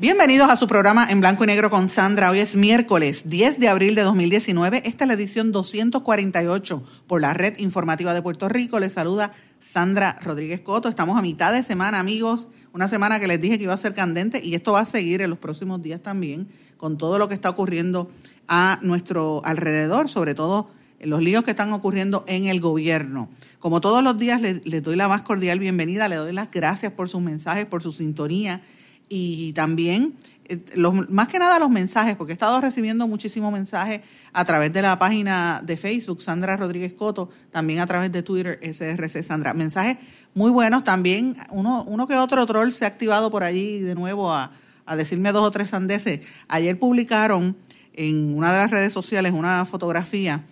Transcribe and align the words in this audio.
Bienvenidos 0.00 0.48
a 0.48 0.56
su 0.56 0.68
programa 0.68 1.08
en 1.10 1.18
blanco 1.18 1.42
y 1.42 1.48
negro 1.48 1.70
con 1.70 1.88
Sandra. 1.88 2.30
Hoy 2.30 2.38
es 2.38 2.54
miércoles 2.54 3.28
10 3.28 3.58
de 3.58 3.66
abril 3.68 3.96
de 3.96 4.02
2019. 4.02 4.82
Esta 4.84 5.02
es 5.02 5.08
la 5.08 5.14
edición 5.14 5.50
248 5.50 6.84
por 7.08 7.20
la 7.20 7.34
Red 7.34 7.58
Informativa 7.58 8.14
de 8.14 8.22
Puerto 8.22 8.48
Rico. 8.48 8.78
Les 8.78 8.92
saluda 8.92 9.32
Sandra 9.58 10.16
Rodríguez 10.22 10.60
Coto. 10.60 10.88
Estamos 10.88 11.18
a 11.18 11.22
mitad 11.22 11.52
de 11.52 11.64
semana, 11.64 11.98
amigos. 11.98 12.46
Una 12.72 12.86
semana 12.86 13.18
que 13.18 13.26
les 13.26 13.40
dije 13.40 13.58
que 13.58 13.64
iba 13.64 13.74
a 13.74 13.76
ser 13.76 13.92
candente 13.92 14.40
y 14.40 14.54
esto 14.54 14.70
va 14.70 14.82
a 14.82 14.86
seguir 14.86 15.20
en 15.20 15.30
los 15.30 15.38
próximos 15.40 15.82
días 15.82 16.00
también 16.00 16.46
con 16.76 16.96
todo 16.96 17.18
lo 17.18 17.26
que 17.26 17.34
está 17.34 17.50
ocurriendo 17.50 18.08
a 18.46 18.78
nuestro 18.82 19.42
alrededor, 19.44 20.08
sobre 20.08 20.36
todo 20.36 20.70
los 21.00 21.20
líos 21.20 21.42
que 21.42 21.50
están 21.50 21.72
ocurriendo 21.72 22.24
en 22.28 22.46
el 22.46 22.60
gobierno. 22.60 23.30
Como 23.58 23.80
todos 23.80 24.04
los 24.04 24.16
días, 24.16 24.40
les, 24.40 24.82
doy 24.84 24.94
la 24.94 25.08
más 25.08 25.22
cordial 25.22 25.58
bienvenida, 25.58 26.06
le 26.06 26.14
doy 26.14 26.32
las 26.32 26.52
gracias 26.52 26.92
por 26.92 27.08
sus 27.08 27.20
mensajes, 27.20 27.66
por 27.66 27.82
su 27.82 27.90
sintonía 27.90 28.62
y 29.08 29.52
también, 29.52 30.14
eh, 30.48 30.60
más 31.08 31.28
que 31.28 31.38
nada 31.38 31.58
los 31.58 31.70
mensajes, 31.70 32.16
porque 32.16 32.32
he 32.32 32.34
estado 32.34 32.60
recibiendo 32.60 33.06
muchísimos 33.06 33.52
mensajes 33.52 34.00
a 34.32 34.44
través 34.44 34.72
de 34.72 34.82
la 34.82 34.98
página 34.98 35.62
de 35.64 35.76
Facebook, 35.76 36.20
Sandra 36.22 36.56
Rodríguez 36.56 36.94
Coto, 36.94 37.30
también 37.50 37.80
a 37.80 37.86
través 37.86 38.12
de 38.12 38.22
Twitter, 38.22 38.58
SRC 38.62 39.22
Sandra. 39.22 39.54
Mensajes 39.54 39.98
muy 40.34 40.50
buenos 40.50 40.84
también, 40.84 41.36
uno, 41.50 41.84
uno 41.84 42.06
que 42.06 42.16
otro 42.16 42.44
troll 42.46 42.72
se 42.72 42.84
ha 42.84 42.88
activado 42.88 43.30
por 43.30 43.42
allí 43.42 43.80
de 43.80 43.94
nuevo 43.94 44.32
a, 44.32 44.52
a 44.86 44.96
decirme 44.96 45.32
dos 45.32 45.46
o 45.46 45.50
tres 45.50 45.70
sandeces. 45.70 46.20
Ayer 46.48 46.78
publicaron 46.78 47.56
en 47.94 48.36
una 48.36 48.52
de 48.52 48.58
las 48.58 48.70
redes 48.70 48.92
sociales 48.92 49.32
una 49.32 49.64
fotografía 49.64 50.44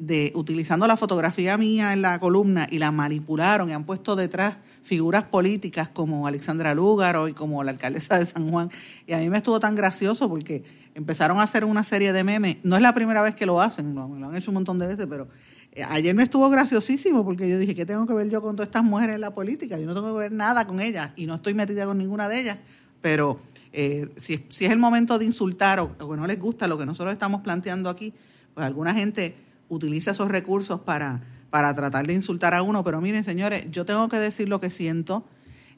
de 0.00 0.32
utilizando 0.34 0.86
la 0.86 0.96
fotografía 0.96 1.58
mía 1.58 1.92
en 1.92 2.00
la 2.00 2.18
columna 2.18 2.66
y 2.70 2.78
la 2.78 2.90
manipularon 2.90 3.68
y 3.68 3.74
han 3.74 3.84
puesto 3.84 4.16
detrás 4.16 4.56
figuras 4.82 5.24
políticas 5.24 5.90
como 5.90 6.26
Alexandra 6.26 6.74
Lúgaro 6.74 7.28
y 7.28 7.34
como 7.34 7.62
la 7.62 7.72
alcaldesa 7.72 8.18
de 8.18 8.24
San 8.24 8.50
Juan. 8.50 8.70
Y 9.06 9.12
a 9.12 9.18
mí 9.18 9.28
me 9.28 9.36
estuvo 9.36 9.60
tan 9.60 9.74
gracioso 9.74 10.26
porque 10.30 10.64
empezaron 10.94 11.38
a 11.38 11.42
hacer 11.42 11.66
una 11.66 11.82
serie 11.82 12.14
de 12.14 12.24
memes. 12.24 12.56
No 12.62 12.76
es 12.76 12.82
la 12.82 12.94
primera 12.94 13.20
vez 13.20 13.34
que 13.34 13.44
lo 13.44 13.60
hacen, 13.60 13.94
lo, 13.94 14.08
lo 14.08 14.28
han 14.28 14.34
hecho 14.34 14.50
un 14.50 14.54
montón 14.54 14.78
de 14.78 14.86
veces, 14.86 15.06
pero 15.06 15.28
eh, 15.72 15.84
ayer 15.86 16.14
me 16.14 16.22
estuvo 16.22 16.48
graciosísimo 16.48 17.22
porque 17.22 17.46
yo 17.46 17.58
dije, 17.58 17.74
¿qué 17.74 17.84
tengo 17.84 18.06
que 18.06 18.14
ver 18.14 18.30
yo 18.30 18.40
con 18.40 18.56
todas 18.56 18.68
estas 18.68 18.82
mujeres 18.82 19.16
en 19.16 19.20
la 19.20 19.34
política? 19.34 19.78
Yo 19.78 19.86
no 19.86 19.94
tengo 19.94 20.14
que 20.14 20.20
ver 20.20 20.32
nada 20.32 20.64
con 20.64 20.80
ellas 20.80 21.10
y 21.14 21.26
no 21.26 21.34
estoy 21.34 21.52
metida 21.52 21.84
con 21.84 21.98
ninguna 21.98 22.26
de 22.26 22.40
ellas, 22.40 22.56
pero 23.02 23.38
eh, 23.70 24.08
si, 24.16 24.46
si, 24.48 24.64
es 24.64 24.70
el 24.70 24.78
momento 24.78 25.18
de 25.18 25.26
insultar 25.26 25.78
o, 25.78 25.94
o 26.00 26.10
que 26.10 26.16
no 26.16 26.26
les 26.26 26.40
gusta 26.40 26.66
lo 26.66 26.78
que 26.78 26.86
nosotros 26.86 27.12
estamos 27.12 27.42
planteando 27.42 27.90
aquí, 27.90 28.14
pues 28.54 28.64
alguna 28.64 28.94
gente 28.94 29.49
utiliza 29.70 30.10
esos 30.10 30.28
recursos 30.28 30.80
para, 30.80 31.22
para 31.48 31.74
tratar 31.74 32.06
de 32.06 32.12
insultar 32.12 32.52
a 32.52 32.62
uno, 32.62 32.84
pero 32.84 33.00
miren, 33.00 33.24
señores, 33.24 33.64
yo 33.70 33.86
tengo 33.86 34.08
que 34.08 34.18
decir 34.18 34.48
lo 34.48 34.60
que 34.60 34.68
siento. 34.68 35.24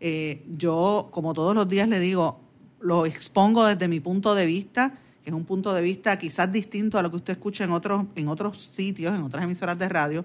Eh, 0.00 0.44
yo, 0.48 1.10
como 1.12 1.32
todos 1.34 1.54
los 1.54 1.68
días 1.68 1.88
le 1.88 2.00
digo, 2.00 2.40
lo 2.80 3.06
expongo 3.06 3.64
desde 3.64 3.86
mi 3.86 4.00
punto 4.00 4.34
de 4.34 4.46
vista, 4.46 4.94
que 5.22 5.30
es 5.30 5.34
un 5.34 5.44
punto 5.44 5.72
de 5.72 5.82
vista 5.82 6.18
quizás 6.18 6.50
distinto 6.50 6.98
a 6.98 7.02
lo 7.02 7.10
que 7.10 7.18
usted 7.18 7.34
escucha 7.34 7.62
en 7.62 7.70
otros, 7.70 8.06
en 8.16 8.26
otros 8.26 8.70
sitios, 8.74 9.16
en 9.16 9.22
otras 9.22 9.44
emisoras 9.44 9.78
de 9.78 9.88
radio, 9.88 10.24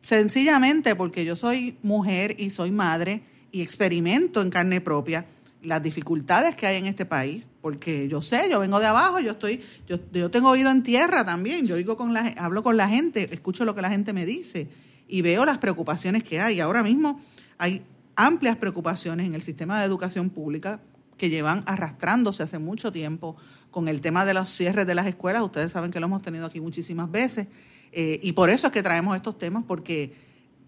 sencillamente 0.00 0.96
porque 0.96 1.24
yo 1.24 1.36
soy 1.36 1.76
mujer 1.82 2.36
y 2.38 2.50
soy 2.50 2.70
madre 2.70 3.22
y 3.52 3.60
experimento 3.60 4.40
en 4.40 4.50
carne 4.50 4.80
propia 4.80 5.26
las 5.62 5.82
dificultades 5.82 6.54
que 6.54 6.66
hay 6.66 6.76
en 6.76 6.86
este 6.86 7.06
país, 7.06 7.46
porque 7.64 8.08
yo 8.08 8.20
sé, 8.20 8.50
yo 8.50 8.60
vengo 8.60 8.78
de 8.78 8.84
abajo, 8.84 9.20
yo 9.20 9.30
estoy, 9.30 9.58
yo, 9.88 10.30
tengo 10.30 10.50
oído 10.50 10.70
en 10.70 10.82
tierra 10.82 11.24
también, 11.24 11.64
yo 11.64 11.76
oigo 11.76 11.96
con 11.96 12.12
la, 12.12 12.26
hablo 12.36 12.62
con 12.62 12.76
la 12.76 12.90
gente, 12.90 13.32
escucho 13.32 13.64
lo 13.64 13.74
que 13.74 13.80
la 13.80 13.88
gente 13.88 14.12
me 14.12 14.26
dice 14.26 14.68
y 15.08 15.22
veo 15.22 15.46
las 15.46 15.56
preocupaciones 15.56 16.24
que 16.24 16.42
hay. 16.42 16.60
Ahora 16.60 16.82
mismo 16.82 17.22
hay 17.56 17.82
amplias 18.16 18.58
preocupaciones 18.58 19.26
en 19.26 19.34
el 19.34 19.40
sistema 19.40 19.78
de 19.78 19.86
educación 19.86 20.28
pública 20.28 20.82
que 21.16 21.30
llevan 21.30 21.62
arrastrándose 21.64 22.42
hace 22.42 22.58
mucho 22.58 22.92
tiempo 22.92 23.34
con 23.70 23.88
el 23.88 24.02
tema 24.02 24.26
de 24.26 24.34
los 24.34 24.50
cierres 24.50 24.86
de 24.86 24.94
las 24.94 25.06
escuelas. 25.06 25.40
Ustedes 25.40 25.72
saben 25.72 25.90
que 25.90 26.00
lo 26.00 26.04
hemos 26.04 26.20
tenido 26.20 26.44
aquí 26.44 26.60
muchísimas 26.60 27.10
veces 27.10 27.46
eh, 27.92 28.20
y 28.22 28.32
por 28.32 28.50
eso 28.50 28.66
es 28.66 28.74
que 28.74 28.82
traemos 28.82 29.16
estos 29.16 29.38
temas, 29.38 29.64
porque 29.66 30.12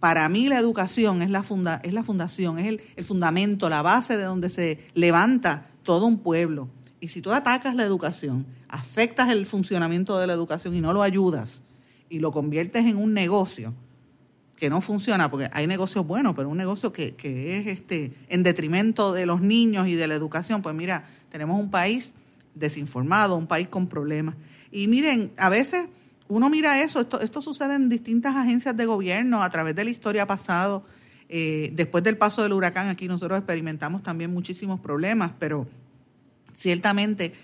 para 0.00 0.26
mí 0.30 0.48
la 0.48 0.58
educación 0.58 1.20
es 1.20 1.28
la, 1.28 1.42
funda, 1.42 1.78
es 1.84 1.92
la 1.92 2.04
fundación, 2.04 2.58
es 2.58 2.68
el, 2.68 2.80
el, 2.96 3.04
fundamento, 3.04 3.68
la 3.68 3.82
base 3.82 4.16
de 4.16 4.22
donde 4.22 4.48
se 4.48 4.88
levanta 4.94 5.66
todo 5.82 6.06
un 6.06 6.20
pueblo. 6.20 6.70
Y 7.00 7.08
si 7.08 7.20
tú 7.20 7.32
atacas 7.32 7.74
la 7.74 7.84
educación, 7.84 8.46
afectas 8.68 9.30
el 9.30 9.46
funcionamiento 9.46 10.18
de 10.18 10.26
la 10.26 10.32
educación 10.32 10.74
y 10.74 10.80
no 10.80 10.92
lo 10.92 11.02
ayudas 11.02 11.62
y 12.08 12.20
lo 12.20 12.32
conviertes 12.32 12.86
en 12.86 12.96
un 12.96 13.12
negocio 13.12 13.74
que 14.56 14.70
no 14.70 14.80
funciona, 14.80 15.30
porque 15.30 15.50
hay 15.52 15.66
negocios 15.66 16.06
buenos, 16.06 16.34
pero 16.34 16.48
un 16.48 16.56
negocio 16.56 16.92
que, 16.92 17.14
que 17.14 17.58
es 17.58 17.66
este 17.66 18.12
en 18.28 18.42
detrimento 18.42 19.12
de 19.12 19.26
los 19.26 19.42
niños 19.42 19.86
y 19.86 19.94
de 19.94 20.06
la 20.06 20.14
educación, 20.14 20.62
pues 20.62 20.74
mira, 20.74 21.06
tenemos 21.30 21.60
un 21.60 21.70
país 21.70 22.14
desinformado, 22.54 23.36
un 23.36 23.46
país 23.46 23.68
con 23.68 23.86
problemas. 23.86 24.34
Y 24.72 24.88
miren, 24.88 25.30
a 25.36 25.50
veces 25.50 25.86
uno 26.28 26.48
mira 26.48 26.82
eso, 26.82 27.00
esto, 27.00 27.20
esto 27.20 27.40
sucede 27.40 27.74
en 27.74 27.88
distintas 27.88 28.34
agencias 28.34 28.76
de 28.76 28.86
gobierno 28.86 29.42
a 29.42 29.50
través 29.50 29.76
de 29.76 29.84
la 29.84 29.90
historia 29.90 30.26
pasado. 30.26 30.84
Eh, 31.28 31.70
después 31.74 32.02
del 32.02 32.16
paso 32.16 32.42
del 32.42 32.52
huracán 32.52 32.88
aquí 32.88 33.08
nosotros 33.08 33.38
experimentamos 33.38 34.02
también 34.02 34.32
muchísimos 34.32 34.80
problemas, 34.80 35.32
pero 35.38 35.66
ciertamente 36.56 37.34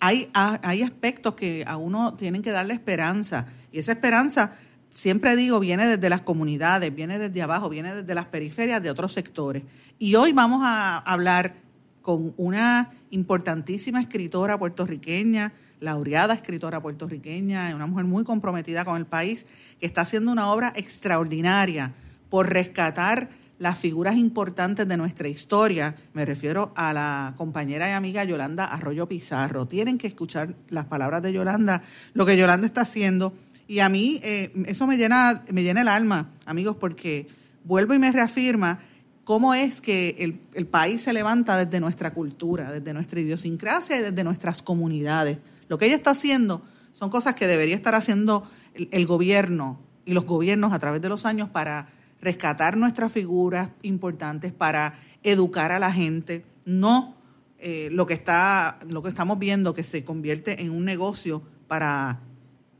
hay, 0.00 0.28
hay 0.34 0.82
aspectos 0.82 1.34
que 1.34 1.64
a 1.66 1.76
uno 1.76 2.14
tienen 2.14 2.42
que 2.42 2.50
darle 2.50 2.74
esperanza 2.74 3.46
y 3.72 3.78
esa 3.78 3.92
esperanza, 3.92 4.52
siempre 4.90 5.36
digo, 5.36 5.60
viene 5.60 5.86
desde 5.86 6.08
las 6.08 6.22
comunidades, 6.22 6.94
viene 6.94 7.18
desde 7.18 7.42
abajo, 7.42 7.68
viene 7.68 7.94
desde 7.94 8.14
las 8.14 8.24
periferias 8.24 8.82
de 8.82 8.90
otros 8.90 9.12
sectores. 9.12 9.64
Y 9.98 10.14
hoy 10.14 10.32
vamos 10.32 10.62
a 10.64 10.96
hablar 10.96 11.56
con 12.00 12.32
una 12.38 12.90
importantísima 13.10 14.00
escritora 14.00 14.58
puertorriqueña, 14.58 15.52
laureada 15.80 16.32
escritora 16.32 16.80
puertorriqueña, 16.80 17.74
una 17.74 17.86
mujer 17.86 18.06
muy 18.06 18.24
comprometida 18.24 18.86
con 18.86 18.96
el 18.96 19.04
país, 19.04 19.44
que 19.78 19.84
está 19.84 20.02
haciendo 20.02 20.32
una 20.32 20.50
obra 20.50 20.72
extraordinaria 20.74 21.92
por 22.30 22.48
rescatar 22.48 23.28
las 23.58 23.78
figuras 23.78 24.16
importantes 24.16 24.86
de 24.86 24.96
nuestra 24.96 25.28
historia. 25.28 25.96
Me 26.12 26.24
refiero 26.24 26.72
a 26.76 26.92
la 26.92 27.34
compañera 27.36 27.88
y 27.88 27.92
amiga 27.92 28.24
Yolanda 28.24 28.64
Arroyo 28.64 29.08
Pizarro. 29.08 29.66
Tienen 29.66 29.98
que 29.98 30.06
escuchar 30.06 30.54
las 30.68 30.86
palabras 30.86 31.22
de 31.22 31.32
Yolanda, 31.32 31.82
lo 32.14 32.26
que 32.26 32.36
Yolanda 32.36 32.66
está 32.66 32.82
haciendo. 32.82 33.34
Y 33.68 33.80
a 33.80 33.88
mí 33.88 34.20
eh, 34.22 34.52
eso 34.66 34.86
me 34.86 34.96
llena, 34.96 35.44
me 35.50 35.62
llena 35.62 35.80
el 35.80 35.88
alma, 35.88 36.30
amigos, 36.44 36.76
porque 36.78 37.26
vuelvo 37.64 37.94
y 37.94 37.98
me 37.98 38.12
reafirma 38.12 38.80
cómo 39.24 39.54
es 39.54 39.80
que 39.80 40.14
el, 40.18 40.40
el 40.54 40.66
país 40.66 41.02
se 41.02 41.12
levanta 41.12 41.56
desde 41.64 41.80
nuestra 41.80 42.12
cultura, 42.12 42.70
desde 42.70 42.92
nuestra 42.92 43.20
idiosincrasia 43.20 43.96
y 43.96 44.02
desde 44.02 44.22
nuestras 44.22 44.62
comunidades. 44.62 45.38
Lo 45.68 45.78
que 45.78 45.86
ella 45.86 45.96
está 45.96 46.10
haciendo 46.10 46.62
son 46.92 47.10
cosas 47.10 47.34
que 47.34 47.46
debería 47.46 47.74
estar 47.74 47.94
haciendo 47.94 48.48
el, 48.72 49.06
gobierno 49.06 49.78
y 50.06 50.12
los 50.12 50.24
gobiernos 50.24 50.72
a 50.72 50.78
través 50.78 51.02
de 51.02 51.10
los 51.10 51.26
años 51.26 51.50
para 51.50 51.88
rescatar 52.20 52.76
nuestras 52.76 53.12
figuras 53.12 53.70
importantes, 53.82 54.52
para 54.52 54.94
educar 55.22 55.72
a 55.72 55.78
la 55.78 55.92
gente, 55.92 56.44
no 56.64 57.16
eh, 57.58 57.88
lo 57.92 58.06
que 58.06 58.14
está, 58.14 58.78
lo 58.88 59.02
que 59.02 59.08
estamos 59.08 59.38
viendo 59.38 59.74
que 59.74 59.84
se 59.84 60.04
convierte 60.04 60.62
en 60.62 60.70
un 60.70 60.84
negocio 60.84 61.42
para 61.68 62.20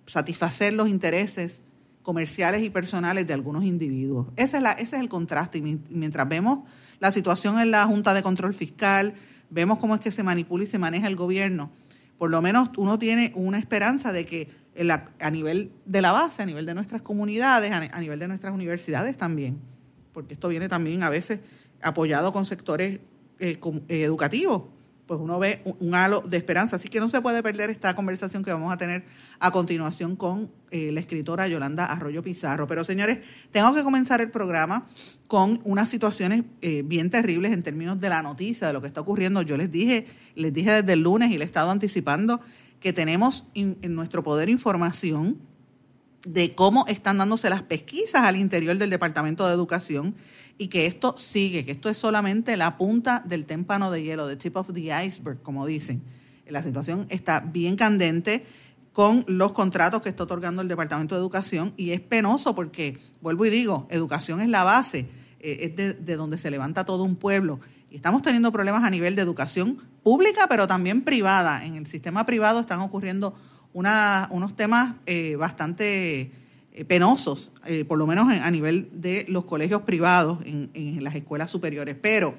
satisfacer 0.07 0.73
los 0.73 0.89
intereses 0.89 1.63
comerciales 2.03 2.63
y 2.63 2.71
personales 2.71 3.27
de 3.27 3.35
algunos 3.35 3.65
individuos. 3.65 4.29
Ese 4.37 4.59
es, 4.59 4.63
la, 4.63 4.73
ese 4.73 4.97
es 4.97 5.03
el 5.03 5.09
contraste. 5.09 5.59
Y 5.59 5.81
mientras 5.91 6.29
vemos 6.29 6.61
la 7.01 7.11
situación 7.11 7.59
en 7.59 7.73
la 7.73 7.85
Junta 7.87 8.15
de 8.15 8.23
Control 8.23 8.55
Fiscal, 8.55 9.15
vemos 9.51 9.79
cómo 9.79 9.95
es 9.95 10.01
que 10.01 10.11
se 10.11 10.23
manipula 10.23 10.65
y 10.65 10.67
se 10.69 10.79
maneja 10.79 11.09
el 11.09 11.17
gobierno, 11.17 11.71
por 12.19 12.31
lo 12.31 12.41
menos 12.41 12.71
uno 12.77 12.99
tiene 12.99 13.33
una 13.35 13.59
esperanza 13.59 14.13
de 14.13 14.25
que 14.25 14.49
a 15.19 15.31
nivel 15.31 15.73
de 15.85 16.01
la 16.01 16.13
base, 16.13 16.43
a 16.43 16.47
nivel 16.47 16.67
de 16.67 16.75
nuestras 16.75 17.03
comunidades, 17.03 17.73
a 17.73 18.01
nivel 18.01 18.19
de 18.19 18.29
nuestras 18.29 18.55
universidades 18.55 19.17
también, 19.17 19.59
porque 20.13 20.35
esto 20.35 20.49
viene 20.49 20.69
también 20.69 21.03
a 21.03 21.11
veces 21.11 21.41
apoyado 21.83 22.33
con 22.33 22.47
sectores 22.47 23.01
eh, 23.39 23.59
eh, 23.89 24.03
educativos, 24.03 24.63
pues 25.07 25.21
uno 25.21 25.39
ve 25.39 25.63
un, 25.65 25.95
halo 25.95 26.21
de 26.21 26.37
esperanza. 26.37 26.77
Así 26.77 26.89
que 26.89 27.01
no 27.01 27.09
se 27.09 27.21
puede 27.21 27.43
perder 27.43 27.71
esta 27.71 27.95
conversación 27.95 28.43
que 28.43 28.53
vamos 28.53 28.73
a 28.73 28.77
tener 28.77 29.05
a 29.39 29.51
continuación 29.51 30.17
con 30.17 30.51
eh, 30.71 30.91
la 30.91 31.01
escritora 31.01 31.47
Yolanda 31.47 31.87
Arroyo 31.87 32.23
Pizarro. 32.23 32.67
Pero 32.67 32.83
señores, 32.83 33.19
tengo 33.53 33.73
que 33.73 33.85
comenzar 33.85 34.21
el 34.21 34.31
programa 34.31 34.87
con 35.29 35.61
unas 35.65 35.89
situaciones 35.89 36.45
eh, 36.61 36.83
bien 36.85 37.11
terribles 37.11 37.53
en 37.53 37.63
términos 37.63 38.01
de 38.01 38.09
la 38.09 38.23
noticia, 38.23 38.67
de 38.67 38.73
lo 38.73 38.81
que 38.81 38.89
está 38.89 39.01
ocurriendo. 39.01 39.43
Yo 39.43 39.57
les 39.57 39.71
dije, 39.71 40.07
les 40.35 40.53
dije 40.53 40.83
desde 40.83 40.95
el 40.95 41.03
lunes 41.03 41.31
y 41.31 41.39
le 41.39 41.45
he 41.45 41.47
estado 41.47 41.71
anticipando 41.71 42.41
que 42.81 42.93
tenemos 42.93 43.45
en 43.55 43.95
nuestro 43.95 44.23
poder 44.23 44.49
información 44.49 45.39
de 46.27 46.55
cómo 46.55 46.87
están 46.89 47.19
dándose 47.19 47.49
las 47.49 47.63
pesquisas 47.63 48.23
al 48.23 48.37
interior 48.37 48.77
del 48.77 48.91
Departamento 48.91 49.47
de 49.47 49.55
Educación 49.55 50.17
y 50.59 50.69
que 50.69 50.87
esto 50.87 51.15
sigue, 51.17 51.65
que 51.65 51.71
esto 51.73 51.89
es 51.89 51.99
solamente 51.99 52.57
la 52.57 52.77
punta 52.77 53.23
del 53.25 53.45
témpano 53.45 53.91
de 53.91 54.03
hielo, 54.03 54.29
the 54.29 54.37
tip 54.37 54.57
of 54.57 54.73
the 54.73 54.91
iceberg, 55.05 55.41
como 55.43 55.67
dicen. 55.67 56.03
La 56.49 56.63
situación 56.63 57.07
está 57.11 57.41
bien 57.41 57.77
candente 57.77 58.45
con 58.93 59.25
los 59.29 59.53
contratos 59.53 60.03
que 60.03 60.09
está 60.09 60.25
otorgando 60.25 60.63
el 60.63 60.69
Departamento 60.69 61.15
de 61.15 61.21
Educación 61.21 61.75
y 61.77 61.91
es 61.91 62.01
penoso 62.01 62.55
porque, 62.55 62.99
vuelvo 63.21 63.47
y 63.47 63.51
digo, 63.51 63.87
educación 63.91 64.41
es 64.41 64.49
la 64.49 64.65
base, 64.65 65.09
eh, 65.41 65.75
es 65.77 65.77
de, 65.77 66.17
donde 66.17 66.39
se 66.39 66.51
levanta 66.51 66.85
todo 66.85 67.05
un 67.05 67.17
pueblo. 67.17 67.61
Y 67.91 67.97
estamos 67.97 68.23
teniendo 68.23 68.51
problemas 68.51 68.83
a 68.83 68.91
nivel 68.91 69.15
de 69.15 69.23
educación 69.23 69.79
pública, 70.07 70.47
pero 70.49 70.69
también 70.69 71.03
privada. 71.03 71.67
En 71.67 71.75
el 71.75 71.89
sistema 71.89 72.25
privado 72.25 72.61
están 72.61 72.79
ocurriendo 72.79 73.35
unos 73.73 74.55
temas 74.55 74.95
eh, 75.05 75.35
bastante 75.35 76.31
eh, 76.73 76.85
penosos, 76.85 77.51
eh, 77.65 77.85
por 77.85 77.99
lo 77.99 78.07
menos 78.07 78.29
a 78.29 78.49
nivel 78.53 78.89
de 78.93 79.27
los 79.29 79.47
colegios 79.47 79.83
privados 79.83 80.39
en, 80.45 81.03
las 81.03 81.17
escuelas 81.17 81.51
superiores. 81.51 81.97
Pero 82.01 82.37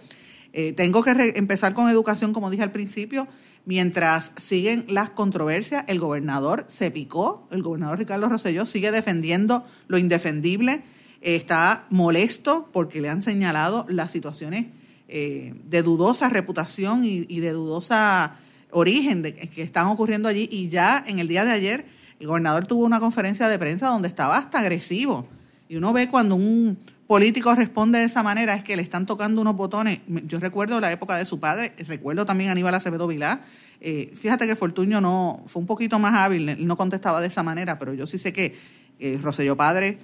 eh, 0.53 0.71
tengo 0.71 1.03
que 1.03 1.33
empezar 1.35 1.73
con 1.73 1.89
educación, 1.89 2.31
como 2.31 2.49
dije 2.49 2.63
al 2.63 2.71
principio. 2.71 3.27
Mientras 3.65 4.31
siguen 4.37 4.85
las 4.87 5.09
controversias, 5.09 5.83
el 5.87 5.99
gobernador 5.99 6.63
se 6.69 6.89
picó, 6.89 7.49
el 7.51 7.63
gobernador 7.63 7.97
Ricardo 7.97 8.29
Rosselló 8.29 8.65
sigue 8.65 8.93
defendiendo 8.93 9.65
lo 9.89 9.97
indefendible, 9.97 10.83
está 11.19 11.85
molesto 11.89 12.69
porque 12.71 13.01
le 13.01 13.09
han 13.09 13.21
señalado 13.21 13.85
las 13.89 14.13
situaciones 14.13 14.67
de 15.07 15.81
dudosa 15.83 16.27
reputación 16.27 17.05
y, 17.05 17.25
y 17.29 17.39
de 17.39 17.51
dudosa 17.51 18.35
origen 18.71 19.21
de, 19.21 19.33
que 19.33 19.61
están 19.61 19.87
ocurriendo 19.87 20.27
allí 20.29 20.47
y 20.51 20.69
ya 20.69 21.03
en 21.07 21.19
el 21.19 21.27
día 21.27 21.45
de 21.45 21.51
ayer 21.51 21.85
el 22.19 22.27
gobernador 22.27 22.65
tuvo 22.65 22.85
una 22.85 22.99
conferencia 22.99 23.47
de 23.47 23.59
prensa 23.59 23.87
donde 23.87 24.07
estaba 24.07 24.37
hasta 24.37 24.59
agresivo. 24.59 25.27
Y 25.69 25.75
uno 25.75 25.93
ve 25.93 26.09
cuando 26.09 26.35
un 26.35 26.77
político 27.05 27.53
responde 27.53 27.99
de 27.99 28.05
esa 28.05 28.23
manera 28.23 28.55
es 28.55 28.63
que 28.63 28.75
le 28.75 28.81
están 28.81 29.05
tocando 29.05 29.41
unos 29.41 29.55
botones. 29.55 29.99
Yo 30.25 30.39
recuerdo 30.39 30.79
la 30.79 30.91
época 30.91 31.15
de 31.15 31.25
su 31.25 31.39
padre, 31.39 31.73
recuerdo 31.87 32.25
también 32.25 32.49
a 32.49 32.53
Aníbal 32.53 32.73
Acevedo 32.73 33.07
Vilá. 33.07 33.41
Eh, 33.79 34.13
fíjate 34.15 34.47
que 34.47 34.55
Fortuño 34.55 34.99
no 34.99 35.43
fue 35.45 35.61
un 35.61 35.67
poquito 35.67 35.99
más 35.99 36.15
hábil, 36.15 36.49
él 36.49 36.65
no 36.65 36.75
contestaba 36.75 37.21
de 37.21 37.27
esa 37.27 37.43
manera, 37.43 37.77
pero 37.77 37.93
yo 37.93 38.07
sí 38.07 38.17
sé 38.17 38.33
que 38.33 38.55
eh, 38.99 39.19
Roselló 39.21 39.55
Padre, 39.55 39.99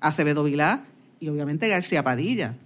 Acevedo 0.00 0.44
Vilá 0.44 0.84
y 1.20 1.28
obviamente 1.28 1.68
García 1.68 2.02
Padilla, 2.02 2.56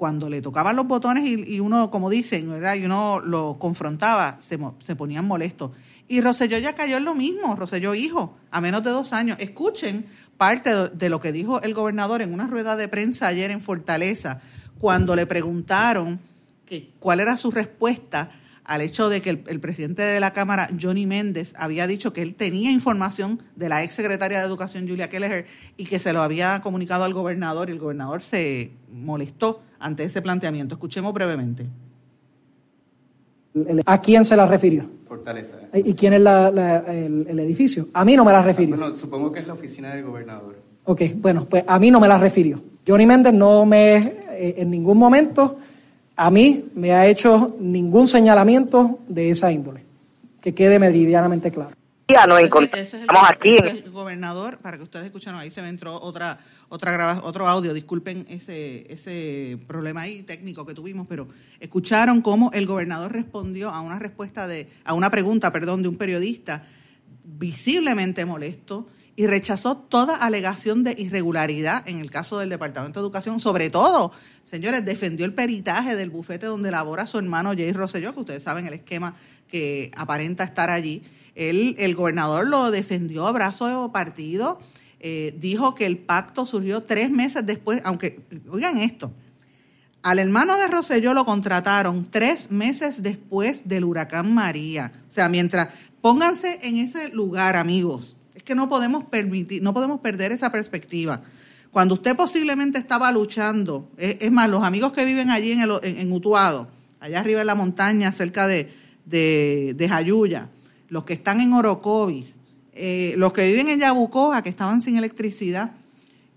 cuando 0.00 0.30
le 0.30 0.40
tocaban 0.40 0.76
los 0.76 0.86
botones 0.86 1.24
y, 1.26 1.60
uno, 1.60 1.90
como 1.90 2.08
dicen, 2.08 2.48
¿verdad? 2.48 2.74
y 2.74 2.86
uno 2.86 3.20
lo 3.20 3.58
confrontaba, 3.58 4.38
se, 4.40 4.58
se 4.78 4.96
ponían 4.96 5.26
molestos. 5.26 5.72
Y 6.08 6.22
Roselló 6.22 6.56
ya 6.56 6.74
cayó 6.74 6.96
en 6.96 7.04
lo 7.04 7.14
mismo, 7.14 7.54
Roselló 7.54 7.94
hijo, 7.94 8.34
a 8.50 8.62
menos 8.62 8.82
de 8.82 8.92
dos 8.92 9.12
años. 9.12 9.36
Escuchen 9.38 10.06
parte 10.38 10.88
de 10.88 11.10
lo 11.10 11.20
que 11.20 11.32
dijo 11.32 11.60
el 11.60 11.74
gobernador 11.74 12.22
en 12.22 12.32
una 12.32 12.46
rueda 12.46 12.76
de 12.76 12.88
prensa 12.88 13.26
ayer 13.26 13.50
en 13.50 13.60
Fortaleza, 13.60 14.40
cuando 14.78 15.14
le 15.14 15.26
preguntaron 15.26 16.18
que, 16.64 16.94
cuál 16.98 17.20
era 17.20 17.36
su 17.36 17.50
respuesta 17.50 18.30
al 18.70 18.82
hecho 18.82 19.08
de 19.08 19.20
que 19.20 19.30
el, 19.30 19.58
presidente 19.58 20.00
de 20.00 20.20
la 20.20 20.32
Cámara, 20.32 20.70
Johnny 20.80 21.04
Méndez, 21.04 21.54
había 21.56 21.88
dicho 21.88 22.12
que 22.12 22.22
él 22.22 22.36
tenía 22.36 22.70
información 22.70 23.42
de 23.56 23.68
la 23.68 23.82
ex 23.82 23.96
secretaria 23.96 24.38
de 24.38 24.46
Educación, 24.46 24.88
Julia 24.88 25.08
Kelleher, 25.08 25.44
y 25.76 25.86
que 25.86 25.98
se 25.98 26.12
lo 26.12 26.22
había 26.22 26.60
comunicado 26.62 27.02
al 27.02 27.12
gobernador, 27.12 27.68
y 27.68 27.72
el 27.72 27.80
gobernador 27.80 28.22
se 28.22 28.70
molestó 28.92 29.60
ante 29.80 30.04
ese 30.04 30.22
planteamiento. 30.22 30.76
Escuchemos 30.76 31.12
brevemente. 31.12 31.66
¿A 33.86 34.00
quién 34.00 34.24
se 34.24 34.36
la 34.36 34.46
refirió? 34.46 34.88
Fortaleza. 35.04 35.56
¿Y 35.74 35.94
quién 35.94 36.12
es 36.12 36.20
el, 36.20 37.40
edificio? 37.40 37.88
A 37.92 38.04
mí 38.04 38.14
no 38.14 38.24
me 38.24 38.30
la 38.30 38.40
refirió. 38.40 38.76
Bueno, 38.76 38.94
supongo 38.94 39.32
que 39.32 39.40
es 39.40 39.48
la 39.48 39.54
oficina 39.54 39.96
del 39.96 40.04
gobernador. 40.04 40.62
Ok, 40.84 41.02
bueno, 41.16 41.44
pues 41.50 41.64
a 41.66 41.80
mí 41.80 41.90
no 41.90 41.98
me 41.98 42.06
la 42.06 42.18
refirió. 42.18 42.62
Johnny 42.86 43.04
Méndez 43.04 43.32
no 43.32 43.66
me, 43.66 43.96
eh, 43.96 44.54
en 44.58 44.70
ningún 44.70 44.96
momento, 44.96 45.58
a 46.20 46.30
mí 46.30 46.66
me 46.74 46.92
ha 46.92 47.06
hecho 47.06 47.56
ningún 47.58 48.06
señalamiento 48.06 48.98
de 49.08 49.30
esa 49.30 49.50
índole. 49.50 49.86
Que 50.42 50.54
quede 50.54 50.78
meridianamente 50.78 51.50
claro. 51.50 51.70
Ya 52.08 52.26
no 52.26 52.38
encontramos 52.38 53.24
aquí. 53.26 53.56
El 53.56 53.90
gobernador, 53.90 54.58
para 54.58 54.76
que 54.76 54.82
ustedes 54.82 55.06
escuchen, 55.06 55.34
ahí 55.34 55.50
se 55.50 55.62
me 55.62 55.70
entró 55.70 55.98
otra 55.98 56.38
otra 56.68 57.22
otro 57.24 57.48
audio, 57.48 57.72
disculpen 57.72 58.26
ese, 58.28 58.86
ese 58.92 59.58
problema 59.66 60.02
ahí 60.02 60.22
técnico 60.22 60.66
que 60.66 60.74
tuvimos, 60.74 61.06
pero 61.08 61.26
escucharon 61.58 62.20
cómo 62.20 62.50
el 62.52 62.66
gobernador 62.66 63.12
respondió 63.12 63.70
a 63.70 63.80
una 63.80 63.98
respuesta 63.98 64.46
de, 64.46 64.68
a 64.84 64.92
una 64.92 65.10
pregunta, 65.10 65.50
perdón, 65.52 65.82
de 65.82 65.88
un 65.88 65.96
periodista 65.96 66.66
visiblemente 67.24 68.26
molesto 68.26 68.88
y 69.20 69.26
rechazó 69.26 69.76
toda 69.76 70.16
alegación 70.16 70.82
de 70.82 70.94
irregularidad 70.96 71.86
en 71.86 71.98
el 71.98 72.10
caso 72.10 72.38
del 72.38 72.48
Departamento 72.48 73.00
de 73.00 73.04
Educación, 73.04 73.38
sobre 73.38 73.68
todo, 73.68 74.12
señores, 74.44 74.82
defendió 74.82 75.26
el 75.26 75.34
peritaje 75.34 75.94
del 75.94 76.08
bufete 76.08 76.46
donde 76.46 76.70
labora 76.70 77.06
su 77.06 77.18
hermano 77.18 77.50
Jay 77.50 77.70
Rosselló, 77.72 78.14
que 78.14 78.20
ustedes 78.20 78.42
saben 78.42 78.64
el 78.64 78.72
esquema 78.72 79.14
que 79.46 79.90
aparenta 79.94 80.42
estar 80.42 80.70
allí. 80.70 81.02
Él, 81.34 81.76
el 81.78 81.94
gobernador 81.96 82.46
lo 82.46 82.70
defendió 82.70 83.26
a 83.26 83.32
brazo 83.32 83.90
partido, 83.92 84.58
eh, 85.00 85.36
dijo 85.36 85.74
que 85.74 85.84
el 85.84 85.98
pacto 85.98 86.46
surgió 86.46 86.80
tres 86.80 87.10
meses 87.10 87.44
después, 87.44 87.82
aunque, 87.84 88.20
oigan 88.48 88.78
esto, 88.78 89.12
al 90.00 90.18
hermano 90.18 90.56
de 90.56 90.66
Roselló 90.66 91.12
lo 91.12 91.26
contrataron 91.26 92.06
tres 92.10 92.50
meses 92.50 93.02
después 93.02 93.68
del 93.68 93.84
huracán 93.84 94.32
María. 94.32 94.92
O 95.10 95.12
sea, 95.12 95.28
mientras, 95.28 95.74
pónganse 96.00 96.58
en 96.62 96.78
ese 96.78 97.10
lugar, 97.10 97.56
amigos. 97.56 98.16
Es 98.40 98.44
que 98.44 98.54
no 98.54 98.70
podemos 98.70 99.04
permitir, 99.04 99.62
no 99.62 99.74
podemos 99.74 100.00
perder 100.00 100.32
esa 100.32 100.50
perspectiva. 100.50 101.20
Cuando 101.70 101.92
usted 101.92 102.16
posiblemente 102.16 102.78
estaba 102.78 103.12
luchando, 103.12 103.90
es, 103.98 104.32
más, 104.32 104.48
los 104.48 104.64
amigos 104.64 104.94
que 104.94 105.04
viven 105.04 105.28
allí 105.28 105.52
en, 105.52 105.60
en, 105.60 106.10
Utuado, 106.10 106.66
allá 107.00 107.20
arriba 107.20 107.42
en 107.42 107.46
la 107.46 107.54
montaña, 107.54 108.10
cerca 108.12 108.46
de, 108.46 108.72
de, 109.04 109.74
de 109.76 109.88
Jayuya, 109.90 110.48
los 110.88 111.04
que 111.04 111.12
están 111.12 111.42
en 111.42 111.52
Orocovis, 111.52 112.36
eh, 112.72 113.12
los 113.18 113.34
que 113.34 113.46
viven 113.46 113.68
en 113.68 113.80
Yabucoa, 113.80 114.42
que 114.42 114.48
estaban 114.48 114.80
sin 114.80 114.96
electricidad, 114.96 115.72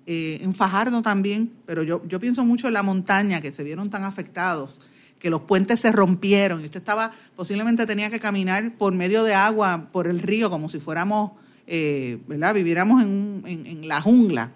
eh, 0.05 0.39
en 0.41 0.53
Fajardo 0.53 1.01
también, 1.01 1.53
pero 1.65 1.83
yo, 1.83 2.05
yo 2.05 2.19
pienso 2.19 2.43
mucho 2.43 2.67
en 2.67 2.73
la 2.73 2.83
montaña, 2.83 3.39
que 3.39 3.53
se 3.53 3.63
vieron 3.63 3.89
tan 3.89 4.03
afectados, 4.03 4.81
que 5.19 5.29
los 5.29 5.43
puentes 5.43 5.79
se 5.79 5.93
rompieron 5.93 6.59
y 6.59 6.65
usted 6.65 6.81
estaba, 6.81 7.13
posiblemente 7.37 7.85
tenía 7.85 8.09
que 8.09 8.19
caminar 8.19 8.73
por 8.77 8.91
medio 8.93 9.23
de 9.23 9.33
agua, 9.33 9.87
por 9.93 10.07
el 10.07 10.19
río, 10.19 10.49
como 10.49 10.67
si 10.67 10.81
fuéramos, 10.81 11.31
eh, 11.67 12.19
¿verdad? 12.27 12.53
Viviéramos 12.53 13.01
en, 13.01 13.43
en 13.45 13.87
la 13.87 14.01
jungla 14.01 14.51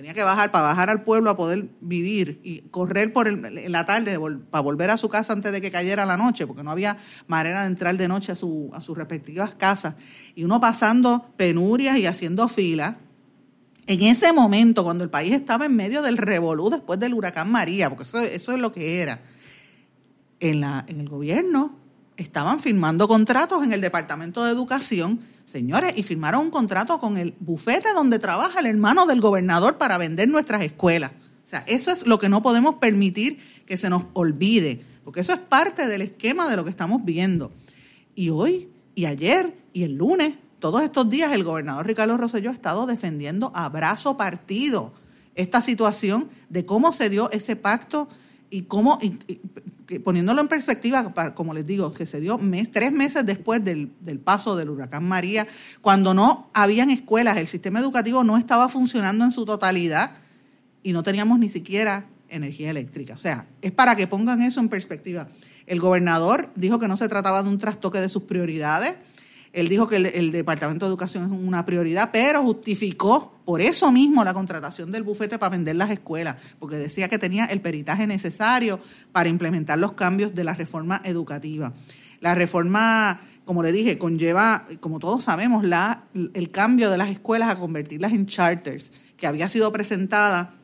tenía 0.00 0.14
que 0.14 0.22
bajar 0.22 0.50
para 0.50 0.64
bajar 0.64 0.88
al 0.88 1.02
pueblo 1.02 1.28
a 1.28 1.36
poder 1.36 1.68
vivir 1.82 2.40
y 2.42 2.60
correr 2.70 3.12
por 3.12 3.30
la 3.30 3.84
tarde 3.84 4.18
para 4.50 4.62
volver 4.62 4.88
a 4.88 4.96
su 4.96 5.10
casa 5.10 5.34
antes 5.34 5.52
de 5.52 5.60
que 5.60 5.70
cayera 5.70 6.06
la 6.06 6.16
noche, 6.16 6.46
porque 6.46 6.62
no 6.62 6.70
había 6.70 6.96
manera 7.26 7.60
de 7.60 7.66
entrar 7.66 7.98
de 7.98 8.08
noche 8.08 8.32
a, 8.32 8.34
su, 8.34 8.70
a 8.72 8.80
sus 8.80 8.96
respectivas 8.96 9.54
casas. 9.56 9.96
Y 10.34 10.44
uno 10.44 10.58
pasando 10.58 11.26
penurias 11.36 11.98
y 11.98 12.06
haciendo 12.06 12.48
fila. 12.48 12.96
En 13.86 14.00
ese 14.00 14.32
momento, 14.32 14.84
cuando 14.84 15.04
el 15.04 15.10
país 15.10 15.34
estaba 15.34 15.66
en 15.66 15.76
medio 15.76 16.00
del 16.00 16.16
revolú 16.16 16.70
después 16.70 16.98
del 16.98 17.12
huracán 17.12 17.50
María, 17.52 17.90
porque 17.90 18.04
eso, 18.04 18.20
eso 18.20 18.54
es 18.54 18.58
lo 18.58 18.72
que 18.72 19.02
era, 19.02 19.20
en, 20.38 20.62
la, 20.62 20.86
en 20.88 20.98
el 20.98 21.10
gobierno 21.10 21.76
estaban 22.16 22.58
firmando 22.58 23.06
contratos 23.06 23.62
en 23.64 23.74
el 23.74 23.82
Departamento 23.82 24.46
de 24.46 24.52
Educación 24.52 25.20
Señores, 25.50 25.94
y 25.96 26.04
firmaron 26.04 26.42
un 26.42 26.50
contrato 26.50 27.00
con 27.00 27.18
el 27.18 27.34
bufete 27.40 27.92
donde 27.92 28.20
trabaja 28.20 28.60
el 28.60 28.66
hermano 28.66 29.04
del 29.04 29.20
gobernador 29.20 29.78
para 29.78 29.98
vender 29.98 30.28
nuestras 30.28 30.62
escuelas. 30.62 31.10
O 31.10 31.46
sea, 31.50 31.64
eso 31.66 31.90
es 31.90 32.06
lo 32.06 32.20
que 32.20 32.28
no 32.28 32.40
podemos 32.40 32.76
permitir 32.76 33.40
que 33.66 33.76
se 33.76 33.90
nos 33.90 34.04
olvide, 34.12 34.80
porque 35.02 35.18
eso 35.18 35.32
es 35.32 35.40
parte 35.40 35.88
del 35.88 36.02
esquema 36.02 36.48
de 36.48 36.54
lo 36.54 36.62
que 36.62 36.70
estamos 36.70 37.04
viendo. 37.04 37.50
Y 38.14 38.30
hoy, 38.30 38.68
y 38.94 39.06
ayer, 39.06 39.56
y 39.72 39.82
el 39.82 39.96
lunes, 39.96 40.34
todos 40.60 40.84
estos 40.84 41.10
días, 41.10 41.32
el 41.32 41.42
gobernador 41.42 41.84
Ricardo 41.84 42.16
Rosselló 42.16 42.50
ha 42.50 42.54
estado 42.54 42.86
defendiendo 42.86 43.50
a 43.52 43.68
brazo 43.70 44.16
partido 44.16 44.92
esta 45.34 45.60
situación 45.62 46.28
de 46.48 46.64
cómo 46.64 46.92
se 46.92 47.10
dio 47.10 47.28
ese 47.32 47.56
pacto 47.56 48.08
y 48.50 48.62
cómo, 48.62 48.98
poniéndolo 50.04 50.40
en 50.40 50.48
perspectiva, 50.48 51.08
como 51.34 51.54
les 51.54 51.66
digo, 51.66 51.92
que 51.92 52.04
se 52.04 52.20
dio 52.20 52.36
mes, 52.36 52.70
tres 52.70 52.92
meses 52.92 53.24
después 53.24 53.64
del, 53.64 53.88
paso 54.22 54.56
del 54.56 54.70
huracán 54.70 55.06
María, 55.06 55.46
cuando 55.80 56.14
no 56.14 56.50
habían 56.52 56.90
escuelas, 56.90 57.36
el 57.36 57.46
sistema 57.46 57.78
educativo 57.78 58.24
no 58.24 58.36
estaba 58.36 58.68
funcionando 58.68 59.24
en 59.24 59.30
su 59.30 59.44
totalidad 59.44 60.16
y 60.82 60.92
no 60.92 61.02
teníamos 61.02 61.38
ni 61.38 61.48
siquiera 61.48 62.06
energía 62.28 62.70
eléctrica. 62.70 63.14
O 63.14 63.18
sea, 63.18 63.46
es 63.62 63.72
para 63.72 63.96
que 63.96 64.06
pongan 64.06 64.42
eso 64.42 64.60
en 64.60 64.68
perspectiva. 64.68 65.28
El 65.66 65.80
gobernador 65.80 66.50
dijo 66.56 66.78
que 66.78 66.88
no 66.88 66.96
se 66.96 67.08
trataba 67.08 67.42
de 67.42 67.48
un 67.48 67.58
trastoque 67.58 68.00
de 68.00 68.08
sus 68.08 68.24
prioridades. 68.24 68.94
Él 69.52 69.68
dijo 69.68 69.88
que 69.88 69.96
el, 69.96 70.30
Departamento 70.30 70.86
de 70.86 70.90
Educación 70.90 71.24
es 71.24 71.30
una 71.32 71.64
prioridad, 71.64 72.10
pero 72.12 72.42
justificó 72.42 73.34
por 73.44 73.60
eso 73.60 73.90
mismo 73.90 74.22
la 74.22 74.32
contratación 74.32 74.92
del 74.92 75.02
bufete 75.02 75.38
para 75.38 75.50
vender 75.50 75.74
las 75.74 75.90
escuelas, 75.90 76.36
porque 76.60 76.76
decía 76.76 77.08
que 77.08 77.18
tenía 77.18 77.46
el 77.46 77.60
peritaje 77.60 78.06
necesario 78.06 78.78
para 79.10 79.28
implementar 79.28 79.78
los 79.78 79.92
cambios 79.92 80.34
de 80.34 80.44
la 80.44 80.54
reforma 80.54 81.02
educativa. 81.04 81.72
La 82.20 82.36
reforma, 82.36 83.22
como 83.44 83.64
le 83.64 83.72
dije, 83.72 83.98
conlleva, 83.98 84.66
como 84.78 85.00
todos 85.00 85.24
sabemos, 85.24 85.64
la, 85.64 86.04
el 86.14 86.50
cambio 86.52 86.88
de 86.88 86.98
las 86.98 87.08
escuelas 87.08 87.50
a 87.50 87.56
convertirlas 87.56 88.12
en 88.12 88.26
charters, 88.26 88.92
que 89.16 89.26
había 89.26 89.48
sido 89.48 89.72
presentada 89.72 90.54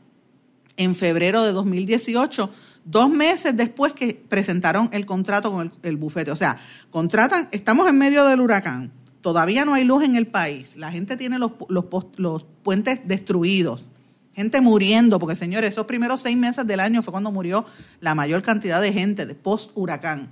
en 0.77 0.95
febrero 0.95 1.43
de 1.43 1.53
2018, 1.53 2.51
dos 2.87 3.11
meses 3.11 3.55
después 3.57 3.93
que 3.93 4.15
presentaron 4.15 4.89
el 4.93 5.05
contrato 5.05 5.51
con 5.51 5.73
el, 5.83 5.97
bufete. 5.97 6.31
O 6.31 6.37
sea, 6.37 6.59
contratan, 6.91 7.49
estamos 7.51 7.89
en 7.89 7.99
medio 7.99 8.25
del 8.25 8.41
huracán, 8.41 8.93
todavía 9.21 9.65
no 9.65 9.75
hay 9.75 9.85
luz 9.85 10.05
en 10.05 10.17
el 10.17 10.29
país, 10.29 10.77
la 10.77 10.91
gente 10.91 11.17
tiene 11.17 11.39
los, 11.39 11.53
los, 11.69 11.85
puentes 12.63 13.07
destruidos, 13.07 13.91
gente 14.35 14.61
muriendo, 14.61 15.19
porque 15.19 15.37
señores, 15.37 15.73
esos 15.73 15.87
primeros 15.87 16.23
seis 16.23 16.37
meses 16.37 16.67
del 16.67 16.81
año 16.81 17.03
fue 17.03 17.11
cuando 17.11 17.33
murió 17.33 17.67
la 18.01 18.15
mayor 18.15 18.43
cantidad 18.43 18.81
de 18.81 18.93
gente 18.93 19.27
de 19.27 19.35
post-huracán. 19.35 20.31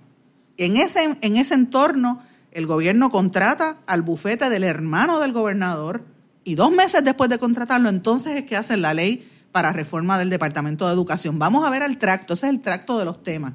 En 0.57 0.77
ese, 0.77 1.19
en 1.21 1.37
ese 1.37 1.55
entorno, 1.55 2.23
el 2.53 2.67
gobierno 2.67 3.11
contrata 3.11 3.79
al 3.87 4.03
bufete 4.03 4.49
del 4.49 4.63
hermano 4.63 5.19
del 5.19 5.33
gobernador 5.33 6.05
y 6.45 6.55
dos 6.55 6.71
meses 6.71 7.03
después 7.03 7.29
de 7.29 7.39
contratarlo, 7.39 7.89
entonces 7.89 8.37
es 8.37 8.45
que 8.45 8.57
hacen 8.57 8.81
la 8.81 8.95
ley 8.95 9.29
para 9.55 9.73
reforma 9.73 10.19
del 10.19 10.31
Departamento 10.31 10.85
de 10.85 10.93
Educación. 10.93 11.39
Vamos 11.39 11.65
a 11.65 11.71
ver 11.71 11.85
al 11.85 11.97
tracto, 11.97 12.35
ese 12.35 12.47
es 12.47 12.53
el 12.53 12.61
tracto 12.61 12.99
de 12.99 13.05
los 13.05 13.23
temas. 13.23 13.53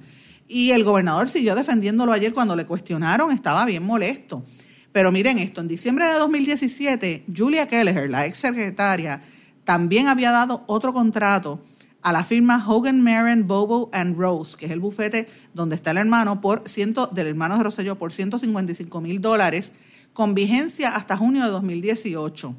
Y 0.48 0.72
el 0.72 0.86
gobernador 0.86 1.28
siguió 1.28 1.56
defendiéndolo 1.56 2.14
ayer 2.14 2.32
cuando 2.32 2.56
le 2.56 2.66
cuestionaron, 2.66 3.34
estaba 3.34 3.66
bien 3.66 3.84
molesto. 3.84 4.46
Pero 4.94 5.12
miren 5.12 5.40
esto, 5.40 5.60
en 5.60 5.68
diciembre 5.68 6.06
de 6.06 6.14
2017, 6.14 7.26
Julia 7.36 7.68
Kelleher, 7.68 8.10
la 8.10 8.26
ex 8.26 8.40
secretaria, 8.40 9.24
también 9.66 10.08
había 10.08 10.32
dado 10.32 10.64
otro 10.68 10.94
contrato 10.94 11.66
a 12.02 12.14
la 12.14 12.24
firma 12.24 12.64
Hogan 12.66 13.04
Marin, 13.04 13.46
Bobo 13.46 13.90
and 13.92 14.18
Rose, 14.18 14.56
que 14.58 14.68
es 14.68 14.72
el 14.72 14.80
bufete 14.80 15.28
donde 15.54 15.76
está 15.76 15.92
el 15.92 15.98
hermano, 15.98 16.40
por 16.40 16.64
ciento, 16.70 17.08
del 17.08 17.28
hermano 17.28 17.58
de 17.58 17.64
Rosselló, 17.64 18.00
por 18.00 18.14
155 18.14 19.02
mil 19.02 19.20
dólares, 19.20 19.74
con 20.14 20.34
vigencia 20.34 20.96
hasta 20.96 21.18
junio 21.18 21.44
de 21.44 21.52
2018. 21.52 22.56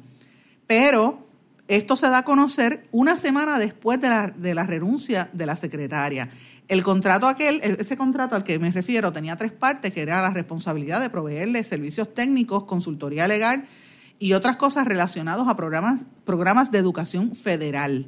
Pero 0.67 1.30
esto 1.77 1.95
se 1.95 2.09
da 2.09 2.19
a 2.19 2.25
conocer 2.25 2.85
una 2.91 3.17
semana 3.17 3.57
después 3.57 4.01
de 4.01 4.09
la, 4.09 4.27
de 4.27 4.53
la 4.53 4.65
renuncia 4.65 5.29
de 5.31 5.45
la 5.45 5.55
secretaria. 5.55 6.29
El 6.67 6.83
contrato 6.83 7.27
aquel, 7.27 7.61
ese 7.61 7.95
contrato 7.95 8.35
al 8.35 8.43
que 8.43 8.59
me 8.59 8.69
refiero 8.71 9.13
tenía 9.13 9.37
tres 9.37 9.53
partes, 9.53 9.93
que 9.93 10.01
era 10.01 10.21
la 10.21 10.31
responsabilidad 10.31 10.99
de 10.99 11.09
proveerle 11.09 11.63
servicios 11.63 12.13
técnicos, 12.13 12.65
consultoría 12.65 13.25
legal 13.25 13.65
y 14.19 14.33
otras 14.33 14.57
cosas 14.57 14.85
relacionadas 14.85 15.47
a 15.47 15.55
programas, 15.55 16.05
programas 16.25 16.71
de 16.71 16.77
educación 16.77 17.35
federal. 17.35 18.07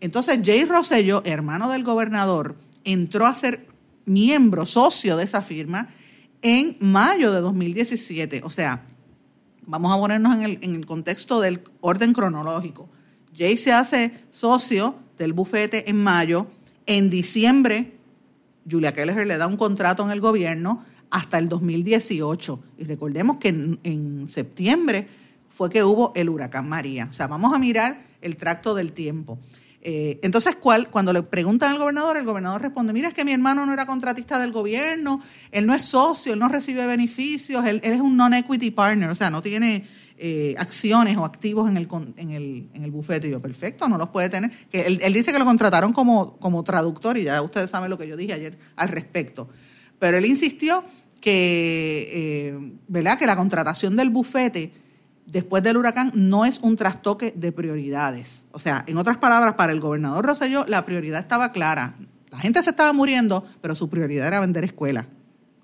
Entonces, 0.00 0.40
Jay 0.44 0.64
Rosello, 0.64 1.22
hermano 1.24 1.70
del 1.70 1.84
gobernador, 1.84 2.56
entró 2.82 3.26
a 3.26 3.36
ser 3.36 3.68
miembro, 4.04 4.66
socio 4.66 5.16
de 5.16 5.22
esa 5.22 5.42
firma 5.42 5.90
en 6.42 6.76
mayo 6.80 7.30
de 7.30 7.40
2017. 7.40 8.42
O 8.42 8.50
sea, 8.50 8.84
vamos 9.64 9.94
a 9.94 9.96
ponernos 9.96 10.34
en 10.34 10.42
el, 10.42 10.58
en 10.60 10.74
el 10.74 10.86
contexto 10.86 11.40
del 11.40 11.62
orden 11.80 12.12
cronológico. 12.12 12.88
Jay 13.36 13.56
se 13.56 13.72
hace 13.72 14.12
socio 14.30 14.96
del 15.18 15.32
bufete 15.32 15.90
en 15.90 16.02
mayo. 16.02 16.46
En 16.86 17.10
diciembre, 17.10 17.98
Julia 18.68 18.92
Keller 18.92 19.26
le 19.26 19.36
da 19.36 19.46
un 19.46 19.56
contrato 19.56 20.04
en 20.04 20.10
el 20.10 20.20
gobierno 20.20 20.84
hasta 21.10 21.38
el 21.38 21.48
2018. 21.48 22.60
Y 22.78 22.84
recordemos 22.84 23.38
que 23.38 23.48
en, 23.48 24.28
septiembre 24.28 25.08
fue 25.48 25.70
que 25.70 25.84
hubo 25.84 26.12
el 26.14 26.28
huracán 26.28 26.68
María. 26.68 27.08
O 27.10 27.12
sea, 27.12 27.26
vamos 27.26 27.54
a 27.54 27.58
mirar 27.58 28.00
el 28.20 28.36
tracto 28.36 28.74
del 28.74 28.92
tiempo. 28.92 29.38
Eh, 29.82 30.18
entonces, 30.22 30.56
¿cuál? 30.56 30.88
cuando 30.88 31.12
le 31.12 31.22
preguntan 31.22 31.72
al 31.72 31.78
gobernador, 31.78 32.16
el 32.16 32.24
gobernador 32.24 32.60
responde, 32.60 32.92
mira, 32.92 33.08
es 33.08 33.14
que 33.14 33.24
mi 33.24 33.32
hermano 33.32 33.64
no 33.64 33.72
era 33.72 33.86
contratista 33.86 34.40
del 34.40 34.50
gobierno, 34.50 35.22
él 35.52 35.64
no 35.64 35.74
es 35.74 35.84
socio, 35.84 36.32
él 36.32 36.40
no 36.40 36.48
recibe 36.48 36.84
beneficios, 36.86 37.64
él, 37.64 37.80
él 37.84 37.92
es 37.92 38.00
un 38.00 38.16
non-equity 38.16 38.72
partner, 38.72 39.10
o 39.10 39.14
sea, 39.14 39.30
no 39.30 39.42
tiene 39.42 39.86
eh, 40.18 40.54
acciones 40.58 41.16
o 41.18 41.24
activos 41.24 41.68
en 41.68 41.76
el, 41.76 41.88
en, 42.16 42.30
el, 42.30 42.68
en 42.72 42.84
el 42.84 42.90
bufete. 42.90 43.28
Y 43.28 43.30
yo, 43.32 43.40
perfecto, 43.40 43.88
no 43.88 43.98
los 43.98 44.08
puede 44.08 44.28
tener. 44.30 44.50
Que 44.70 44.82
él, 44.82 45.12
dice 45.12 45.32
que 45.32 45.38
lo 45.38 45.44
contrataron 45.44 45.92
como, 45.92 46.36
como 46.38 46.64
traductor 46.64 47.18
y 47.18 47.24
ya 47.24 47.42
ustedes 47.42 47.70
saben 47.70 47.90
lo 47.90 47.98
que 47.98 48.08
yo 48.08 48.16
dije 48.16 48.32
ayer 48.32 48.58
al 48.76 48.88
respecto. 48.88 49.48
Pero 49.98 50.16
él 50.16 50.24
insistió 50.24 50.84
que, 51.20 52.10
eh, 52.12 52.78
¿verdad? 52.88 53.18
que 53.18 53.26
la 53.26 53.36
contratación 53.36 53.96
del 53.96 54.10
bufete 54.10 54.72
después 55.26 55.62
del 55.62 55.76
huracán 55.76 56.12
no 56.14 56.44
es 56.44 56.60
un 56.60 56.76
trastoque 56.76 57.32
de 57.36 57.52
prioridades. 57.52 58.46
O 58.52 58.58
sea, 58.58 58.84
en 58.86 58.96
otras 58.96 59.18
palabras, 59.18 59.54
para 59.54 59.72
el 59.72 59.80
gobernador 59.80 60.24
Rosselló 60.24 60.64
la 60.66 60.84
prioridad 60.86 61.20
estaba 61.20 61.52
clara. 61.52 61.96
La 62.30 62.38
gente 62.38 62.62
se 62.62 62.70
estaba 62.70 62.92
muriendo, 62.92 63.44
pero 63.60 63.74
su 63.74 63.88
prioridad 63.88 64.28
era 64.28 64.40
vender 64.40 64.64
escuelas. 64.64 65.06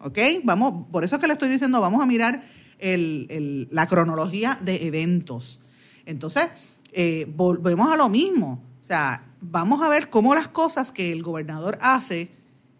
¿Ok? 0.00 0.18
Vamos, 0.42 0.86
por 0.90 1.04
eso 1.04 1.16
es 1.16 1.20
que 1.20 1.26
le 1.26 1.34
estoy 1.34 1.48
diciendo, 1.48 1.80
vamos 1.80 2.02
a 2.02 2.06
mirar 2.06 2.42
la 2.82 3.86
cronología 3.86 4.58
de 4.60 4.86
eventos. 4.86 5.60
Entonces, 6.04 6.48
eh, 6.92 7.26
volvemos 7.34 7.92
a 7.92 7.96
lo 7.96 8.08
mismo. 8.08 8.62
O 8.80 8.84
sea, 8.84 9.24
vamos 9.40 9.82
a 9.82 9.88
ver 9.88 10.10
cómo 10.10 10.34
las 10.34 10.48
cosas 10.48 10.92
que 10.92 11.12
el 11.12 11.22
gobernador 11.22 11.78
hace 11.80 12.30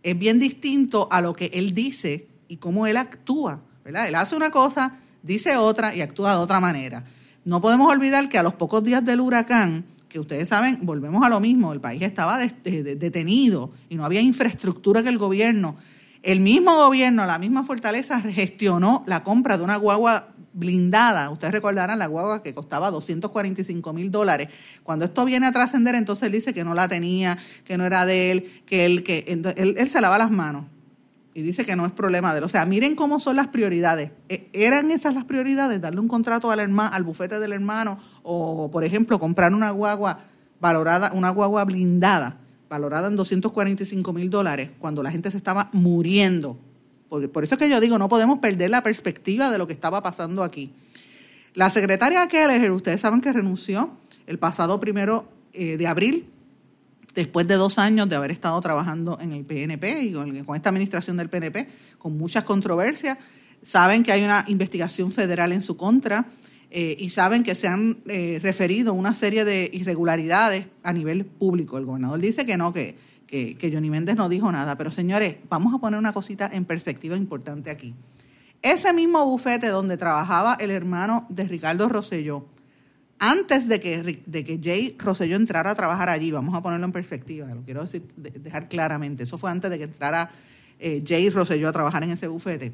es 0.02 0.18
bien 0.18 0.38
distinto 0.38 1.08
a 1.10 1.20
lo 1.20 1.32
que 1.32 1.46
él 1.54 1.74
dice 1.74 2.26
y 2.48 2.56
cómo 2.56 2.86
él 2.86 2.96
actúa. 2.96 3.60
¿verdad? 3.84 4.08
Él 4.08 4.14
hace 4.14 4.36
una 4.36 4.50
cosa, 4.50 4.98
dice 5.22 5.56
otra 5.56 5.94
y 5.94 6.00
actúa 6.00 6.32
de 6.32 6.38
otra 6.38 6.60
manera. 6.60 7.04
No 7.44 7.60
podemos 7.60 7.90
olvidar 7.90 8.28
que 8.28 8.38
a 8.38 8.42
los 8.42 8.54
pocos 8.54 8.84
días 8.84 9.04
del 9.04 9.20
huracán, 9.20 9.84
que 10.08 10.20
ustedes 10.20 10.48
saben, 10.48 10.80
volvemos 10.82 11.24
a 11.24 11.28
lo 11.28 11.40
mismo, 11.40 11.72
el 11.72 11.80
país 11.80 12.02
estaba 12.02 12.38
detenido 12.38 13.72
y 13.88 13.96
no 13.96 14.04
había 14.04 14.20
infraestructura 14.20 15.02
que 15.02 15.08
el 15.08 15.18
gobierno 15.18 15.76
el 16.22 16.40
mismo 16.40 16.76
gobierno, 16.76 17.26
la 17.26 17.38
misma 17.38 17.64
fortaleza, 17.64 18.20
gestionó 18.20 19.02
la 19.06 19.24
compra 19.24 19.58
de 19.58 19.64
una 19.64 19.76
guagua 19.76 20.28
blindada. 20.52 21.30
Ustedes 21.30 21.52
recordarán 21.52 21.98
la 21.98 22.06
guagua 22.06 22.42
que 22.42 22.54
costaba 22.54 22.90
245 22.90 23.92
mil 23.92 24.10
dólares. 24.10 24.48
Cuando 24.82 25.04
esto 25.04 25.24
viene 25.24 25.46
a 25.46 25.52
trascender, 25.52 25.94
entonces 25.94 26.26
él 26.26 26.32
dice 26.32 26.54
que 26.54 26.64
no 26.64 26.74
la 26.74 26.88
tenía, 26.88 27.38
que 27.64 27.76
no 27.76 27.84
era 27.84 28.06
de 28.06 28.30
él, 28.30 28.62
que 28.66 28.86
él, 28.86 29.02
que 29.02 29.24
él, 29.26 29.90
se 29.90 30.00
lava 30.00 30.18
las 30.18 30.30
manos 30.30 30.66
y 31.34 31.42
dice 31.42 31.64
que 31.64 31.74
no 31.74 31.86
es 31.86 31.92
problema 31.92 32.32
de 32.32 32.38
él. 32.38 32.44
O 32.44 32.48
sea, 32.48 32.66
miren 32.66 32.94
cómo 32.94 33.18
son 33.18 33.36
las 33.36 33.48
prioridades. 33.48 34.10
E, 34.28 34.48
¿Eran 34.52 34.90
esas 34.90 35.14
las 35.14 35.24
prioridades? 35.24 35.80
Darle 35.80 36.00
un 36.00 36.08
contrato 36.08 36.50
al, 36.50 36.60
al 36.60 37.02
bufete 37.02 37.40
del 37.40 37.52
hermano 37.52 37.98
o, 38.22 38.70
por 38.70 38.84
ejemplo, 38.84 39.18
comprar 39.18 39.54
una 39.54 39.70
guagua 39.70 40.20
valorada, 40.60 41.10
una 41.14 41.30
guagua 41.30 41.64
blindada 41.64 42.41
valorada 42.72 43.08
en 43.08 43.16
245 43.16 44.12
mil 44.14 44.30
dólares, 44.30 44.70
cuando 44.78 45.02
la 45.02 45.10
gente 45.10 45.30
se 45.30 45.36
estaba 45.36 45.68
muriendo. 45.72 46.58
Por, 47.10 47.30
por, 47.30 47.44
eso 47.44 47.56
es 47.56 47.58
que 47.58 47.68
yo 47.68 47.80
digo, 47.80 47.98
no 47.98 48.08
podemos 48.08 48.38
perder 48.38 48.70
la 48.70 48.82
perspectiva 48.82 49.50
de 49.50 49.58
lo 49.58 49.66
que 49.66 49.74
estaba 49.74 50.02
pasando 50.02 50.42
aquí. 50.42 50.72
La 51.52 51.68
secretaria 51.68 52.26
Keller, 52.28 52.70
ustedes 52.70 53.02
saben 53.02 53.20
que 53.20 53.30
renunció 53.30 53.90
el 54.26 54.38
pasado 54.38 54.80
primero 54.80 55.28
eh, 55.52 55.76
de 55.76 55.86
abril, 55.86 56.30
después 57.14 57.46
de 57.46 57.56
dos 57.56 57.78
años 57.78 58.08
de 58.08 58.16
haber 58.16 58.30
estado 58.30 58.58
trabajando 58.62 59.18
en 59.20 59.32
el 59.32 59.44
PNP 59.44 60.00
y 60.04 60.12
con, 60.14 60.44
con 60.44 60.56
esta 60.56 60.70
administración 60.70 61.18
del 61.18 61.28
PNP, 61.28 61.68
con 61.98 62.16
muchas 62.16 62.44
controversias. 62.44 63.18
Saben 63.62 64.02
que 64.02 64.12
hay 64.12 64.24
una 64.24 64.46
investigación 64.48 65.12
federal 65.12 65.52
en 65.52 65.60
su 65.60 65.76
contra 65.76 66.24
eh, 66.74 66.96
y 66.98 67.10
saben 67.10 67.42
que 67.42 67.54
se 67.54 67.68
han 67.68 67.98
eh, 68.06 68.38
referido 68.42 68.94
una 68.94 69.12
serie 69.12 69.44
de 69.44 69.68
irregularidades 69.74 70.66
a 70.82 70.94
nivel 70.94 71.26
público. 71.26 71.76
El 71.76 71.84
gobernador 71.84 72.18
dice 72.18 72.46
que 72.46 72.56
no, 72.56 72.72
que, 72.72 72.96
que, 73.26 73.58
que 73.58 73.70
Johnny 73.70 73.90
Méndez 73.90 74.16
no 74.16 74.30
dijo 74.30 74.50
nada, 74.50 74.78
pero 74.78 74.90
señores, 74.90 75.36
vamos 75.50 75.74
a 75.74 75.78
poner 75.78 75.98
una 75.98 76.14
cosita 76.14 76.48
en 76.50 76.64
perspectiva 76.64 77.14
importante 77.14 77.70
aquí. 77.70 77.94
Ese 78.62 78.94
mismo 78.94 79.22
bufete 79.26 79.66
donde 79.66 79.98
trabajaba 79.98 80.56
el 80.58 80.70
hermano 80.70 81.26
de 81.28 81.44
Ricardo 81.44 81.90
Rosselló, 81.90 82.46
antes 83.18 83.68
de 83.68 83.78
que, 83.78 84.22
de 84.24 84.44
que 84.44 84.58
Jay 84.62 84.96
Rosselló 84.98 85.36
entrara 85.36 85.72
a 85.72 85.74
trabajar 85.74 86.08
allí, 86.08 86.30
vamos 86.30 86.54
a 86.54 86.62
ponerlo 86.62 86.86
en 86.86 86.92
perspectiva, 86.92 87.48
lo 87.54 87.62
quiero 87.64 87.82
decir, 87.82 88.02
dejar 88.16 88.70
claramente, 88.70 89.24
eso 89.24 89.36
fue 89.36 89.50
antes 89.50 89.70
de 89.70 89.76
que 89.76 89.84
entrara 89.84 90.30
eh, 90.78 91.04
Jay 91.06 91.28
Rosselló 91.28 91.68
a 91.68 91.72
trabajar 91.72 92.02
en 92.02 92.12
ese 92.12 92.28
bufete 92.28 92.72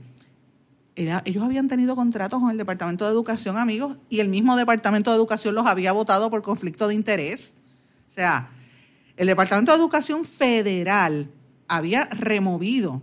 ellos 1.24 1.44
habían 1.44 1.68
tenido 1.68 1.94
contratos 1.94 2.40
con 2.40 2.50
el 2.50 2.58
Departamento 2.58 3.04
de 3.04 3.12
Educación, 3.12 3.56
amigos, 3.56 3.98
y 4.08 4.20
el 4.20 4.28
mismo 4.28 4.56
Departamento 4.56 5.10
de 5.10 5.16
Educación 5.16 5.54
los 5.54 5.66
había 5.66 5.92
votado 5.92 6.28
por 6.30 6.42
conflicto 6.42 6.88
de 6.88 6.94
interés. 6.94 7.54
O 8.08 8.10
sea, 8.10 8.50
el 9.16 9.28
Departamento 9.28 9.70
de 9.70 9.78
Educación 9.78 10.24
Federal 10.24 11.30
había 11.68 12.06
removido 12.06 13.02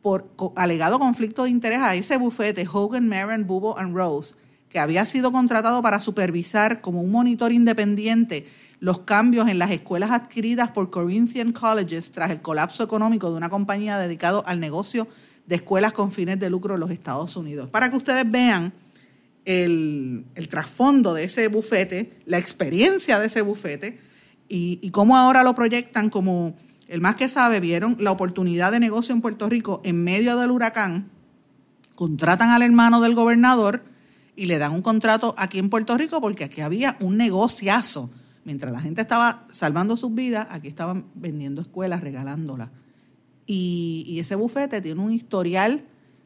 por 0.00 0.32
alegado 0.56 0.98
conflicto 0.98 1.44
de 1.44 1.50
interés 1.50 1.80
a 1.80 1.94
ese 1.94 2.16
bufete, 2.16 2.66
Hogan, 2.72 3.08
Marin, 3.08 3.46
Bubo 3.46 3.78
and 3.78 3.94
Rose, 3.94 4.34
que 4.70 4.78
había 4.78 5.04
sido 5.04 5.30
contratado 5.30 5.82
para 5.82 6.00
supervisar 6.00 6.80
como 6.80 7.02
un 7.02 7.10
monitor 7.10 7.52
independiente 7.52 8.46
los 8.80 9.00
cambios 9.00 9.48
en 9.48 9.58
las 9.58 9.70
escuelas 9.70 10.12
adquiridas 10.12 10.70
por 10.70 10.90
Corinthian 10.90 11.50
Colleges 11.50 12.10
tras 12.10 12.30
el 12.30 12.40
colapso 12.40 12.84
económico 12.84 13.30
de 13.30 13.36
una 13.36 13.50
compañía 13.50 13.98
dedicada 13.98 14.40
al 14.46 14.60
negocio 14.60 15.08
de 15.48 15.56
escuelas 15.56 15.92
con 15.92 16.12
fines 16.12 16.38
de 16.38 16.50
lucro 16.50 16.74
en 16.74 16.80
los 16.80 16.90
Estados 16.90 17.36
Unidos. 17.36 17.68
Para 17.70 17.90
que 17.90 17.96
ustedes 17.96 18.30
vean 18.30 18.72
el, 19.44 20.24
trasfondo 20.48 21.14
de 21.14 21.24
ese 21.24 21.48
bufete, 21.48 22.18
la 22.26 22.38
experiencia 22.38 23.18
de 23.18 23.26
ese 23.26 23.42
bufete 23.42 23.98
y, 24.48 24.78
y 24.82 24.90
cómo 24.90 25.16
ahora 25.16 25.42
lo 25.42 25.54
proyectan 25.54 26.10
como 26.10 26.54
el 26.86 27.00
más 27.00 27.16
que 27.16 27.28
sabe, 27.28 27.60
vieron 27.60 27.96
la 27.98 28.12
oportunidad 28.12 28.72
de 28.72 28.80
negocio 28.80 29.14
en 29.14 29.20
Puerto 29.20 29.48
Rico 29.48 29.80
en 29.84 30.04
medio 30.04 30.36
del 30.36 30.50
huracán, 30.50 31.10
contratan 31.94 32.50
al 32.50 32.62
hermano 32.62 33.00
del 33.00 33.14
gobernador 33.14 33.82
y 34.36 34.46
le 34.46 34.58
dan 34.58 34.72
un 34.72 34.82
contrato 34.82 35.34
aquí 35.36 35.58
en 35.58 35.70
Puerto 35.70 35.96
Rico 35.98 36.20
porque 36.20 36.44
aquí 36.44 36.60
había 36.60 36.96
un 37.00 37.16
negociazo 37.16 38.10
Mientras 38.48 38.72
la 38.72 38.80
gente 38.80 39.02
estaba 39.02 39.44
salvando 39.50 39.94
sus 39.94 40.14
vidas, 40.14 40.46
aquí 40.50 40.68
estaban 40.68 41.04
vendiendo 41.14 41.60
escuelas, 41.60 42.00
regalándolas. 42.00 42.70
Y, 43.50 44.18
ese 44.20 44.34
bufete 44.34 44.82
tiene 44.82 45.00
un 45.00 45.10
historial 45.10 45.82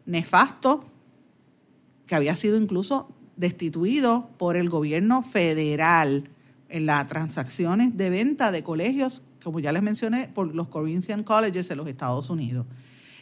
nefasto 0.06 0.84
que 2.06 2.16
había 2.16 2.34
sido 2.34 2.58
incluso 2.58 3.08
destituido 3.36 4.28
por 4.38 4.56
el 4.56 4.68
gobierno 4.68 5.22
federal 5.22 6.28
en 6.68 6.86
las 6.86 7.06
transacciones 7.06 7.96
de 7.96 8.10
venta 8.10 8.50
de 8.50 8.64
colegios, 8.64 9.22
como 9.42 9.60
ya 9.60 9.70
les 9.70 9.82
mencioné, 9.82 10.28
por 10.28 10.52
los 10.52 10.66
Corinthian 10.66 11.22
Colleges 11.22 11.68
de 11.68 11.76
los 11.76 11.86
Estados 11.86 12.28
Unidos. 12.28 12.66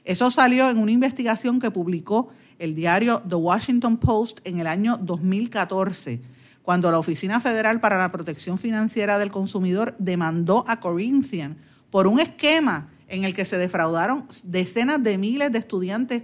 Eso 0.04 0.30
salió 0.30 0.70
en 0.70 0.78
una 0.78 0.92
investigación 0.92 1.60
que 1.60 1.70
publicó 1.70 2.30
el 2.58 2.74
diario 2.74 3.22
The 3.28 3.34
Washington 3.34 3.98
Post 3.98 4.40
en 4.44 4.60
el 4.60 4.66
año 4.66 4.96
2014 4.96 6.22
cuando 6.62 6.90
la 6.90 6.98
Oficina 6.98 7.40
Federal 7.40 7.80
para 7.80 7.98
la 7.98 8.12
Protección 8.12 8.56
Financiera 8.56 9.18
del 9.18 9.30
Consumidor 9.30 9.94
demandó 9.98 10.64
a 10.68 10.80
Corinthian 10.80 11.58
por 11.90 12.06
un 12.06 12.20
esquema 12.20 12.88
en 13.10 13.24
el 13.24 13.34
que 13.34 13.44
se 13.44 13.58
defraudaron 13.58 14.26
decenas 14.44 15.02
de 15.02 15.18
miles 15.18 15.52
de 15.52 15.58
estudiantes 15.58 16.22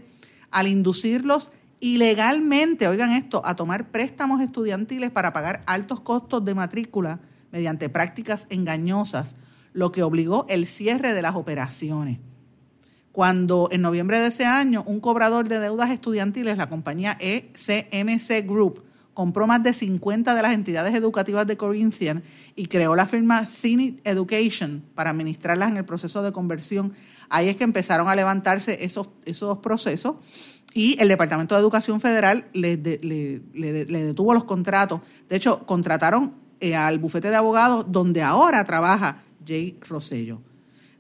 al 0.51 0.69
inducirlos 0.69 1.51
ilegalmente, 1.81 2.89
oigan 2.89 3.13
esto, 3.13 3.43
a 3.45 3.55
tomar 3.57 3.91
préstamos 3.91 4.41
estudiantiles 4.41 5.11
para 5.11 5.33
pagar 5.33 5.63
altos 5.67 6.01
costos 6.01 6.45
de 6.45 6.55
matrícula 6.55 7.21
mediante 7.53 7.89
prácticas 7.89 8.47
engañosas, 8.49 9.37
lo 9.73 9.93
que 9.93 10.03
obligó 10.03 10.47
el 10.49 10.67
cierre 10.67 11.13
de 11.13 11.23
las 11.23 11.35
operaciones. 11.35 12.19
Cuando 13.13 13.69
en 13.71 13.83
noviembre 13.83 14.19
de 14.19 14.29
ese 14.29 14.47
año 14.47 14.83
un 14.87 15.01
cobrador 15.01 15.49
de 15.49 15.59
deudas 15.59 15.91
estudiantiles, 15.91 16.57
la 16.57 16.69
compañía 16.69 17.17
ECMC 17.21 18.47
Group, 18.47 18.86
compró 19.17 19.47
más 19.47 19.63
de 19.63 19.73
50 19.73 20.35
de 20.35 20.43
las 20.43 20.53
entidades 20.53 20.95
educativas 20.95 21.47
de 21.47 21.57
Corinthian 21.57 22.23
y 22.55 22.67
creó 22.67 22.95
la 22.95 23.07
firma 23.07 23.47
Zenith 23.47 23.99
Education 24.07 24.85
para 24.95 25.09
administrarlas 25.09 25.71
en 25.71 25.79
el 25.79 25.87
proceso 25.87 26.23
de 26.23 26.33
conversión. 26.33 26.93
Ahí 27.31 27.49
es 27.49 27.57
que 27.57 27.65
empezaron 27.65 28.09
a 28.09 28.15
levantarse 28.15 28.85
esos, 28.85 29.09
esos 29.25 29.57
procesos 29.61 30.17
y 30.75 31.01
el 31.01 31.09
Departamento 31.09 31.55
de 31.55 31.63
Educación 31.63 31.99
Federal 31.99 32.45
le, 32.53 32.77
detuvo 32.77 34.35
los 34.35 34.45
contratos. 34.45 35.01
De 35.31 35.37
hecho, 35.37 35.65
contrataron 35.65 36.35
eh, 36.61 36.77
al 36.77 36.99
bufete 36.99 37.31
de 37.31 37.37
abogados 37.37 37.87
donde 37.89 38.21
ahora 38.21 38.63
trabaja 38.65 39.23
Jay 39.47 39.79
Rosello. 39.89 40.43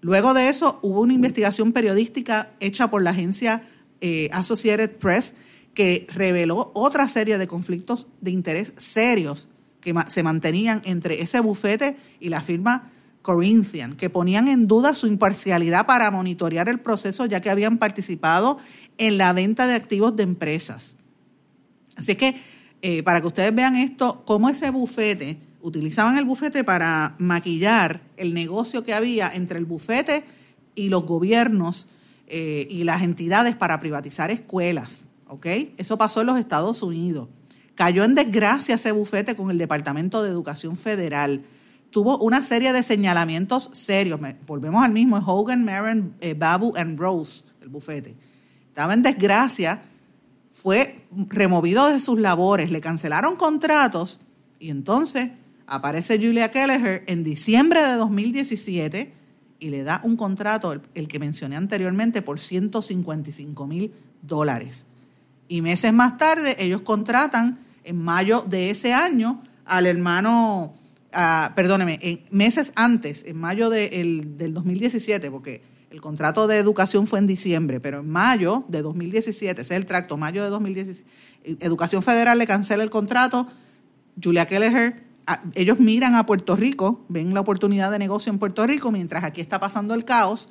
Luego 0.00 0.32
de 0.32 0.48
eso 0.48 0.78
hubo 0.80 1.02
una 1.02 1.12
investigación 1.12 1.70
periodística 1.70 2.52
hecha 2.60 2.88
por 2.88 3.02
la 3.02 3.10
agencia 3.10 3.68
eh, 4.00 4.30
Associated 4.32 4.92
Press 4.92 5.34
que 5.76 6.06
reveló 6.10 6.70
otra 6.72 7.06
serie 7.06 7.36
de 7.36 7.46
conflictos 7.46 8.08
de 8.22 8.30
interés 8.30 8.72
serios 8.78 9.50
que 9.82 9.94
se 10.08 10.22
mantenían 10.22 10.80
entre 10.86 11.20
ese 11.20 11.38
bufete 11.40 11.98
y 12.18 12.30
la 12.30 12.40
firma 12.40 12.90
Corinthian, 13.20 13.94
que 13.94 14.08
ponían 14.08 14.48
en 14.48 14.68
duda 14.68 14.94
su 14.94 15.06
imparcialidad 15.06 15.84
para 15.84 16.10
monitorear 16.10 16.70
el 16.70 16.80
proceso 16.80 17.26
ya 17.26 17.42
que 17.42 17.50
habían 17.50 17.76
participado 17.76 18.56
en 18.96 19.18
la 19.18 19.34
venta 19.34 19.66
de 19.66 19.74
activos 19.74 20.16
de 20.16 20.22
empresas. 20.22 20.96
Así 21.94 22.14
que, 22.14 22.40
eh, 22.80 23.02
para 23.02 23.20
que 23.20 23.26
ustedes 23.26 23.54
vean 23.54 23.76
esto, 23.76 24.22
cómo 24.24 24.48
ese 24.48 24.70
bufete, 24.70 25.36
utilizaban 25.60 26.16
el 26.16 26.24
bufete 26.24 26.64
para 26.64 27.16
maquillar 27.18 28.00
el 28.16 28.32
negocio 28.32 28.82
que 28.82 28.94
había 28.94 29.28
entre 29.28 29.58
el 29.58 29.66
bufete 29.66 30.24
y 30.74 30.88
los 30.88 31.04
gobiernos 31.04 31.86
eh, 32.28 32.66
y 32.70 32.84
las 32.84 33.02
entidades 33.02 33.56
para 33.56 33.78
privatizar 33.78 34.30
escuelas. 34.30 35.05
¿Ok? 35.28 35.46
Eso 35.76 35.98
pasó 35.98 36.20
en 36.20 36.28
los 36.28 36.38
Estados 36.38 36.82
Unidos. 36.82 37.28
Cayó 37.74 38.04
en 38.04 38.14
desgracia 38.14 38.76
ese 38.76 38.92
bufete 38.92 39.36
con 39.36 39.50
el 39.50 39.58
Departamento 39.58 40.22
de 40.22 40.30
Educación 40.30 40.76
Federal. 40.76 41.44
Tuvo 41.90 42.18
una 42.18 42.42
serie 42.42 42.72
de 42.72 42.82
señalamientos 42.82 43.70
serios. 43.72 44.20
Volvemos 44.46 44.84
al 44.84 44.92
mismo, 44.92 45.18
Hogan, 45.18 45.64
Marin, 45.64 46.14
eh, 46.20 46.34
Babu 46.34 46.74
and 46.76 46.98
Rose, 46.98 47.44
el 47.60 47.68
bufete. 47.68 48.16
Estaba 48.68 48.94
en 48.94 49.02
desgracia, 49.02 49.82
fue 50.52 51.06
removido 51.28 51.88
de 51.88 52.00
sus 52.00 52.18
labores, 52.18 52.70
le 52.70 52.80
cancelaron 52.80 53.36
contratos 53.36 54.20
y 54.58 54.70
entonces 54.70 55.30
aparece 55.66 56.18
Julia 56.18 56.50
Kelleher 56.50 57.04
en 57.06 57.24
diciembre 57.24 57.82
de 57.82 57.96
2017 57.96 59.12
y 59.58 59.70
le 59.70 59.82
da 59.82 60.00
un 60.04 60.16
contrato, 60.16 60.72
el, 60.72 60.82
el 60.94 61.08
que 61.08 61.18
mencioné 61.18 61.56
anteriormente, 61.56 62.22
por 62.22 62.40
155 62.40 63.66
mil 63.66 63.92
dólares. 64.22 64.86
Y 65.48 65.62
meses 65.62 65.92
más 65.92 66.16
tarde 66.16 66.56
ellos 66.58 66.80
contratan, 66.82 67.58
en 67.84 68.02
mayo 68.02 68.44
de 68.46 68.70
ese 68.70 68.92
año, 68.92 69.42
al 69.64 69.86
hermano, 69.86 70.72
perdóneme, 71.54 71.98
en, 72.02 72.24
meses 72.30 72.72
antes, 72.74 73.24
en 73.26 73.38
mayo 73.38 73.70
del 73.70 74.36
2017, 74.38 75.30
porque 75.30 75.62
el 75.90 76.00
contrato 76.00 76.46
de 76.46 76.58
educación 76.58 77.06
fue 77.06 77.20
en 77.20 77.26
diciembre, 77.26 77.80
pero 77.80 78.00
en 78.00 78.10
mayo 78.10 78.64
de 78.68 78.82
2017, 78.82 79.62
ese 79.62 79.74
es 79.74 79.80
el 79.80 79.86
tracto, 79.86 80.16
mayo 80.16 80.42
de 80.42 80.50
2017, 80.50 81.08
Educación 81.60 82.02
Federal 82.02 82.38
le 82.38 82.46
cancela 82.46 82.82
el 82.82 82.90
contrato, 82.90 83.46
Julia 84.22 84.46
Kelleher, 84.46 85.04
ellos 85.54 85.78
miran 85.80 86.14
a 86.16 86.26
Puerto 86.26 86.56
Rico, 86.56 87.04
ven 87.08 87.34
la 87.34 87.40
oportunidad 87.40 87.90
de 87.90 87.98
negocio 87.98 88.32
en 88.32 88.38
Puerto 88.38 88.66
Rico, 88.66 88.90
mientras 88.90 89.22
aquí 89.22 89.40
está 89.40 89.60
pasando 89.60 89.94
el 89.94 90.04
caos, 90.04 90.48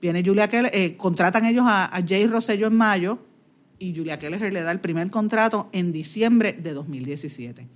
viene 0.00 0.22
Julia 0.24 0.48
Kelleher, 0.48 0.70
eh, 0.74 0.96
contratan 0.96 1.44
ellos 1.44 1.64
a, 1.66 1.84
a 1.84 2.02
Jay 2.06 2.26
Rosello 2.26 2.66
en 2.66 2.76
mayo, 2.76 3.18
y 3.78 3.94
Julia 3.94 4.18
Keller 4.18 4.52
le 4.52 4.62
da 4.62 4.70
el 4.70 4.80
primer 4.80 5.10
contrato 5.10 5.68
en 5.72 5.92
diciembre 5.92 6.52
de 6.52 6.72
2017. 6.72 7.68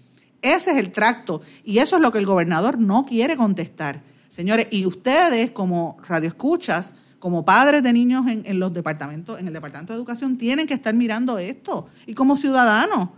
Ese 0.43 0.71
es 0.73 0.77
el 0.77 0.91
tracto 0.91 1.43
y 1.65 1.79
eso 1.79 1.97
es 1.97 2.03
lo 2.03 2.11
que 2.11 2.19
el 2.19 2.27
gobernador 2.27 2.79
no 2.79 3.07
quiere 3.07 3.37
contestar. 3.37 4.03
Señores, 4.29 4.67
y 4.71 4.87
ustedes 4.87 5.51
como 5.53 5.99
radioescuchas, 6.07 6.95
como 7.19 7.45
padres 7.45 7.83
de 7.83 7.93
niños 7.93 8.25
en, 8.27 8.59
los 8.59 8.73
departamentos, 8.73 9.39
en 9.39 9.47
el 9.47 9.53
Departamento 9.53 9.93
de 9.93 9.99
Educación, 9.99 10.37
tienen 10.37 10.67
que 10.67 10.75
estar 10.75 10.95
mirando 10.95 11.39
esto. 11.39 11.87
Y 12.07 12.15
como 12.15 12.37
ciudadanos, 12.37 13.11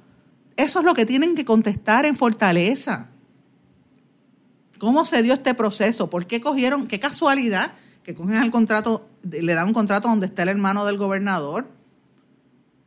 eso 0.56 0.80
es 0.80 0.84
lo 0.84 0.92
que 0.92 1.06
tienen 1.06 1.34
que 1.34 1.44
contestar 1.44 2.04
en 2.04 2.16
Fortaleza. 2.16 3.08
¿Cómo 4.78 5.06
se 5.06 5.22
dio 5.22 5.32
este 5.32 5.54
proceso? 5.54 6.10
¿Por 6.10 6.26
qué 6.26 6.40
cogieron? 6.40 6.86
¿Qué 6.86 7.00
casualidad 7.00 7.72
que 8.02 8.14
cogen 8.14 8.42
el 8.42 8.50
contrato, 8.50 9.08
le 9.22 9.54
dan 9.54 9.68
un 9.68 9.72
contrato 9.72 10.08
donde 10.08 10.26
está 10.26 10.42
el 10.42 10.50
hermano 10.50 10.84
del 10.84 10.98
gobernador? 10.98 11.70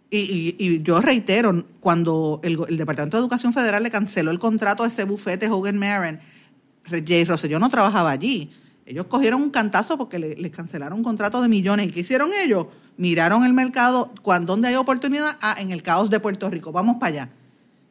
Y, 0.09 0.81
yo 0.83 1.01
reitero, 1.01 1.65
cuando 1.79 2.39
el, 2.43 2.57
Departamento 2.77 3.17
de 3.17 3.21
Educación 3.21 3.51
Federal 3.51 3.83
le 3.83 3.91
canceló 3.91 4.31
el 4.31 4.39
contrato 4.39 4.83
a 4.83 4.87
ese 4.87 5.03
bufete 5.03 5.49
Hogan 5.49 5.77
Marin, 5.77 6.19
Jay 6.85 7.25
Rosselló 7.25 7.59
no 7.59 7.69
trabajaba 7.69 8.11
allí. 8.11 8.51
Ellos 8.85 9.07
cogieron 9.07 9.41
un 9.41 9.49
cantazo 9.49 9.97
porque 9.97 10.17
les 10.17 10.51
cancelaron 10.51 10.99
un 10.99 11.03
contrato 11.03 11.41
de 11.41 11.49
millones. 11.49 11.89
¿Y 11.89 11.91
qué 11.91 11.99
hicieron 11.99 12.29
ellos? 12.41 12.67
Miraron 12.95 13.45
el 13.45 13.53
mercado, 13.53 14.13
cuando, 14.21 14.53
¿dónde 14.53 14.69
hay 14.69 14.75
oportunidad? 14.75 15.37
Ah, 15.41 15.57
en 15.59 15.71
el 15.71 15.83
caos 15.83 16.09
de 16.09 16.21
Puerto 16.21 16.49
Rico, 16.49 16.71
vamos 16.71 16.95
para 16.97 17.07
allá. 17.07 17.29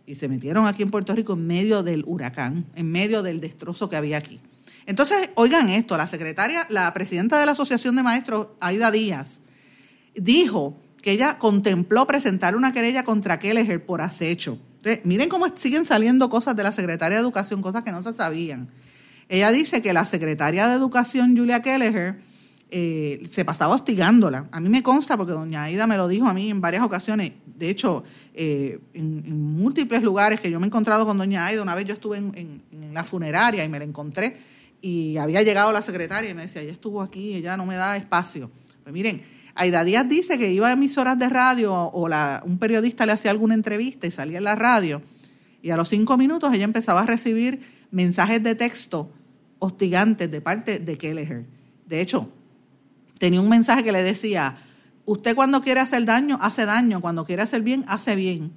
Y 0.06 0.14
se 0.14 0.26
metieron 0.26 0.66
aquí 0.66 0.82
en 0.82 0.90
Puerto 0.90 1.14
Rico 1.14 1.34
en 1.34 1.46
medio 1.46 1.82
del 1.82 2.02
huracán, 2.06 2.64
en 2.74 2.90
medio 2.90 3.22
del 3.22 3.40
destrozo 3.40 3.90
que 3.90 3.96
había 3.96 4.16
aquí. 4.16 4.40
Entonces, 4.86 5.30
oigan 5.34 5.68
esto, 5.68 5.96
la 5.98 6.06
secretaria, 6.06 6.66
la 6.70 6.92
presidenta 6.94 7.38
de 7.38 7.44
la 7.44 7.52
Asociación 7.52 7.94
de 7.96 8.02
Maestros, 8.02 8.48
Aida 8.60 8.90
Díaz, 8.90 9.40
dijo 10.14 10.80
que 11.06 11.12
ella 11.12 11.38
contempló 11.38 12.04
presentar 12.04 12.56
una 12.56 12.72
querella 12.72 13.04
contra 13.04 13.38
Kelleher 13.38 13.86
por 13.86 14.00
acecho. 14.00 14.58
miren 15.04 15.28
cómo 15.28 15.46
siguen 15.54 15.84
saliendo 15.84 16.28
cosas 16.28 16.56
de 16.56 16.64
la 16.64 16.72
secretaria 16.72 17.18
de 17.18 17.22
Educación, 17.22 17.62
cosas 17.62 17.84
que 17.84 17.92
no 17.92 18.02
se 18.02 18.12
sabían. 18.12 18.70
Ella 19.28 19.52
dice 19.52 19.80
que 19.80 19.92
la 19.92 20.04
secretaria 20.04 20.66
de 20.66 20.74
Educación, 20.74 21.36
Julia 21.36 21.62
Kelleher, 21.62 22.18
eh, 22.72 23.24
se 23.30 23.44
pasaba 23.44 23.76
hostigándola. 23.76 24.48
A 24.50 24.58
mí 24.58 24.68
me 24.68 24.82
consta 24.82 25.16
porque 25.16 25.30
doña 25.30 25.62
Aida 25.62 25.86
me 25.86 25.96
lo 25.96 26.08
dijo 26.08 26.26
a 26.26 26.34
mí 26.34 26.50
en 26.50 26.60
varias 26.60 26.82
ocasiones. 26.82 27.34
De 27.44 27.70
hecho, 27.70 28.02
eh, 28.34 28.80
en, 28.92 29.54
múltiples 29.54 30.02
lugares 30.02 30.40
que 30.40 30.50
yo 30.50 30.58
me 30.58 30.66
he 30.66 30.70
encontrado 30.70 31.06
con 31.06 31.16
doña 31.18 31.46
Aida, 31.46 31.62
una 31.62 31.76
vez 31.76 31.84
yo 31.84 31.94
estuve 31.94 32.16
en, 32.18 32.62
la 32.92 33.04
funeraria 33.04 33.62
y 33.62 33.68
me 33.68 33.78
la 33.78 33.84
encontré 33.84 34.38
y 34.80 35.18
había 35.18 35.42
llegado 35.42 35.70
la 35.70 35.82
secretaria 35.82 36.30
y 36.30 36.34
me 36.34 36.42
decía, 36.42 36.62
ella 36.62 36.72
estuvo 36.72 37.00
aquí, 37.00 37.34
ella 37.34 37.56
no 37.56 37.64
me 37.64 37.76
da 37.76 37.96
espacio. 37.96 38.50
Pues 38.82 38.92
miren, 38.92 39.35
Aida 39.56 39.84
Díaz 39.84 40.08
dice 40.08 40.38
que 40.38 40.52
iba 40.52 40.68
a 40.68 40.72
emisoras 40.72 41.18
de 41.18 41.28
radio 41.28 41.74
o 41.74 42.08
un 42.44 42.58
periodista 42.58 43.06
le 43.06 43.12
hacía 43.12 43.30
alguna 43.30 43.54
entrevista 43.54 44.06
y 44.06 44.10
salía 44.10 44.38
en 44.38 44.44
la 44.44 44.54
radio 44.54 45.02
Y 45.62 45.70
a 45.70 45.76
los 45.76 45.88
cinco 45.88 46.16
minutos 46.16 46.52
ella 46.52 46.64
empezaba 46.64 47.00
a 47.00 47.06
recibir 47.06 47.60
mensajes 47.90 48.42
de 48.42 48.54
texto 48.54 49.10
hostigantes 49.58 50.30
de 50.30 50.40
parte 50.42 50.78
de 50.78 50.98
Kelleher. 50.98 51.46
De 51.86 52.00
hecho, 52.00 52.30
tenía 53.18 53.40
un 53.40 53.48
mensaje 53.48 53.82
que 53.82 53.92
le 53.92 54.02
decía, 54.02 54.58
usted 55.06 55.34
cuando 55.34 55.62
quiere 55.62 55.80
hacer 55.80 56.04
daño, 56.04 56.38
hace 56.42 56.66
daño, 56.66 57.00
cuando 57.00 57.24
quiere 57.24 57.42
hacer 57.42 57.62
bien, 57.62 57.84
hace 57.88 58.14
bien. 58.14 58.52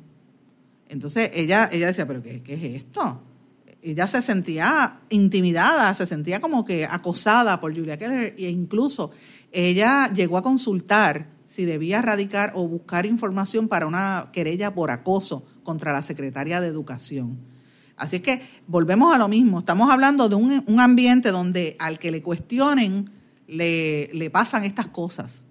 Entonces 0.89 1.31
ella, 1.33 1.69
ella 1.71 1.87
decía, 1.87 2.05
pero 2.05 2.21
qué, 2.21 2.43
¿qué 2.43 2.55
es 2.55 2.83
esto? 2.83 3.21
Ella 3.81 4.07
se 4.07 4.21
sentía 4.21 4.99
intimidada, 5.09 5.93
se 5.93 6.05
sentía 6.05 6.41
como 6.41 6.65
que 6.65 6.85
acosada 6.85 7.61
por 7.61 7.73
Julia 7.73 7.97
Keller 7.97 8.35
e 8.37 8.49
incluso 8.49 9.11
ella 9.51 10.11
llegó 10.13 10.37
a 10.37 10.41
consultar 10.41 11.27
si 11.45 11.65
debía 11.65 12.01
radicar 12.01 12.51
o 12.55 12.67
buscar 12.67 13.05
información 13.05 13.67
para 13.67 13.87
una 13.87 14.29
querella 14.33 14.73
por 14.73 14.91
acoso 14.91 15.45
contra 15.63 15.93
la 15.93 16.03
secretaria 16.03 16.61
de 16.61 16.67
Educación. 16.67 17.39
Así 17.95 18.17
es 18.17 18.21
que 18.21 18.41
volvemos 18.67 19.13
a 19.13 19.17
lo 19.17 19.27
mismo, 19.27 19.59
estamos 19.59 19.89
hablando 19.89 20.29
de 20.29 20.35
un, 20.35 20.79
ambiente 20.79 21.31
donde 21.31 21.75
al 21.79 21.99
que 21.99 22.11
le 22.11 22.21
cuestionen 22.21 23.09
le, 23.47 24.09
le 24.13 24.29
pasan 24.29 24.63
estas 24.63 24.87
cosas. 24.87 25.43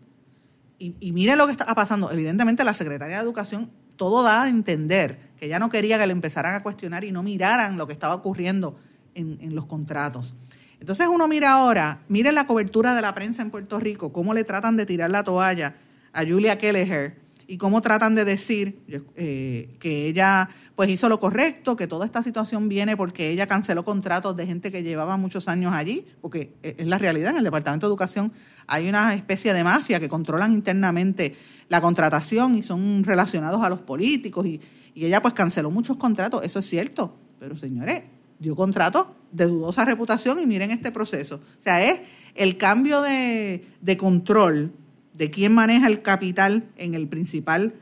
Y, 0.78 0.94
y 1.00 1.12
mire 1.12 1.34
lo 1.34 1.46
que 1.46 1.52
está 1.52 1.74
pasando. 1.74 2.12
Evidentemente 2.12 2.62
la 2.62 2.74
secretaria 2.74 3.16
de 3.16 3.22
Educación 3.22 3.70
todo 3.96 4.22
da 4.22 4.44
a 4.44 4.48
entender 4.48 5.27
que 5.38 5.46
ella 5.46 5.58
no 5.58 5.68
quería 5.68 5.98
que 5.98 6.06
le 6.06 6.12
empezaran 6.12 6.54
a 6.54 6.62
cuestionar 6.62 7.04
y 7.04 7.12
no 7.12 7.22
miraran 7.22 7.78
lo 7.78 7.86
que 7.86 7.92
estaba 7.92 8.14
ocurriendo 8.14 8.78
en, 9.14 9.54
los 9.54 9.66
contratos. 9.66 10.34
Entonces 10.80 11.08
uno 11.08 11.26
mira 11.26 11.52
ahora, 11.52 12.02
mire 12.08 12.30
la 12.30 12.46
cobertura 12.46 12.94
de 12.94 13.02
la 13.02 13.14
prensa 13.14 13.42
en 13.42 13.50
Puerto 13.50 13.80
Rico, 13.80 14.12
cómo 14.12 14.34
le 14.34 14.44
tratan 14.44 14.76
de 14.76 14.86
tirar 14.86 15.10
la 15.10 15.24
toalla 15.24 15.76
a 16.12 16.24
Julia 16.24 16.56
Kelleher 16.58 17.16
y 17.48 17.58
cómo 17.58 17.80
tratan 17.80 18.14
de 18.14 18.24
decir 18.24 18.80
eh, 19.16 19.74
que 19.80 20.06
ella 20.06 20.50
pues 20.76 20.88
hizo 20.90 21.08
lo 21.08 21.18
correcto, 21.18 21.74
que 21.74 21.88
toda 21.88 22.06
esta 22.06 22.22
situación 22.22 22.68
viene 22.68 22.96
porque 22.96 23.30
ella 23.30 23.48
canceló 23.48 23.84
contratos 23.84 24.36
de 24.36 24.46
gente 24.46 24.70
que 24.70 24.84
llevaba 24.84 25.16
muchos 25.16 25.48
años 25.48 25.74
allí, 25.74 26.06
porque 26.20 26.52
es 26.62 26.86
la 26.86 26.98
realidad, 26.98 27.32
en 27.32 27.38
el 27.38 27.44
Departamento 27.44 27.86
de 27.86 27.90
Educación 27.90 28.32
hay 28.68 28.88
una 28.88 29.14
especie 29.14 29.52
de 29.52 29.64
mafia 29.64 29.98
que 29.98 30.08
controlan 30.08 30.52
internamente 30.52 31.34
la 31.68 31.80
contratación 31.80 32.54
y 32.54 32.62
son 32.62 33.02
relacionados 33.02 33.60
a 33.64 33.68
los 33.68 33.80
políticos 33.80 34.46
y, 34.46 34.60
ella 35.04 35.22
pues 35.22 35.34
canceló 35.34 35.70
muchos 35.70 35.96
contratos, 35.96 36.44
eso 36.44 36.58
es 36.58 36.66
cierto, 36.66 37.16
pero 37.38 37.56
señores, 37.56 38.02
dio 38.38 38.56
contratos 38.56 39.06
de 39.32 39.46
dudosa 39.46 39.84
reputación 39.84 40.40
y 40.40 40.46
miren 40.46 40.70
este 40.70 40.90
proceso. 40.90 41.36
O 41.36 41.60
sea, 41.60 41.84
es 41.84 42.00
el 42.34 42.56
cambio 42.56 43.02
de, 43.02 43.64
de 43.80 43.96
control 43.96 44.72
de 45.14 45.30
quién 45.30 45.54
maneja 45.54 45.88
el 45.88 46.02
capital 46.02 46.68
en 46.76 46.94
el 46.94 47.08
principal 47.08 47.74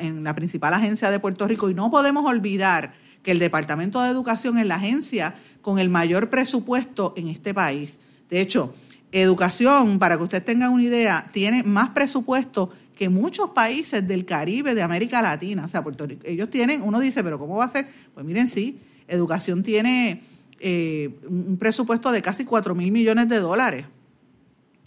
en 0.00 0.24
la 0.24 0.34
principal 0.34 0.74
agencia 0.74 1.10
de 1.10 1.20
Puerto 1.20 1.48
Rico 1.48 1.70
y 1.70 1.74
no 1.74 1.90
podemos 1.90 2.26
olvidar 2.26 2.94
que 3.22 3.32
el 3.32 3.38
Departamento 3.38 4.02
de 4.02 4.10
Educación 4.10 4.58
es 4.58 4.66
la 4.66 4.74
agencia 4.76 5.34
con 5.62 5.78
el 5.78 5.88
mayor 5.88 6.30
presupuesto 6.30 7.14
en 7.16 7.28
este 7.28 7.54
país. 7.54 7.98
De 8.28 8.40
hecho, 8.40 8.74
educación, 9.12 9.98
para 9.98 10.16
que 10.16 10.24
ustedes 10.24 10.44
tengan 10.44 10.72
una 10.72 10.82
idea, 10.82 11.26
tiene 11.32 11.62
más 11.62 11.90
presupuesto 11.90 12.70
que 12.96 13.08
muchos 13.08 13.50
países 13.50 14.06
del 14.08 14.24
Caribe, 14.24 14.74
de 14.74 14.82
América 14.82 15.22
Latina. 15.22 15.66
O 15.66 15.68
sea, 15.68 15.84
Puerto 15.84 16.06
Rico, 16.06 16.22
ellos 16.26 16.50
tienen, 16.50 16.82
uno 16.82 16.98
dice, 16.98 17.22
pero 17.22 17.38
¿cómo 17.38 17.56
va 17.56 17.66
a 17.66 17.68
ser? 17.68 17.86
Pues 18.14 18.26
miren, 18.26 18.48
sí, 18.48 18.80
educación 19.06 19.62
tiene 19.62 20.22
eh, 20.58 21.10
un 21.28 21.58
presupuesto 21.58 22.10
de 22.10 22.22
casi 22.22 22.44
4 22.44 22.74
mil 22.74 22.90
millones 22.90 23.28
de 23.28 23.38
dólares. 23.38 23.86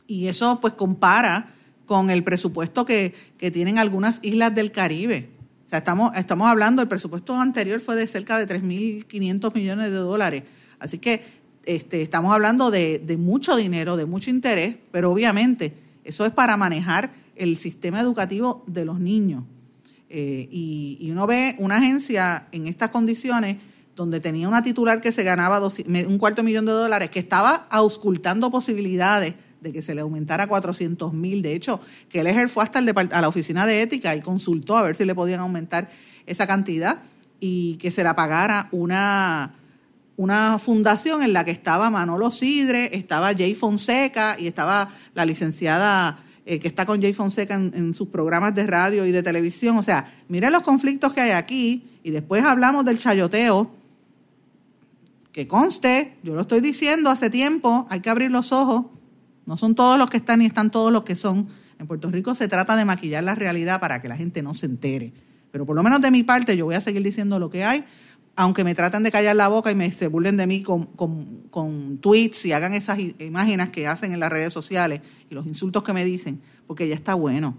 Y 0.07 0.27
eso 0.27 0.59
pues 0.59 0.73
compara 0.73 1.53
con 1.85 2.09
el 2.09 2.23
presupuesto 2.23 2.85
que, 2.85 3.13
tienen 3.37 3.77
algunas 3.77 4.19
islas 4.23 4.53
del 4.53 4.71
Caribe. 4.71 5.29
O 5.65 5.69
sea, 5.69 5.79
estamos, 5.79 6.17
estamos 6.17 6.49
hablando, 6.49 6.81
el 6.81 6.87
presupuesto 6.87 7.35
anterior 7.35 7.79
fue 7.79 7.95
de 7.95 8.07
cerca 8.07 8.37
de 8.37 8.47
3.500 8.47 9.53
millones 9.53 9.91
de 9.91 9.97
dólares. 9.97 10.43
Así 10.79 10.97
que 10.97 11.23
este, 11.65 12.01
estamos 12.01 12.33
hablando 12.33 12.71
de, 12.71 13.17
mucho 13.19 13.55
dinero, 13.55 13.97
de 13.97 14.05
mucho 14.05 14.31
interés, 14.31 14.77
pero 14.91 15.11
obviamente 15.11 15.73
eso 16.03 16.25
es 16.25 16.31
para 16.31 16.57
manejar 16.57 17.11
el 17.39 17.57
sistema 17.57 17.99
educativo 18.01 18.63
de 18.67 18.85
los 18.85 18.99
niños. 18.99 19.43
Eh, 20.09 20.47
y, 20.51 21.09
uno 21.11 21.27
ve 21.27 21.55
una 21.59 21.77
agencia 21.77 22.47
en 22.51 22.67
estas 22.67 22.89
condiciones 22.89 23.57
donde 23.95 24.19
tenía 24.19 24.47
una 24.47 24.61
titular 24.61 25.01
que 25.01 25.11
se 25.11 25.23
ganaba 25.23 25.59
un 25.59 26.17
cuarto 26.17 26.43
millón 26.43 26.65
de 26.65 26.71
dólares, 26.71 27.09
que 27.09 27.19
estaba 27.19 27.67
auscultando 27.69 28.49
posibilidades 28.49 29.35
de 29.61 29.71
que 29.71 29.81
se 29.81 29.93
le 29.93 30.01
aumentara 30.01 30.47
400 30.47 31.13
mil. 31.13 31.41
De 31.41 31.53
hecho, 31.53 31.81
que 32.09 32.21
el 32.21 32.49
fue 32.49 32.63
hasta 32.63 32.81
la 32.81 33.27
oficina 33.27 33.65
de 33.65 33.81
ética 33.81 34.15
y 34.15 34.21
consultó 34.21 34.77
a 34.77 34.83
ver 34.83 34.95
si 34.95 35.05
le 35.05 35.15
podían 35.15 35.41
aumentar 35.41 35.89
esa 36.25 36.47
cantidad 36.47 37.01
y 37.39 37.75
que 37.77 37.91
se 37.91 38.03
la 38.03 38.15
pagara 38.15 38.69
una, 38.71 39.55
una 40.15 40.59
fundación 40.59 41.21
en 41.21 41.33
la 41.33 41.43
que 41.43 41.51
estaba 41.51 41.89
Manolo 41.89 42.31
Sidre, 42.31 42.95
estaba 42.97 43.33
Jay 43.33 43.53
Fonseca 43.53 44.37
y 44.39 44.47
estaba 44.47 44.93
la 45.13 45.25
licenciada 45.25 46.23
eh, 46.49 46.59
que 46.59 46.67
está 46.67 46.85
con 46.85 47.01
Jay 47.01 47.13
Fonseca 47.13 47.55
en, 47.55 47.71
en, 47.75 47.93
sus 47.93 48.09
programas 48.09 48.55
de 48.55 48.67
radio 48.67 49.05
y 49.05 49.11
de 49.11 49.23
televisión. 49.23 49.77
O 49.77 49.83
sea, 49.83 50.13
miren 50.27 50.51
los 50.51 50.63
conflictos 50.63 51.13
que 51.13 51.21
hay 51.21 51.31
aquí 51.31 51.83
y 52.03 52.11
después 52.11 52.43
hablamos 52.43 52.85
del 52.85 52.97
chayoteo. 52.97 53.71
Que 55.31 55.47
conste, 55.47 56.17
yo 56.23 56.33
lo 56.35 56.41
estoy 56.41 56.59
diciendo 56.59 57.09
hace 57.09 57.29
tiempo, 57.29 57.87
hay 57.89 57.99
que 58.01 58.09
abrir 58.09 58.31
los 58.31 58.51
ojos 58.51 58.85
no 59.49 59.57
son 59.57 59.73
todos 59.73 59.97
los 59.97 60.11
que 60.11 60.17
están 60.17 60.37
ni 60.37 60.45
están 60.45 60.69
todos 60.69 60.93
los 60.93 61.01
que 61.01 61.15
son. 61.15 61.47
En 61.79 61.87
Puerto 61.87 62.11
Rico 62.11 62.35
se 62.35 62.47
trata 62.47 62.75
de 62.75 62.85
maquillar 62.85 63.23
la 63.23 63.33
realidad 63.33 63.79
para 63.79 63.99
que 63.99 64.07
la 64.07 64.15
gente 64.15 64.43
no 64.43 64.53
se 64.53 64.67
entere. 64.67 65.11
Pero 65.51 65.65
por 65.65 65.75
lo 65.75 65.81
menos 65.81 66.01
de 66.01 66.11
mi 66.11 66.21
parte 66.21 66.55
yo 66.55 66.65
voy 66.65 66.75
a 66.75 66.81
seguir 66.81 67.01
diciendo 67.01 67.39
lo 67.39 67.49
que 67.49 67.63
hay, 67.63 67.83
aunque 68.39 68.63
me 68.63 68.73
traten 68.73 69.03
de 69.03 69.11
callar 69.11 69.35
la 69.35 69.49
boca 69.49 69.69
y 69.69 69.75
me 69.75 69.91
se 69.91 70.07
burlen 70.07 70.37
de 70.37 70.47
mí 70.47 70.63
con, 70.63 70.85
con 70.85 71.97
tweets 71.97 72.45
y 72.45 72.53
hagan 72.53 72.73
esas 72.73 72.97
imágenes 73.19 73.67
que 73.67 73.85
hacen 73.85 74.13
en 74.13 74.21
las 74.21 74.31
redes 74.31 74.53
sociales 74.53 75.01
y 75.29 75.35
los 75.35 75.45
insultos 75.45 75.83
que 75.83 75.91
me 75.91 76.05
dicen, 76.05 76.39
porque 76.65 76.87
ya 76.87 76.95
está 76.95 77.15
bueno. 77.15 77.57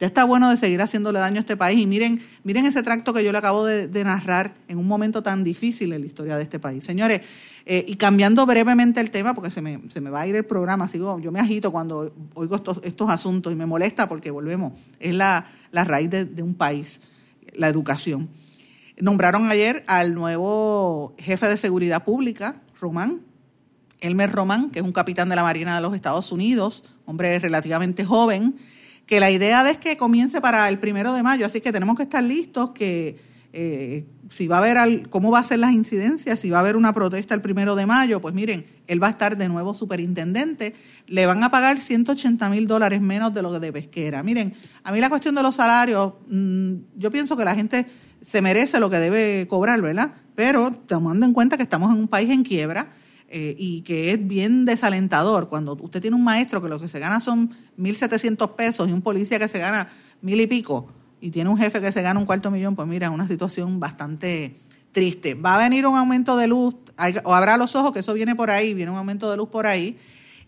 Ya 0.00 0.08
está 0.08 0.24
bueno 0.24 0.50
de 0.50 0.56
seguir 0.56 0.82
haciéndole 0.82 1.20
daño 1.20 1.36
a 1.36 1.40
este 1.40 1.56
país. 1.56 1.78
Y 1.78 1.86
miren, 1.86 2.20
miren 2.42 2.66
ese 2.66 2.82
tracto 2.82 3.12
que 3.12 3.22
yo 3.22 3.30
le 3.30 3.38
acabo 3.38 3.64
de, 3.64 3.86
narrar 4.02 4.56
en 4.66 4.78
un 4.78 4.88
momento 4.88 5.22
tan 5.22 5.44
difícil 5.44 5.92
en 5.92 6.00
la 6.00 6.06
historia 6.08 6.36
de 6.36 6.42
este 6.42 6.58
país. 6.58 6.82
Señores, 6.82 7.20
eh, 7.64 7.84
y 7.86 7.94
cambiando 7.94 8.44
brevemente 8.46 9.00
el 9.00 9.12
tema, 9.12 9.32
porque 9.32 9.52
se 9.52 9.62
me, 9.62 9.80
se 9.90 10.00
me 10.00 10.10
va 10.10 10.22
a 10.22 10.26
ir 10.26 10.34
el 10.34 10.44
programa, 10.44 10.88
sigo, 10.88 11.20
yo 11.20 11.30
me 11.30 11.38
agito 11.38 11.70
cuando 11.70 12.12
oigo 12.34 12.56
estos, 12.56 12.80
estos 12.82 13.08
asuntos 13.10 13.52
y 13.52 13.54
me 13.54 13.66
molesta 13.66 14.08
porque 14.08 14.32
volvemos, 14.32 14.72
es 14.98 15.14
la, 15.14 15.46
raíz 15.72 16.10
de, 16.10 16.24
de 16.24 16.42
un 16.42 16.54
país, 16.54 17.00
la 17.54 17.68
educación. 17.68 18.28
Nombraron 19.00 19.50
ayer 19.50 19.84
al 19.86 20.14
nuevo 20.14 21.14
jefe 21.18 21.48
de 21.48 21.56
seguridad 21.56 22.04
pública, 22.04 22.60
Román, 22.78 23.20
Elmer 24.00 24.30
Román, 24.30 24.70
que 24.70 24.80
es 24.80 24.84
un 24.84 24.92
capitán 24.92 25.28
de 25.28 25.36
la 25.36 25.42
Marina 25.42 25.74
de 25.74 25.80
los 25.80 25.94
Estados 25.94 26.32
Unidos, 26.32 26.84
hombre 27.06 27.38
relativamente 27.38 28.04
joven, 28.04 28.56
que 29.06 29.20
la 29.20 29.30
idea 29.30 29.68
es 29.70 29.78
que 29.78 29.96
comience 29.96 30.40
para 30.40 30.68
el 30.68 30.78
primero 30.78 31.12
de 31.12 31.22
mayo, 31.22 31.46
así 31.46 31.60
que 31.60 31.72
tenemos 31.72 31.96
que 31.96 32.04
estar 32.04 32.22
listos 32.22 32.70
que 32.70 33.18
eh, 33.52 34.04
si 34.30 34.46
va 34.46 34.56
a 34.56 34.58
haber, 34.58 35.08
cómo 35.08 35.30
va 35.32 35.40
a 35.40 35.44
ser 35.44 35.58
las 35.58 35.72
incidencias, 35.72 36.38
si 36.38 36.50
va 36.50 36.58
a 36.58 36.60
haber 36.60 36.76
una 36.76 36.92
protesta 36.92 37.34
el 37.34 37.40
primero 37.40 37.74
de 37.74 37.86
mayo, 37.86 38.20
pues 38.20 38.34
miren, 38.34 38.64
él 38.86 39.02
va 39.02 39.08
a 39.08 39.10
estar 39.10 39.36
de 39.36 39.48
nuevo 39.48 39.74
superintendente, 39.74 40.74
le 41.06 41.26
van 41.26 41.42
a 41.42 41.50
pagar 41.50 41.80
180 41.80 42.48
mil 42.48 42.68
dólares 42.68 43.00
menos 43.00 43.34
de 43.34 43.42
lo 43.42 43.58
de 43.58 43.72
pesquera. 43.72 44.22
Miren, 44.22 44.54
a 44.84 44.92
mí 44.92 45.00
la 45.00 45.08
cuestión 45.08 45.34
de 45.34 45.42
los 45.42 45.56
salarios, 45.56 46.12
mm, 46.28 46.74
yo 46.96 47.10
pienso 47.10 47.36
que 47.36 47.44
la 47.44 47.56
gente 47.56 47.86
se 48.22 48.42
merece 48.42 48.80
lo 48.80 48.90
que 48.90 48.98
debe 48.98 49.46
cobrar, 49.48 49.80
¿verdad? 49.80 50.12
Pero 50.34 50.72
tomando 50.72 51.26
en 51.26 51.32
cuenta 51.32 51.56
que 51.56 51.62
estamos 51.62 51.92
en 51.92 51.98
un 51.98 52.08
país 52.08 52.30
en 52.30 52.42
quiebra, 52.42 52.92
eh, 53.32 53.54
y 53.56 53.82
que 53.82 54.10
es 54.10 54.26
bien 54.26 54.64
desalentador 54.64 55.48
cuando 55.48 55.74
usted 55.74 56.00
tiene 56.00 56.16
un 56.16 56.24
maestro 56.24 56.60
que 56.60 56.68
lo 56.68 56.80
que 56.80 56.88
se 56.88 56.98
gana 56.98 57.20
son 57.20 57.50
1.700 57.78 58.56
pesos 58.56 58.88
y 58.88 58.92
un 58.92 59.02
policía 59.02 59.38
que 59.38 59.46
se 59.46 59.60
gana 59.60 59.86
mil 60.20 60.40
y 60.40 60.48
pico 60.48 60.88
y 61.20 61.30
tiene 61.30 61.48
un 61.48 61.56
jefe 61.56 61.80
que 61.80 61.92
se 61.92 62.02
gana 62.02 62.18
un 62.18 62.26
cuarto 62.26 62.50
millón, 62.50 62.74
pues 62.74 62.88
mira, 62.88 63.06
es 63.06 63.12
una 63.12 63.28
situación 63.28 63.78
bastante 63.78 64.56
triste. 64.90 65.34
Va 65.34 65.54
a 65.54 65.58
venir 65.58 65.86
un 65.86 65.96
aumento 65.96 66.36
de 66.36 66.48
luz, 66.48 66.74
o 67.24 67.34
habrá 67.34 67.56
los 67.56 67.76
ojos 67.76 67.92
que 67.92 68.00
eso 68.00 68.14
viene 68.14 68.34
por 68.34 68.50
ahí, 68.50 68.74
viene 68.74 68.90
un 68.90 68.98
aumento 68.98 69.30
de 69.30 69.36
luz 69.36 69.48
por 69.48 69.66
ahí. 69.66 69.96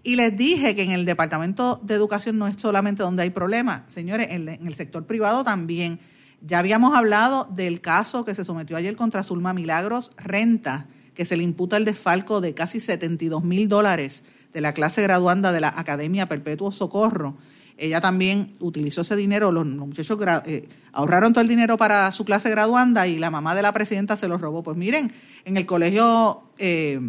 Y 0.03 0.17
les 0.17 0.37
dije 0.37 0.75
que 0.75 0.83
en 0.83 0.91
el 0.91 1.05
Departamento 1.05 1.81
de 1.85 1.95
Educación 1.95 2.37
no 2.39 2.49
es 2.49 2.57
solamente 2.61 3.03
donde 3.03 3.23
hay 3.23 3.31
problemas, 3.31 3.83
señores, 3.87 4.29
en, 4.31 4.49
en 4.49 4.67
el 4.67 4.75
sector 4.75 5.07
privado 5.07 5.45
también. 5.45 6.01
Ya 6.45 6.59
habíamos 6.59 6.97
hablado 6.97 7.49
del 7.51 7.81
caso 7.81 8.25
que 8.25 8.35
se 8.35 8.45
sometió 8.45 8.77
ayer 8.77 8.97
contra 8.97 9.23
Zulma 9.23 9.53
Milagros 9.53 10.11
Renta 10.17 10.87
que 11.15 11.25
se 11.25 11.37
le 11.37 11.43
imputa 11.43 11.77
el 11.77 11.85
desfalco 11.85 12.41
de 12.41 12.55
casi 12.55 12.81
72 12.81 13.45
mil 13.45 13.69
dólares 13.69 14.25
de 14.53 14.61
la 14.61 14.73
clase 14.73 15.03
graduanda 15.03 15.53
de 15.53 15.61
la 15.61 15.69
Academia 15.69 16.27
Perpetuo 16.27 16.73
Socorro. 16.73 17.37
Ella 17.79 18.01
también 18.01 18.53
utilizó 18.61 19.01
ese 19.01 19.17
dinero, 19.17 19.51
los, 19.51 19.67
muchachos 19.67 20.19
eh, 20.47 20.69
ahorraron 20.93 21.33
todo 21.33 21.43
el 21.43 21.49
dinero 21.49 21.77
para 21.77 22.11
su 22.13 22.25
clase 22.25 22.51
graduanda 22.51 23.07
y 23.07 23.19
la 23.19 23.31
mamá 23.31 23.55
de 23.55 23.63
la 23.63 23.73
presidenta 23.73 24.17
se 24.17 24.29
lo 24.29 24.39
robó. 24.39 24.63
Pues 24.63 24.77
miren, 24.77 25.13
en 25.45 25.57
el 25.57 25.67
colegio 25.67 26.43
eh, 26.59 27.01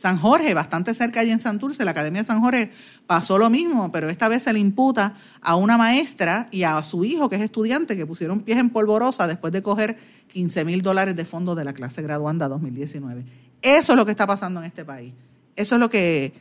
San 0.00 0.16
Jorge, 0.16 0.54
bastante 0.54 0.94
cerca 0.94 1.20
allí 1.20 1.30
en 1.30 1.38
Santurce, 1.38 1.84
la 1.84 1.90
Academia 1.90 2.22
de 2.22 2.24
San 2.24 2.40
Jorge, 2.40 2.70
pasó 3.06 3.36
lo 3.36 3.50
mismo, 3.50 3.92
pero 3.92 4.08
esta 4.08 4.28
vez 4.28 4.44
se 4.44 4.50
le 4.54 4.58
imputa 4.58 5.12
a 5.42 5.56
una 5.56 5.76
maestra 5.76 6.48
y 6.50 6.62
a 6.62 6.82
su 6.82 7.04
hijo, 7.04 7.28
que 7.28 7.36
es 7.36 7.42
estudiante, 7.42 7.98
que 7.98 8.06
pusieron 8.06 8.40
pies 8.40 8.56
en 8.56 8.70
polvorosa 8.70 9.26
después 9.26 9.52
de 9.52 9.60
coger 9.60 9.98
15 10.28 10.64
mil 10.64 10.80
dólares 10.80 11.14
de 11.16 11.26
fondos 11.26 11.54
de 11.54 11.64
la 11.64 11.74
clase 11.74 12.00
graduanda 12.00 12.48
2019. 12.48 13.26
Eso 13.60 13.92
es 13.92 13.96
lo 13.98 14.06
que 14.06 14.12
está 14.12 14.26
pasando 14.26 14.60
en 14.60 14.66
este 14.68 14.86
país. 14.86 15.12
Eso 15.54 15.74
es 15.74 15.78
lo 15.78 15.90
que, 15.90 16.32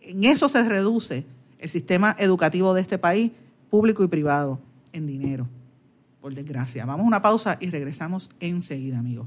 en 0.00 0.24
eso 0.24 0.48
se 0.48 0.62
reduce 0.62 1.26
el 1.58 1.68
sistema 1.68 2.16
educativo 2.18 2.72
de 2.72 2.80
este 2.80 2.96
país, 2.96 3.30
público 3.68 4.04
y 4.04 4.06
privado, 4.06 4.58
en 4.94 5.06
dinero, 5.06 5.46
por 6.22 6.34
desgracia. 6.34 6.86
Vamos 6.86 7.04
a 7.04 7.08
una 7.08 7.20
pausa 7.20 7.58
y 7.60 7.68
regresamos 7.68 8.30
enseguida, 8.40 9.00
amigos. 9.00 9.26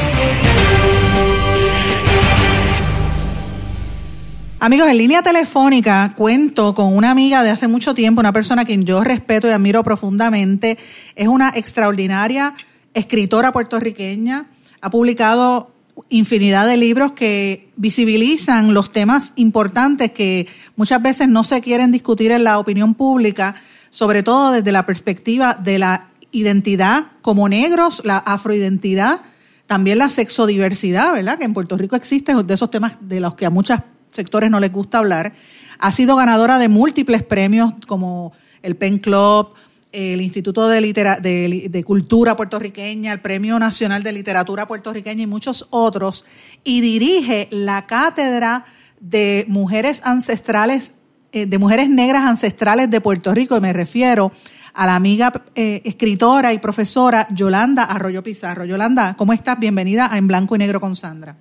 Amigos, 4.63 4.89
en 4.89 4.97
línea 4.99 5.23
telefónica 5.23 6.13
cuento 6.15 6.75
con 6.75 6.95
una 6.95 7.09
amiga 7.09 7.41
de 7.41 7.49
hace 7.49 7.67
mucho 7.67 7.95
tiempo, 7.95 8.19
una 8.19 8.31
persona 8.31 8.61
a 8.61 8.65
quien 8.65 8.85
yo 8.85 9.03
respeto 9.03 9.47
y 9.47 9.49
admiro 9.49 9.83
profundamente. 9.83 10.77
Es 11.15 11.27
una 11.27 11.49
extraordinaria 11.55 12.53
escritora 12.93 13.51
puertorriqueña. 13.51 14.45
Ha 14.79 14.91
publicado 14.91 15.71
infinidad 16.09 16.67
de 16.67 16.77
libros 16.77 17.13
que 17.13 17.71
visibilizan 17.75 18.75
los 18.75 18.91
temas 18.91 19.33
importantes 19.35 20.11
que 20.11 20.47
muchas 20.75 21.01
veces 21.01 21.27
no 21.27 21.43
se 21.43 21.59
quieren 21.61 21.91
discutir 21.91 22.29
en 22.29 22.43
la 22.43 22.59
opinión 22.59 22.93
pública, 22.93 23.55
sobre 23.89 24.21
todo 24.21 24.51
desde 24.51 24.71
la 24.71 24.85
perspectiva 24.85 25.55
de 25.55 25.79
la 25.79 26.07
identidad 26.29 27.05
como 27.23 27.49
negros, 27.49 28.03
la 28.05 28.17
afroidentidad, 28.17 29.21
también 29.65 29.97
la 29.97 30.11
sexodiversidad, 30.11 31.13
¿verdad? 31.13 31.39
Que 31.39 31.45
en 31.45 31.55
Puerto 31.55 31.79
Rico 31.79 31.95
existe 31.95 32.35
de 32.35 32.53
esos 32.53 32.69
temas 32.69 32.97
de 33.01 33.21
los 33.21 33.33
que 33.33 33.47
a 33.47 33.49
muchos 33.49 33.79
sectores 34.11 34.49
no 34.49 34.59
les 34.59 34.71
gusta 34.71 34.99
hablar. 34.99 35.33
Ha 35.79 35.91
sido 35.91 36.15
ganadora 36.15 36.59
de 36.59 36.69
múltiples 36.69 37.23
premios 37.23 37.73
como 37.87 38.33
el 38.61 38.75
Pen 38.75 38.99
Club, 38.99 39.53
el 39.91 40.21
Instituto 40.21 40.67
de, 40.69 41.69
de, 41.69 41.83
Cultura 41.83 42.35
Puertorriqueña, 42.35 43.11
el 43.11 43.19
Premio 43.19 43.59
Nacional 43.59 44.03
de 44.03 44.13
Literatura 44.13 44.67
Puertorriqueña 44.67 45.23
y 45.23 45.27
muchos 45.27 45.67
otros, 45.69 46.25
y 46.63 46.81
dirige 46.81 47.47
la 47.51 47.87
Cátedra 47.87 48.65
de 48.99 49.45
Mujeres 49.47 50.01
Ancestrales, 50.05 50.93
eh, 51.31 51.45
de 51.45 51.57
Mujeres 51.57 51.89
Negras 51.89 52.23
Ancestrales 52.23 52.89
de 52.89 53.01
Puerto 53.01 53.33
Rico, 53.33 53.57
y 53.57 53.61
me 53.61 53.73
refiero 53.73 54.31
a 54.73 54.85
la 54.85 54.95
amiga 54.95 55.33
eh, 55.55 55.81
escritora 55.83 56.53
y 56.53 56.59
profesora 56.59 57.27
Yolanda 57.31 57.83
Arroyo 57.83 58.23
Pizarro. 58.23 58.63
Yolanda, 58.63 59.15
¿cómo 59.17 59.33
estás? 59.33 59.59
Bienvenida 59.59 60.07
a 60.11 60.17
En 60.17 60.27
Blanco 60.27 60.55
y 60.55 60.59
Negro 60.59 60.79
con 60.79 60.95
Sandra. 60.95 61.35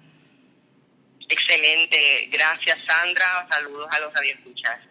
Excelente, 1.30 2.28
gracias 2.32 2.78
Sandra, 2.86 3.46
saludos 3.50 3.88
a 3.90 4.00
los 4.00 4.12
radioescuchas 4.12 4.90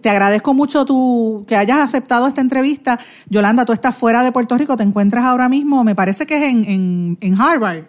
te 0.00 0.08
agradezco 0.08 0.54
mucho 0.54 0.84
tu, 0.84 1.44
que 1.46 1.56
hayas 1.56 1.78
aceptado 1.78 2.26
esta 2.26 2.40
entrevista. 2.40 2.98
Yolanda, 3.28 3.64
tú 3.64 3.72
estás 3.72 3.96
fuera 3.96 4.22
de 4.22 4.32
Puerto 4.32 4.56
Rico, 4.56 4.76
te 4.76 4.82
encuentras 4.82 5.24
ahora 5.24 5.48
mismo, 5.48 5.84
me 5.84 5.94
parece 5.94 6.26
que 6.26 6.36
es 6.36 6.42
en, 6.44 7.18
en, 7.20 7.40
Harvard. 7.40 7.84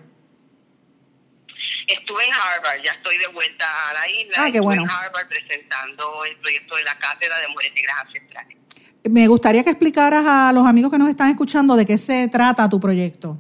Estuve 1.88 2.26
en 2.26 2.34
Harvard, 2.34 2.84
ya 2.84 2.92
estoy 2.92 3.18
de 3.18 3.28
vuelta 3.28 3.66
a 3.90 3.94
la 3.94 4.10
isla. 4.10 4.36
Ah, 4.38 4.52
qué 4.52 4.60
bueno. 4.60 4.84
en 4.84 4.90
Harvard 4.90 5.28
presentando 5.30 6.26
el 6.26 6.36
proyecto 6.38 6.76
de 6.76 6.84
la 6.84 6.98
Cátedra 7.00 7.40
de 7.40 7.48
Mujeres 7.48 7.74
Negras 7.76 7.96
Ancestrales. 8.06 8.58
Me 9.10 9.28
gustaría 9.28 9.64
que 9.64 9.70
explicaras 9.70 10.26
a 10.28 10.52
los 10.52 10.68
amigos 10.68 10.92
que 10.92 10.98
nos 10.98 11.10
están 11.10 11.30
escuchando 11.30 11.78
de 11.78 11.86
qué 11.86 11.98
se 11.98 12.28
trata 12.28 12.68
tu 12.68 12.80
proyecto. 12.82 13.38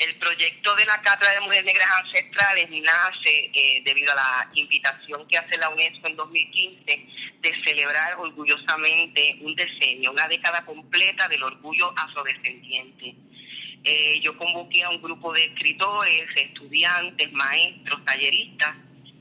El 0.00 0.14
proyecto 0.14 0.74
de 0.76 0.86
la 0.86 0.98
Cátedra 1.02 1.34
de 1.34 1.40
Mujeres 1.42 1.66
Negras 1.66 1.88
Ancestrales 2.02 2.70
nace 2.70 3.50
eh, 3.52 3.82
debido 3.84 4.10
a 4.12 4.14
la 4.14 4.50
invitación 4.54 5.28
que 5.28 5.36
hace 5.36 5.58
la 5.58 5.68
UNESCO 5.68 6.08
en 6.08 6.16
2015 6.16 7.06
de 7.42 7.64
celebrar 7.66 8.16
orgullosamente 8.18 9.36
un 9.42 9.54
decenio, 9.54 10.12
una 10.12 10.26
década 10.26 10.64
completa 10.64 11.28
del 11.28 11.42
orgullo 11.42 11.92
afrodescendiente. 11.98 13.14
Eh, 13.84 14.20
yo 14.22 14.38
convoqué 14.38 14.84
a 14.84 14.88
un 14.88 15.02
grupo 15.02 15.34
de 15.34 15.44
escritores, 15.44 16.24
estudiantes, 16.34 17.30
maestros, 17.32 18.02
talleristas, 18.06 18.76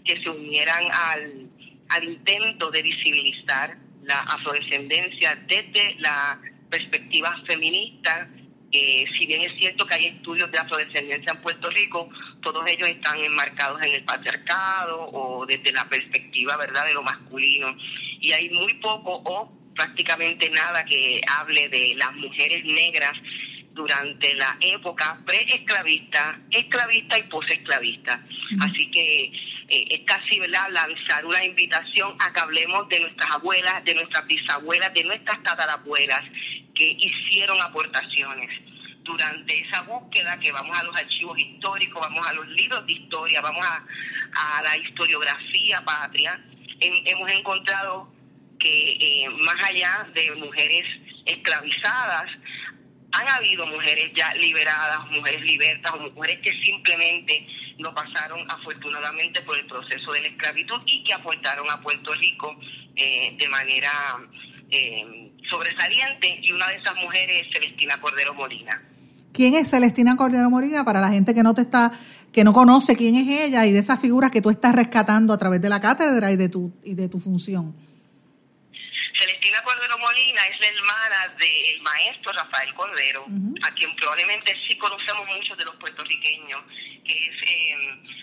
que 0.06 0.24
se 0.24 0.30
unieran 0.30 0.86
al, 0.94 1.50
al 1.89 2.04
intento 2.06 2.72
de 2.72 2.84
visibilizar 2.84 3.78
la 4.04 4.22
afrodescendencia 4.22 5.36
desde 5.46 5.96
la 6.00 6.39
perspectiva 6.70 7.36
feminista 7.46 8.30
eh, 8.71 9.05
si 9.17 9.25
bien 9.25 9.41
es 9.41 9.58
cierto 9.60 9.86
que 9.86 9.95
hay 9.95 10.05
estudios 10.08 10.51
de 10.51 10.60
afrodescendencia 10.60 11.34
en 11.34 11.41
Puerto 11.41 11.69
Rico, 11.69 12.10
todos 12.41 12.63
ellos 12.69 12.88
están 12.89 13.17
enmarcados 13.19 13.82
en 13.82 13.95
el 13.95 14.03
patriarcado 14.03 15.10
o 15.12 15.45
desde 15.45 15.71
la 15.71 15.88
perspectiva 15.89 16.55
verdad 16.58 16.86
de 16.86 16.93
lo 16.93 17.01
masculino. 17.01 17.75
Y 18.19 18.32
hay 18.32 18.49
muy 18.51 18.73
poco 18.75 19.21
o 19.25 19.51
prácticamente 19.75 20.49
nada 20.51 20.86
que 20.86 21.21
hable 21.39 21.69
de 21.69 21.95
las 21.95 22.13
mujeres 22.15 22.63
negras 22.65 23.13
durante 23.73 24.34
la 24.36 24.58
época 24.60 25.19
preesclavista, 25.25 26.39
esclavista 26.51 27.17
y 27.17 27.23
posesclavista. 27.23 28.23
Así 28.62 28.91
que 28.91 29.32
eh, 29.69 29.86
es 29.89 30.01
casi 30.05 30.39
¿verdad? 30.39 30.69
lanzar 30.71 31.25
una 31.25 31.43
invitación 31.43 32.15
a 32.19 32.34
que 32.34 32.39
hablemos 32.39 32.88
de 32.89 32.99
nuestras 32.99 33.32
abuelas, 33.32 33.84
de 33.86 33.95
nuestras 33.95 34.25
bisabuelas, 34.27 34.93
de 34.93 35.03
nuestras 35.03 35.43
tatarabuelas, 35.43 36.21
que 36.73 36.95
hicieron 36.99 37.62
aportaciones 37.62 38.49
durante 39.03 39.60
esa 39.60 39.82
búsqueda, 39.82 40.39
que 40.39 40.51
vamos 40.51 40.77
a 40.77 40.84
los 40.84 40.95
archivos 40.95 41.38
históricos, 41.39 42.01
vamos 42.01 42.25
a 42.27 42.34
los 42.34 42.47
libros 42.49 42.86
de 42.86 42.93
historia, 42.93 43.41
vamos 43.41 43.65
a, 43.65 44.62
la 44.63 44.77
historiografía 44.77 45.84
patria, 45.84 46.39
hemos 46.79 47.32
encontrado 47.32 48.13
que 48.60 48.97
eh, 48.99 49.29
más 49.29 49.62
allá 49.63 50.08
de 50.13 50.36
mujeres 50.36 50.86
esclavizadas, 51.25 52.27
han 53.12 53.27
habido 53.27 53.65
mujeres 53.65 54.12
ya 54.15 54.34
liberadas, 54.36 55.10
mujeres 55.12 55.41
libertas 55.41 55.91
o 55.93 56.12
mujeres 56.12 56.39
que 56.41 56.51
simplemente 56.63 57.47
no 57.80 57.94
pasaron 57.96 58.39
afortunadamente 58.50 59.42
por 59.42 59.58
el 59.58 59.65
proceso 59.65 60.12
de 60.12 60.22
la 60.22 60.28
esclavitud 60.28 60.82
y 60.86 61.04
que 61.04 61.13
aportaron 61.13 61.70
a 61.72 61.82
Puerto 61.82 62.13
Rico 62.13 62.56
eh, 62.96 63.36
de 63.39 63.48
manera 63.48 63.89
eh, 64.70 65.32
sobresaliente 65.50 66.39
y 66.44 66.52
una 66.52 66.68
de 66.68 66.76
esas 66.76 66.96
mujeres 66.96 67.48
es 67.48 67.54
Celestina 67.54 68.00
Cordero 68.00 68.34
Molina. 68.34 68.84
¿Quién 69.32 69.56
es 69.56 69.70
Celestina 69.70 70.18
Cordero 70.18 70.50
Molina? 70.50 70.84
Para 70.84 71.00
la 71.00 71.10
gente 71.10 71.34
que 71.34 71.44
no 71.44 71.54
te 71.54 71.62
está, 71.62 71.94
que 72.32 72.44
no 72.44 72.52
conoce 72.52 72.98
quién 72.98 73.15
es 73.15 73.28
ella 73.28 73.65
y 73.65 73.72
de 73.72 73.80
esas 73.80 74.00
figuras 74.00 74.32
que 74.32 74.42
tú 74.42 74.50
estás 74.50 74.76
rescatando 74.76 75.34
a 75.34 75.38
través 75.38 75.62
de 75.62 75.70
la 75.70 75.80
cátedra 75.80 76.32
y 76.32 76.36
de 76.36 76.50
tu, 76.50 76.74
y 76.84 76.96
de 76.96 77.08
tu 77.08 77.20
función. 77.20 77.74
Celestina 79.19 79.62
Cordero 79.63 79.97
Molina 79.97 80.41
es 80.47 80.60
la 80.62 80.67
hermana 80.67 81.36
del 81.38 81.82
maestro 81.82 82.32
Rafael 82.32 82.73
Cordero, 82.73 83.25
a 83.63 83.71
quien 83.73 83.93
probablemente 83.97 84.55
sí 84.65 84.77
conocemos 84.77 85.27
muchos 85.27 85.58
de 85.58 85.65
los 85.65 85.75
puertorriqueños, 85.75 86.62
que 87.03 87.25
es, 87.27 87.41
eh, 87.41 87.75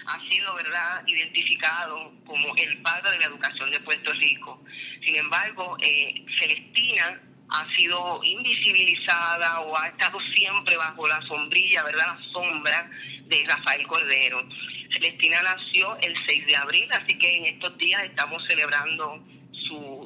ha 0.06 0.20
sido 0.30 0.54
verdad 0.54 1.02
identificado 1.06 2.12
como 2.24 2.56
el 2.56 2.80
padre 2.80 3.10
de 3.10 3.18
la 3.18 3.26
educación 3.26 3.70
de 3.70 3.80
Puerto 3.80 4.10
Rico. 4.14 4.64
Sin 5.04 5.16
embargo, 5.16 5.76
eh, 5.82 6.24
Celestina 6.38 7.20
ha 7.50 7.74
sido 7.74 8.20
invisibilizada 8.24 9.60
o 9.60 9.76
ha 9.76 9.88
estado 9.88 10.18
siempre 10.34 10.78
bajo 10.78 11.06
la 11.06 11.20
sombrilla, 11.28 11.82
¿verdad? 11.82 12.16
La 12.16 12.32
sombra 12.32 12.90
de 13.26 13.44
Rafael 13.46 13.86
Cordero. 13.86 14.48
Celestina 14.90 15.42
nació 15.42 15.94
el 16.00 16.16
6 16.26 16.46
de 16.46 16.56
abril, 16.56 16.88
así 16.92 17.18
que 17.18 17.36
en 17.36 17.46
estos 17.46 17.76
días 17.76 18.02
estamos 18.04 18.42
celebrando 18.48 19.22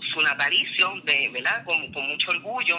su, 0.03 0.13
su 0.13 0.21
natalicio, 0.21 1.01
de, 1.05 1.29
¿verdad? 1.31 1.65
Con, 1.65 1.93
con 1.93 2.07
mucho 2.09 2.31
orgullo. 2.31 2.79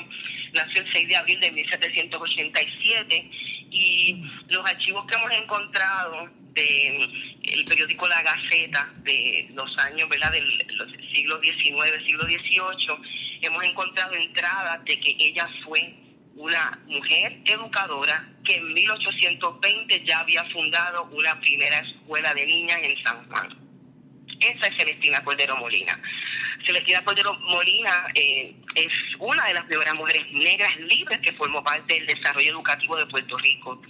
Nació 0.53 0.81
el 0.81 0.91
6 0.91 1.07
de 1.07 1.15
abril 1.15 1.39
de 1.39 1.51
1787 1.51 3.29
y 3.71 4.23
los 4.49 4.65
archivos 4.65 5.05
que 5.07 5.15
hemos 5.15 5.31
encontrado 5.31 6.29
de 6.53 7.31
el 7.43 7.65
periódico 7.65 8.07
La 8.07 8.21
Gaceta 8.21 8.93
de 9.03 9.49
los 9.53 9.77
años 9.79 10.07
¿verdad? 10.09 10.31
del 10.31 10.45
siglo 11.13 11.39
XIX, 11.41 12.05
siglo 12.05 12.23
XVIII, 12.23 13.39
hemos 13.41 13.63
encontrado 13.63 14.13
entradas 14.13 14.83
de 14.85 14.99
que 14.99 15.15
ella 15.19 15.49
fue 15.63 15.95
una 16.35 16.79
mujer 16.87 17.39
educadora 17.45 18.27
que 18.43 18.55
en 18.55 18.73
1820 18.73 20.03
ya 20.05 20.19
había 20.19 20.43
fundado 20.45 21.05
una 21.11 21.39
primera 21.39 21.79
escuela 21.79 22.33
de 22.33 22.45
niñas 22.45 22.79
en 22.81 23.03
San 23.03 23.29
Juan. 23.29 23.60
Esa 24.41 24.67
es 24.67 24.77
Celestina 24.77 25.23
Cordero 25.23 25.55
Molina. 25.55 25.99
Celestina 26.65 27.03
Cordero 27.03 27.37
Molina 27.39 28.07
eh, 28.15 28.55
es 28.75 28.91
una 29.19 29.45
de 29.45 29.53
las 29.53 29.65
primeras 29.65 29.93
mujeres 29.95 30.25
negras 30.31 30.75
libres 30.77 31.19
que 31.19 31.33
formó 31.33 31.63
parte 31.63 31.93
del 31.93 32.07
desarrollo 32.07 32.51
educativo 32.51 32.97
de 32.97 33.05
Puerto 33.05 33.37
Rico. 33.37 33.81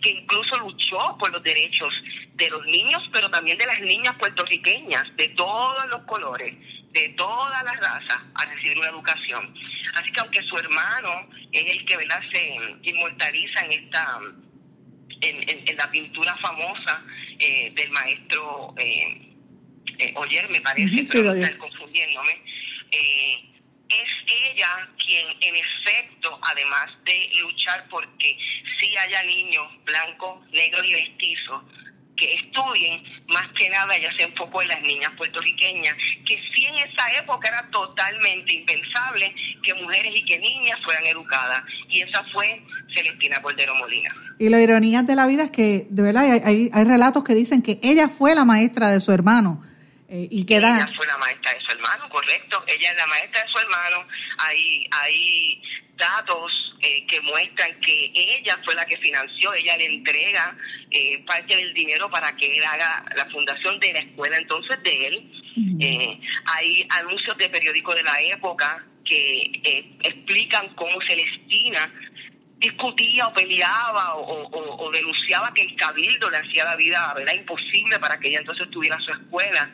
que 0.00 0.10
incluso 0.10 0.58
luchó 0.58 1.16
por 1.16 1.30
los 1.30 1.42
derechos 1.44 1.94
de 2.34 2.50
los 2.50 2.64
niños, 2.66 3.08
pero 3.12 3.30
también 3.30 3.56
de 3.56 3.66
las 3.66 3.80
niñas 3.80 4.16
puertorriqueñas, 4.16 5.04
de 5.16 5.28
todos 5.28 5.88
los 5.90 6.02
colores, 6.02 6.52
de 6.90 7.08
todas 7.10 7.62
las 7.62 7.76
razas, 7.76 8.18
a 8.34 8.44
recibir 8.46 8.78
una 8.78 8.88
educación. 8.88 9.54
Así 9.94 10.10
que 10.10 10.20
aunque 10.20 10.42
su 10.42 10.58
hermano 10.58 11.28
es 11.52 11.72
el 11.72 11.84
que 11.84 11.96
¿verdad? 11.96 12.20
se 12.32 12.58
inmortaliza 12.82 13.64
en 13.66 13.72
esta 13.72 14.20
en, 15.20 15.76
la 15.76 15.90
pintura 15.90 16.36
famosa 16.38 17.04
eh, 17.38 17.72
del 17.76 17.90
maestro 17.90 18.74
eh, 18.78 19.31
eh, 20.02 20.14
Oyer, 20.16 20.48
me 20.50 20.60
parece, 20.60 21.04
pero 21.12 21.34
está 21.34 21.58
confundiéndome, 21.58 22.42
eh, 22.90 23.52
es 23.88 24.50
ella 24.50 24.88
quien 25.04 25.28
en 25.40 25.56
efecto, 25.56 26.38
además 26.42 26.90
de 27.04 27.30
luchar 27.40 27.86
porque 27.90 28.38
sí 28.78 28.96
haya 28.96 29.22
niños 29.24 29.66
blancos, 29.84 30.40
negros 30.50 30.84
y 30.86 30.92
mestizos, 30.92 31.62
que 32.16 32.34
estudien, 32.34 33.02
más 33.28 33.48
que 33.52 33.68
nada 33.70 33.96
ella 33.96 34.10
se 34.16 34.24
enfocó 34.24 34.62
en 34.62 34.68
las 34.68 34.80
niñas 34.82 35.10
puertorriqueñas, 35.16 35.94
que 36.26 36.40
sí 36.54 36.66
en 36.66 36.74
esa 36.76 37.12
época 37.18 37.48
era 37.48 37.68
totalmente 37.70 38.54
impensable 38.54 39.34
que 39.62 39.74
mujeres 39.74 40.12
y 40.14 40.24
que 40.24 40.38
niñas 40.38 40.78
fueran 40.84 41.06
educadas. 41.06 41.64
Y 41.88 42.02
esa 42.02 42.22
fue 42.32 42.62
Celestina 42.94 43.40
Cordero 43.40 43.74
Molina. 43.76 44.10
Y 44.38 44.48
la 44.48 44.60
ironía 44.60 45.02
de 45.02 45.16
la 45.16 45.26
vida 45.26 45.44
es 45.44 45.50
que, 45.50 45.86
de 45.88 46.02
verdad, 46.02 46.40
hay, 46.44 46.70
hay 46.72 46.84
relatos 46.84 47.24
que 47.24 47.34
dicen 47.34 47.62
que 47.62 47.78
ella 47.82 48.08
fue 48.08 48.34
la 48.34 48.44
maestra 48.44 48.90
de 48.90 49.00
su 49.00 49.12
hermano. 49.12 49.64
Eh, 50.12 50.28
y 50.30 50.54
Ella 50.54 50.92
fue 50.94 51.06
la 51.06 51.16
maestra 51.16 51.54
de 51.54 51.60
su 51.60 51.72
hermano, 51.72 52.06
correcto. 52.10 52.62
Ella 52.66 52.90
es 52.90 52.96
la 52.98 53.06
maestra 53.06 53.42
de 53.42 53.50
su 53.50 53.58
hermano. 53.58 54.06
Hay, 54.38 54.86
hay 54.90 55.62
datos 55.96 56.74
eh, 56.80 57.06
que 57.06 57.20
muestran 57.22 57.80
que 57.80 58.12
ella 58.14 58.58
fue 58.64 58.74
la 58.74 58.84
que 58.84 58.98
financió, 58.98 59.54
ella 59.54 59.76
le 59.78 59.86
entrega 59.86 60.56
eh, 60.90 61.22
parte 61.24 61.56
del 61.56 61.72
dinero 61.72 62.10
para 62.10 62.34
que 62.36 62.58
él 62.58 62.64
haga 62.64 63.04
la 63.16 63.24
fundación 63.26 63.78
de 63.80 63.92
la 63.92 64.00
escuela 64.00 64.36
entonces 64.36 64.82
de 64.82 65.06
él. 65.06 65.32
Eh, 65.80 66.20
hay 66.46 66.86
anuncios 66.90 67.36
de 67.38 67.48
periódicos 67.48 67.94
de 67.94 68.02
la 68.02 68.20
época 68.20 68.84
que 69.04 69.62
explican 70.02 70.74
cómo 70.74 71.00
Celestina 71.06 71.90
discutía 72.58 73.26
o 73.26 73.34
peleaba 73.34 74.14
o, 74.16 74.90
denunciaba 74.92 75.52
que 75.52 75.62
el 75.62 75.76
cabildo 75.76 76.30
le 76.30 76.38
hacía 76.38 76.64
la 76.64 76.76
vida 76.76 77.12
¿verdad? 77.14 77.34
imposible 77.34 77.98
para 77.98 78.18
que 78.18 78.28
ella 78.28 78.38
entonces 78.40 78.70
tuviera 78.70 78.98
su 79.00 79.10
escuela. 79.12 79.70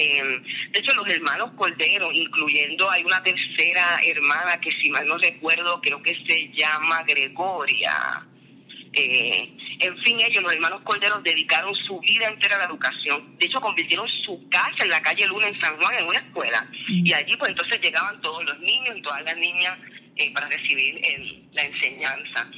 Eh, 0.00 0.42
de 0.70 0.80
hecho, 0.80 0.94
los 0.94 1.06
hermanos 1.08 1.50
Cordero, 1.56 2.10
incluyendo 2.10 2.90
hay 2.90 3.04
una 3.04 3.22
tercera 3.22 4.00
hermana 4.02 4.58
que 4.58 4.72
si 4.72 4.88
mal 4.88 5.06
no 5.06 5.18
recuerdo, 5.18 5.78
creo 5.82 6.02
que 6.02 6.16
se 6.26 6.50
llama 6.54 7.02
Gregoria. 7.02 8.26
Eh, 8.94 9.56
en 9.80 9.98
fin, 9.98 10.18
ellos, 10.20 10.42
los 10.42 10.54
hermanos 10.54 10.80
Cordero, 10.84 11.20
dedicaron 11.20 11.74
su 11.86 12.00
vida 12.00 12.28
entera 12.28 12.56
a 12.56 12.58
la 12.60 12.64
educación. 12.64 13.36
De 13.38 13.46
hecho, 13.46 13.60
convirtieron 13.60 14.08
su 14.24 14.48
casa 14.48 14.84
en 14.84 14.88
la 14.88 15.02
calle 15.02 15.26
Luna 15.26 15.48
en 15.48 15.60
San 15.60 15.76
Juan 15.76 15.94
en 15.98 16.06
una 16.06 16.18
escuela. 16.18 16.62
Mm. 16.88 17.06
Y 17.06 17.12
allí, 17.12 17.36
pues 17.36 17.50
entonces 17.50 17.78
llegaban 17.82 18.20
todos 18.22 18.42
los 18.44 18.58
niños 18.60 18.96
y 18.96 19.02
todas 19.02 19.22
las 19.22 19.36
niñas 19.36 19.78
eh, 20.16 20.32
para 20.32 20.48
recibir 20.48 20.98
la 21.52 21.62
enseñanza. 21.62 22.50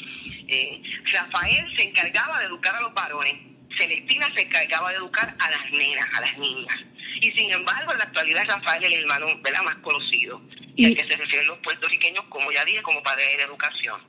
Rafael 1.13 1.77
se 1.77 1.89
encargaba 1.89 2.39
de 2.41 2.47
educar 2.47 2.75
a 2.77 2.83
los 2.83 2.95
varones. 2.95 3.52
Celestina 3.77 4.31
se 4.35 4.43
encargaba 4.43 4.91
de 4.91 4.97
educar 4.97 5.35
a 5.39 5.51
las 5.51 5.71
nenas, 5.71 6.07
a 6.15 6.21
las 6.21 6.39
niñas. 6.39 6.77
Y 7.21 7.31
sin 7.33 7.53
embargo, 7.53 7.93
en 7.93 7.99
la 7.99 8.05
actualidad 8.05 8.45
Rafael 8.47 8.85
es 8.85 8.93
el 8.93 9.01
hermano 9.01 9.27
más 9.65 9.77
conocido 9.77 10.43
y 10.75 10.87
al 10.87 10.97
que 10.97 11.07
se 11.07 11.17
refieren 11.17 11.49
los 11.49 11.59
puertorriqueños, 11.59 12.25
como 12.29 12.51
ya 12.51 12.65
dije, 12.65 12.83
como 12.83 13.03
padre 13.03 13.25
de 13.27 13.37
la 13.39 13.43
educación. 13.45 14.01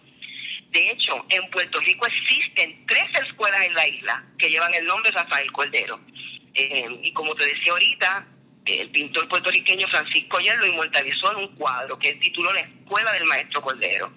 De 0.71 0.89
hecho, 0.89 1.23
en 1.30 1.47
Puerto 1.52 1.80
Rico 1.82 2.08
existen 2.08 2.86
tres 2.88 3.06
escuelas 3.28 3.62
en 3.65 3.73
la 3.76 3.88
isla 3.88 4.26
que 4.38 4.49
llevan 4.49 4.73
el 4.73 4.86
nombre 4.86 5.12
de 5.12 5.17
Rafael 5.17 5.52
Cordero. 5.52 5.99
Eh, 6.56 6.88
y 7.04 7.13
como 7.13 7.36
te 7.36 7.45
decía 7.45 7.73
ahorita, 7.73 8.28
el 8.65 8.89
pintor 8.89 9.28
puertorriqueño 9.28 9.88
Francisco 9.89 10.39
Yer 10.39 10.58
lo 10.58 10.67
inmortalizó 10.67 11.32
en 11.34 11.49
un 11.49 11.56
cuadro 11.56 11.99
que 11.99 12.13
tituló 12.13 12.52
La 12.54 12.62
Escuela 12.62 13.12
del 13.12 13.26
Maestro 13.26 13.62
Cordero. 13.62 14.12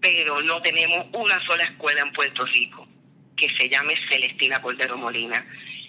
Pero 0.00 0.40
no 0.42 0.62
tenemos 0.62 1.06
una 1.12 1.44
sola 1.46 1.64
escuela 1.64 2.00
en 2.00 2.12
Puerto 2.12 2.46
Rico 2.46 2.85
que 3.36 3.48
se 3.56 3.68
llame 3.68 3.94
Celestina 4.10 4.60
Cordero 4.60 4.96
Molina 4.96 5.44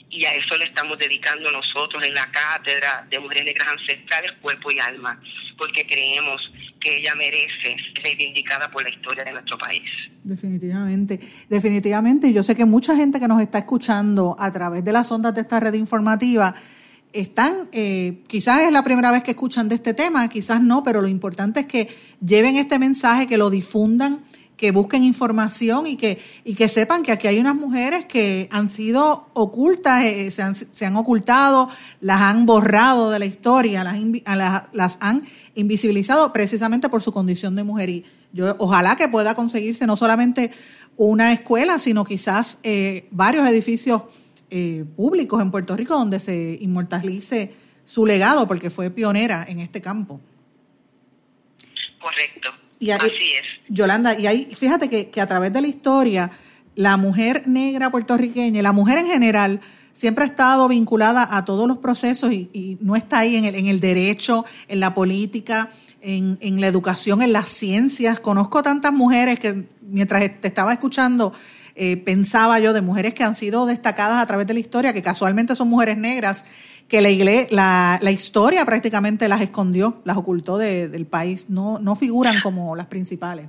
y 0.10 0.26
a 0.26 0.34
eso 0.34 0.58
le 0.58 0.66
estamos 0.66 0.98
dedicando 0.98 1.52
nosotros 1.52 2.06
en 2.06 2.14
la 2.14 2.30
cátedra 2.32 3.06
de 3.10 3.20
Mujeres 3.20 3.46
Negras 3.46 3.68
Ancestrales, 3.70 4.32
Cuerpo 4.42 4.72
y 4.72 4.80
Alma, 4.80 5.20
porque 5.58 5.86
creemos 5.86 6.42
que 6.80 6.98
ella 6.98 7.14
merece 7.16 7.76
ser 7.94 8.04
reivindicada 8.04 8.72
por 8.72 8.84
la 8.84 8.90
historia 8.90 9.24
de 9.24 9.34
nuestro 9.34 9.58
país. 9.58 9.84
Definitivamente, 10.24 11.20
definitivamente. 11.50 12.32
Yo 12.32 12.44
sé 12.44 12.56
que 12.56 12.66
mucha 12.66 12.96
gente 12.96 13.20
que 13.20 13.28
nos 13.28 13.42
está 13.42 13.58
escuchando 13.58 14.36
a 14.40 14.52
través 14.52 14.84
de 14.84 14.94
las 14.94 15.12
ondas 15.12 15.36
de 15.36 15.42
esta 15.42 15.60
red 15.60 15.74
informativa 15.74 16.56
están, 17.14 17.70
eh, 17.72 18.24
quizás 18.28 18.62
es 18.62 18.72
la 18.72 18.84
primera 18.84 19.12
vez 19.12 19.24
que 19.24 19.32
escuchan 19.32 19.68
de 19.70 19.76
este 19.76 19.94
tema, 19.94 20.28
quizás 20.30 20.62
no, 20.62 20.84
pero 20.84 21.02
lo 21.02 21.08
importante 21.08 21.62
es 21.62 21.66
que 21.66 21.90
lleven 22.24 22.58
este 22.58 22.80
mensaje, 22.80 23.28
que 23.28 23.38
lo 23.38 23.50
difundan 23.50 24.24
que 24.58 24.72
busquen 24.72 25.04
información 25.04 25.86
y 25.86 25.96
que, 25.96 26.20
y 26.44 26.56
que 26.56 26.68
sepan 26.68 27.04
que 27.04 27.12
aquí 27.12 27.28
hay 27.28 27.40
unas 27.40 27.56
mujeres 27.56 28.06
que 28.06 28.50
han 28.52 28.70
sido 28.70 29.30
ocultas, 29.34 30.04
eh, 30.04 30.32
se, 30.32 30.42
han, 30.42 30.56
se, 30.56 30.86
han, 30.86 30.96
ocultado, 30.96 31.70
las 32.02 32.22
han 32.22 32.48
borrado 32.48 33.12
de 33.12 33.20
la 33.20 33.26
historia, 33.26 33.84
las, 33.84 34.64
las, 34.74 34.98
han 35.00 35.24
invisibilizado 35.54 36.34
precisamente 36.34 36.90
por 36.90 37.04
su 37.04 37.12
condición 37.12 37.56
de 37.56 37.64
mujer. 37.64 37.90
Y 37.90 38.06
yo 38.34 38.56
ojalá 38.58 38.96
que 38.96 39.08
pueda 39.08 39.36
conseguirse 39.36 39.86
no 39.86 39.96
solamente 39.96 40.52
una 40.98 41.32
escuela, 41.32 41.78
sino 41.78 42.04
quizás 42.04 42.58
eh, 42.64 43.08
varios 43.12 43.48
edificios 43.48 44.02
eh, 44.50 44.86
públicos 44.96 45.40
en 45.40 45.52
Puerto 45.52 45.78
Rico 45.78 45.94
donde 45.94 46.20
se 46.20 46.58
inmortalice 46.62 47.54
su 47.86 48.08
legado, 48.08 48.48
porque 48.48 48.72
fue 48.72 48.90
pionera 48.90 49.46
en 49.48 49.60
este 49.60 49.82
campo. 49.82 50.20
Correcto. 52.00 52.50
Y 52.80 52.92
Así 52.92 53.08
es. 53.08 53.44
Yolanda, 53.70 54.20
y 54.20 54.28
ahí, 54.28 54.56
fíjate 54.56 54.88
que, 54.90 55.10
que, 55.10 55.22
a 55.22 55.28
través 55.28 55.52
de 55.52 55.62
la 55.62 55.68
historia, 55.68 56.32
la 56.76 56.96
mujer 56.98 57.48
negra 57.48 57.90
puertorriqueña, 57.90 58.62
la 58.62 58.72
mujer 58.72 59.00
en 59.00 59.08
general, 59.08 59.62
siempre 59.98 60.24
ha 60.24 60.28
estado 60.28 60.68
vinculada 60.68 61.28
a 61.30 61.44
todos 61.44 61.68
los 61.68 61.80
procesos 61.80 62.32
y, 62.32 62.78
no 62.82 62.96
está 62.96 63.20
ahí 63.20 63.36
en 63.36 63.46
el, 63.46 63.56
en 63.56 63.68
el 63.68 63.80
derecho, 63.80 64.46
en 64.68 64.80
la 64.80 64.94
política, 64.94 65.72
en, 66.02 66.38
en, 66.40 66.62
la 66.62 66.68
educación, 66.68 67.24
en 67.24 67.34
las 67.34 67.50
ciencias. 67.50 68.20
Conozco 68.20 68.62
tantas 68.62 68.94
mujeres 68.94 69.40
que 69.40 69.66
mientras 69.82 70.22
te 70.40 70.48
estaba 70.48 70.72
escuchando, 70.72 71.34
eh, 71.76 71.98
pensaba 71.98 72.60
yo 72.60 72.74
de 72.74 72.82
mujeres 72.82 73.14
que 73.14 73.24
han 73.24 73.36
sido 73.36 73.66
destacadas 73.66 74.22
a 74.22 74.26
través 74.26 74.46
de 74.48 74.54
la 74.54 74.60
historia, 74.60 74.94
que 74.94 75.02
casualmente 75.02 75.56
son 75.56 75.70
mujeres 75.70 75.98
negras 75.98 76.44
que 76.90 77.02
la, 77.02 77.10
iglesia, 77.10 77.48
la, 77.52 78.00
la, 78.02 78.12
historia 78.12 78.66
prácticamente 78.66 79.28
las 79.28 79.42
escondió, 79.42 80.02
las 80.06 80.18
ocultó 80.18 80.58
del 80.58 81.06
país, 81.06 81.50
no, 81.50 81.80
no 81.80 81.96
figuran 81.96 82.40
como 82.42 82.76
las 82.76 82.88
principales. 82.88 83.48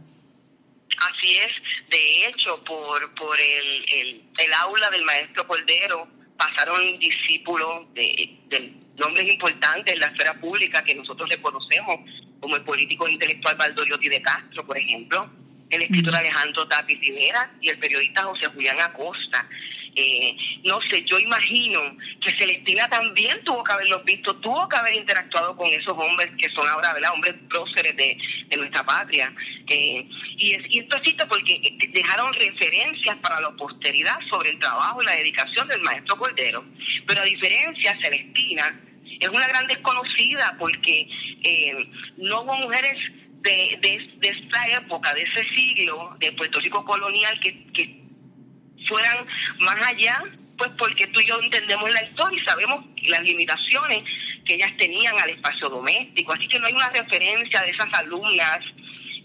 Así 0.98 1.36
es, 1.36 1.52
de 1.90 2.26
hecho, 2.26 2.62
por, 2.64 3.14
por 3.14 3.36
el, 3.38 3.84
el, 3.94 4.22
el 4.38 4.54
aula 4.54 4.90
del 4.90 5.04
maestro 5.04 5.46
Cordero 5.46 6.08
pasaron 6.36 6.98
discípulos 6.98 7.86
de, 7.94 8.36
de 8.48 8.74
nombres 8.96 9.30
importantes 9.32 9.94
en 9.94 10.00
la 10.00 10.06
esfera 10.06 10.34
pública 10.34 10.82
que 10.82 10.94
nosotros 10.94 11.28
reconocemos, 11.30 12.00
como 12.40 12.56
el 12.56 12.62
político 12.62 13.08
intelectual 13.08 13.56
Valdoriotti 13.56 14.08
de 14.08 14.22
Castro, 14.22 14.66
por 14.66 14.78
ejemplo, 14.78 15.30
el 15.70 15.82
escritor 15.82 16.14
Alejandro 16.14 16.66
Tapis 16.66 16.98
Rivera 17.00 17.52
y 17.60 17.68
el 17.68 17.78
periodista 17.78 18.24
José 18.24 18.46
Julián 18.46 18.80
Acosta. 18.80 19.48
Eh, 19.94 20.36
no 20.64 20.80
sé, 20.82 21.04
yo 21.04 21.18
imagino 21.18 21.80
que 22.20 22.30
Celestina 22.38 22.88
también 22.88 23.42
tuvo 23.44 23.64
que 23.64 23.72
haberlos 23.72 24.04
visto, 24.04 24.36
tuvo 24.36 24.68
que 24.68 24.76
haber 24.76 24.94
interactuado 24.94 25.56
con 25.56 25.66
esos 25.68 25.92
hombres 25.96 26.30
que 26.38 26.48
son 26.50 26.68
ahora. 26.68 26.88
Hombres 27.12 27.34
próceres 27.48 27.96
de, 27.96 28.18
nuestra 28.56 28.84
patria. 28.84 29.32
Eh, 29.68 30.06
y, 30.36 30.52
es, 30.52 30.62
y 30.68 30.80
esto 30.80 30.96
existe 30.96 31.24
porque 31.26 31.76
dejaron 31.90 32.32
referencias 32.34 33.16
para 33.16 33.40
la 33.40 33.50
posteridad 33.52 34.18
sobre 34.30 34.50
el 34.50 34.58
trabajo 34.58 35.02
y 35.02 35.06
la 35.06 35.12
dedicación 35.12 35.68
del 35.68 35.80
maestro 35.82 36.16
Cordero. 36.16 36.64
Pero 37.06 37.20
a 37.20 37.24
diferencia, 37.24 37.96
Celestina 38.02 38.80
es 39.20 39.28
una 39.28 39.46
gran 39.48 39.66
desconocida 39.66 40.56
porque 40.58 41.08
eh, 41.42 41.88
no 42.16 42.42
hubo 42.42 42.54
mujeres 42.56 42.94
de, 43.42 43.78
de, 43.80 44.28
esta 44.28 44.68
época, 44.68 45.14
de 45.14 45.22
ese 45.22 45.44
siglo 45.54 46.16
de 46.18 46.32
Puerto 46.32 46.60
Rico 46.60 46.84
colonial 46.84 47.38
que, 47.40 47.64
que 47.72 47.97
fueran 48.88 49.26
más 49.60 49.86
allá, 49.86 50.22
pues 50.56 50.70
porque 50.76 51.06
tú 51.08 51.20
y 51.20 51.26
yo 51.26 51.40
entendemos 51.40 51.90
la 51.92 52.02
historia 52.02 52.42
y 52.42 52.44
sabemos 52.44 52.84
las 53.04 53.22
limitaciones 53.22 54.02
que 54.44 54.54
ellas 54.54 54.72
tenían 54.76 55.18
al 55.20 55.30
espacio 55.30 55.68
doméstico, 55.68 56.32
así 56.32 56.48
que 56.48 56.58
no 56.58 56.66
hay 56.66 56.72
una 56.72 56.90
referencia 56.90 57.60
de 57.62 57.70
esas 57.70 57.92
alumnas, 57.94 58.60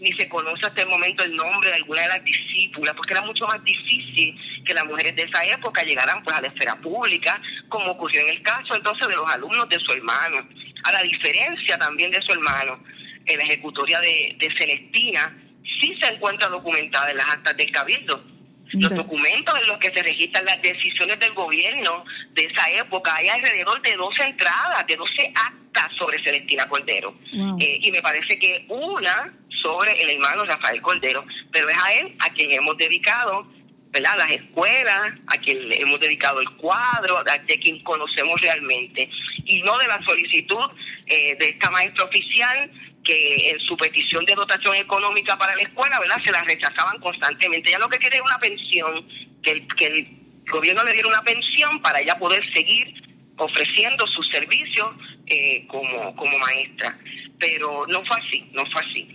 ni 0.00 0.12
se 0.12 0.28
conoce 0.28 0.66
hasta 0.66 0.82
el 0.82 0.88
momento 0.88 1.24
el 1.24 1.34
nombre 1.34 1.70
de 1.70 1.76
alguna 1.76 2.02
de 2.02 2.08
las 2.08 2.24
discípulas, 2.24 2.94
porque 2.94 3.14
era 3.14 3.22
mucho 3.22 3.46
más 3.46 3.62
difícil 3.64 4.36
que 4.64 4.74
las 4.74 4.84
mujeres 4.84 5.16
de 5.16 5.22
esa 5.22 5.44
época 5.46 5.82
llegaran 5.82 6.22
pues 6.22 6.36
a 6.36 6.42
la 6.42 6.48
esfera 6.48 6.76
pública, 6.76 7.40
como 7.68 7.92
ocurrió 7.92 8.20
en 8.20 8.28
el 8.28 8.42
caso 8.42 8.74
entonces 8.74 9.08
de 9.08 9.16
los 9.16 9.28
alumnos 9.30 9.68
de 9.68 9.80
su 9.80 9.92
hermano. 9.92 10.46
A 10.84 10.92
la 10.92 11.02
diferencia 11.02 11.78
también 11.78 12.10
de 12.10 12.20
su 12.20 12.32
hermano, 12.32 12.84
en 13.24 13.38
la 13.38 13.44
ejecutoria 13.44 14.00
de, 14.00 14.36
de 14.38 14.54
Celestina, 14.54 15.34
sí 15.80 15.96
se 16.00 16.12
encuentra 16.12 16.48
documentada 16.48 17.10
en 17.10 17.16
las 17.16 17.28
actas 17.28 17.56
del 17.56 17.70
Cabildo, 17.70 18.33
Los 18.72 18.94
documentos 18.94 19.54
en 19.60 19.68
los 19.68 19.78
que 19.78 19.90
se 19.90 20.02
registran 20.02 20.44
las 20.44 20.60
decisiones 20.62 21.18
del 21.20 21.32
gobierno 21.34 22.04
de 22.32 22.44
esa 22.44 22.70
época, 22.70 23.14
hay 23.14 23.28
alrededor 23.28 23.80
de 23.82 23.94
12 23.94 24.22
entradas, 24.24 24.86
de 24.86 24.96
12 24.96 25.32
actas 25.34 25.92
sobre 25.98 26.22
Celestina 26.24 26.68
Cordero. 26.68 27.14
Eh, 27.60 27.78
y 27.82 27.92
me 27.92 28.02
parece 28.02 28.38
que 28.38 28.64
una 28.68 29.32
sobre 29.62 29.92
el 30.02 30.10
hermano 30.10 30.44
Rafael 30.44 30.80
Cordero, 30.82 31.24
pero 31.52 31.68
es 31.68 31.76
a 31.82 31.92
él 31.94 32.16
a 32.20 32.30
quien 32.30 32.52
hemos 32.52 32.76
dedicado 32.76 33.46
¿verdad? 33.90 34.18
las 34.18 34.30
escuelas, 34.32 35.12
a 35.28 35.38
quien 35.38 35.68
le 35.68 35.80
hemos 35.80 36.00
dedicado 36.00 36.40
el 36.40 36.50
cuadro, 36.56 37.22
de 37.46 37.58
quien 37.60 37.82
conocemos 37.84 38.40
realmente, 38.40 39.08
y 39.44 39.62
no 39.62 39.78
de 39.78 39.86
la 39.86 40.00
solicitud 40.04 40.70
eh, 41.06 41.36
de 41.38 41.50
esta 41.50 41.70
maestra 41.70 42.04
oficial 42.04 42.70
que 43.04 43.50
en 43.50 43.60
su 43.60 43.76
petición 43.76 44.24
de 44.24 44.34
dotación 44.34 44.74
económica 44.76 45.36
para 45.38 45.54
la 45.54 45.62
escuela, 45.62 46.00
¿verdad? 46.00 46.16
Se 46.24 46.32
la 46.32 46.42
rechazaban 46.42 46.98
constantemente. 47.00 47.70
Ella 47.70 47.78
lo 47.78 47.88
que 47.88 47.98
quería 47.98 48.18
era 48.18 48.24
una 48.24 48.38
pensión, 48.38 49.06
que 49.42 49.50
el, 49.52 49.66
que 49.76 49.86
el 49.86 50.08
gobierno 50.50 50.82
le 50.84 50.92
diera 50.92 51.08
una 51.08 51.22
pensión 51.22 51.80
para 51.82 52.00
ella 52.00 52.18
poder 52.18 52.42
seguir 52.54 52.94
ofreciendo 53.36 54.06
sus 54.08 54.26
servicios 54.28 54.88
eh, 55.26 55.66
como, 55.68 56.16
como 56.16 56.38
maestra. 56.38 56.98
Pero 57.38 57.86
no 57.86 58.04
fue 58.04 58.16
así, 58.16 58.50
no 58.52 58.64
fue 58.72 58.80
así. 58.80 59.08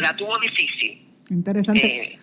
la 0.00 0.16
tuvo 0.16 0.38
difícil. 0.38 1.06
Interesante. 1.30 1.86
Eh, 1.86 2.18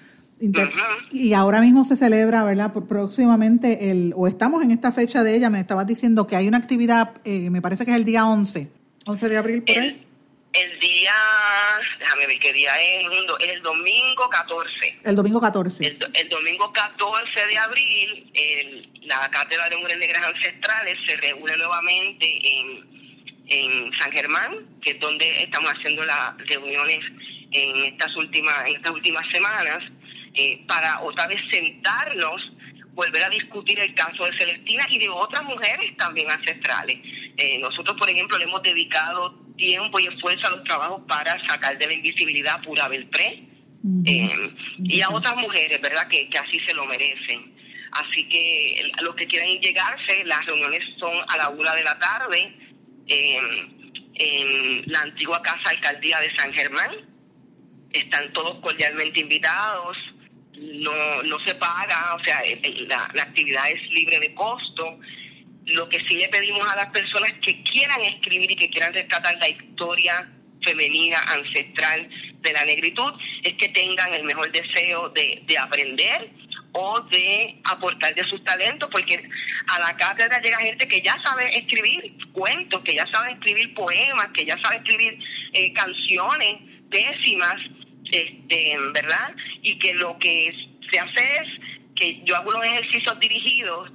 y 1.12 1.34
ahora 1.34 1.62
mismo 1.62 1.86
se 1.86 1.96
celebra, 1.96 2.44
¿verdad? 2.44 2.74
Próximamente, 2.74 3.92
el, 3.92 4.14
o 4.16 4.28
estamos 4.28 4.62
en 4.64 4.72
esta 4.72 4.92
fecha 4.92 5.24
de 5.24 5.36
ella, 5.36 5.50
me 5.50 5.60
estabas 5.60 5.88
diciendo 5.88 6.28
que 6.28 6.36
hay 6.36 6.48
una 6.48 6.58
actividad, 6.58 7.14
eh, 7.24 7.50
me 7.50 7.62
parece 7.62 7.86
que 7.86 7.92
es 7.92 7.98
el 7.98 8.04
día 8.04 8.26
11, 8.26 8.70
11 9.06 9.30
de 9.30 9.38
abril 9.38 9.64
por 9.64 9.78
ahí. 9.78 10.03
El 10.54 10.80
día, 10.80 11.14
déjame 11.98 12.28
ver 12.28 12.40
qué 12.40 12.54
día 12.54 12.72
es, 12.80 13.08
el 13.40 13.62
domingo 13.64 14.30
14. 14.30 15.00
El 15.04 15.16
domingo 15.16 15.42
14. 15.42 15.98
El, 16.14 16.30
domingo 16.30 16.72
14 16.72 17.48
de 17.48 17.58
abril, 17.58 18.92
la 19.02 19.32
Cátedra 19.32 19.68
de 19.70 19.78
Mujeres 19.78 19.98
Negras 19.98 20.26
Ancestrales 20.28 20.96
se 21.08 21.18
reúne 21.18 21.58
nuevamente 21.58 22.60
en, 22.60 22.86
en 23.48 23.94
San 23.94 24.12
Germán, 24.12 24.80
que 24.84 24.92
es 24.92 25.00
donde 25.00 25.44
estamos 25.44 25.72
haciendo 25.72 26.06
las 26.06 26.38
reuniones 26.38 27.00
en 27.52 27.86
estas 27.86 28.16
últimas, 28.16 28.68
en 28.68 28.76
estas 28.76 28.92
últimas 28.92 29.28
semanas, 29.32 29.80
eh, 30.36 30.64
para 30.68 31.02
otra 31.02 31.26
vez 31.28 31.42
sentarnos, 31.50 32.42
volver 32.94 33.24
a 33.24 33.30
discutir 33.30 33.80
el 33.80 33.94
caso 33.94 34.26
de 34.26 34.38
Celestina 34.38 34.86
y 34.90 35.00
de 35.00 35.10
otras 35.10 35.44
mujeres 35.44 35.96
también 35.98 36.30
ancestrales. 36.30 37.00
Eh, 37.38 37.58
nosotros, 37.60 37.98
por 37.98 38.10
ejemplo, 38.10 38.38
le 38.38 38.46
hemos 38.46 38.62
dedicado 38.62 39.40
tiempo 39.58 40.00
y 40.00 40.08
esfuerzo 40.08 40.48
a 40.48 40.52
los 40.52 40.64
trabajos 40.64 41.02
para 41.08 41.44
sacar 41.48 41.78
de 41.78 41.88
la 41.88 41.94
invisibilidad 41.94 42.62
pura 42.62 42.88
Belpré 42.88 43.48
eh, 44.06 44.54
y 44.84 45.02
a 45.02 45.10
otras 45.10 45.36
mujeres, 45.38 45.82
¿verdad?, 45.82 46.08
que, 46.08 46.30
así 46.38 46.60
se 46.66 46.74
lo 46.74 46.86
merecen. 46.86 47.54
Así 47.92 48.28
que 48.28 48.92
los 49.02 49.16
que 49.16 49.28
quieran 49.28 49.50
llegarse, 49.60 50.24
las 50.26 50.46
reuniones 50.46 50.82
son 51.00 51.14
a 51.28 51.38
la 51.38 51.50
una 51.50 51.76
de 51.76 51.84
la 51.84 52.00
tarde 52.00 52.56
en 53.08 54.92
la 54.92 55.02
antigua 55.02 55.42
Casa 55.42 55.70
Alcaldía 55.70 56.20
de 56.20 56.36
San 56.36 56.54
Germán. 56.54 56.92
Están 57.92 58.34
todos 58.34 58.60
cordialmente 58.62 59.20
invitados, 59.20 59.96
no, 60.58 61.24
no 61.24 61.40
se 61.46 61.56
paga, 61.56 62.16
o 62.16 62.24
sea, 62.24 62.42
la, 62.88 63.10
la 63.14 63.24
actividad 63.24 63.70
es 63.70 63.82
libre 63.92 64.20
de 64.20 64.34
costo. 64.34 65.00
Lo 65.66 65.88
que 65.90 66.00
sí 66.02 66.16
le 66.16 66.28
pedimos 66.28 66.68
a 66.70 66.76
las 66.76 66.88
personas 66.88 67.34
que 67.42 67.64
quieran 67.64 68.02
escribir 68.02 68.52
y 68.52 68.56
que 68.56 68.70
quieran 68.70 68.94
rescatar 68.94 69.38
la 69.38 69.50
historia 69.50 70.30
femenina 70.64 71.20
ancestral 71.20 72.10
de 72.42 72.54
la 72.54 72.66
negritud 72.66 73.14
es 73.44 73.54
que 73.54 73.70
tengan 73.70 74.14
el 74.14 74.24
mejor 74.24 74.52
deseo 74.52 75.10
de, 75.10 75.44
aprender 75.60 76.30
o 76.74 77.00
de 77.02 77.60
aportar 77.66 78.16
de 78.16 78.24
sus 78.24 78.44
talentos, 78.44 78.90
porque 78.92 79.22
a 79.68 79.80
la 79.80 79.96
cátedra 79.96 80.42
llega 80.42 80.58
gente 80.58 80.88
que 80.88 81.02
ya 81.02 81.22
sabe 81.24 81.56
escribir 81.58 82.16
cuentos, 82.32 82.82
que 82.84 82.96
ya 82.96 83.06
sabe 83.08 83.34
escribir 83.34 83.74
poemas, 83.74 84.30
que 84.34 84.46
ya 84.46 84.58
sabe 84.62 84.78
escribir 84.78 85.20
eh, 85.54 85.72
canciones 85.74 86.56
décimas, 86.90 87.58
este, 88.14 88.78
¿verdad? 88.94 89.36
Y 89.62 89.78
que 89.80 89.94
lo 89.96 90.18
que 90.20 90.54
se 90.92 91.00
hace 91.00 91.38
es 91.38 91.48
que 91.96 92.22
yo 92.24 92.36
hago 92.36 92.50
unos 92.50 92.66
ejercicios 92.66 93.20
dirigidos 93.20 93.92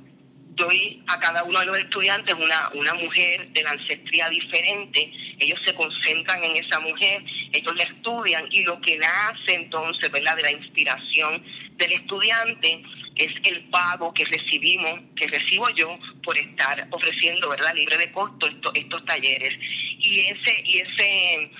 doy 0.58 1.02
a 1.06 1.18
cada 1.20 1.44
uno 1.44 1.60
de 1.60 1.66
los 1.66 1.78
estudiantes 1.78 2.34
una, 2.34 2.70
una 2.74 2.94
mujer 2.94 3.48
de 3.52 3.62
la 3.62 3.70
ancestría 3.70 4.28
diferente, 4.28 5.12
ellos 5.38 5.58
se 5.64 5.74
concentran 5.74 6.42
en 6.44 6.56
esa 6.56 6.80
mujer, 6.80 7.24
ellos 7.52 7.76
la 7.76 7.84
estudian 7.84 8.44
y 8.50 8.64
lo 8.64 8.80
que 8.80 8.98
nace 8.98 9.54
entonces, 9.54 10.10
¿verdad?, 10.10 10.36
de 10.36 10.42
la 10.42 10.52
inspiración 10.52 11.42
del 11.76 11.92
estudiante 11.92 12.82
es 13.14 13.32
el 13.44 13.64
pago 13.70 14.12
que 14.12 14.24
recibimos, 14.24 15.00
que 15.16 15.28
recibo 15.28 15.68
yo 15.70 15.98
por 16.22 16.36
estar 16.36 16.86
ofreciendo, 16.90 17.48
¿verdad?, 17.48 17.74
libre 17.74 17.96
de 17.96 18.12
costo 18.12 18.48
estos, 18.48 18.72
estos 18.74 19.04
talleres. 19.06 19.52
Y 19.98 20.20
ese, 20.20 20.62
y 20.64 20.78
ese, 20.78 21.50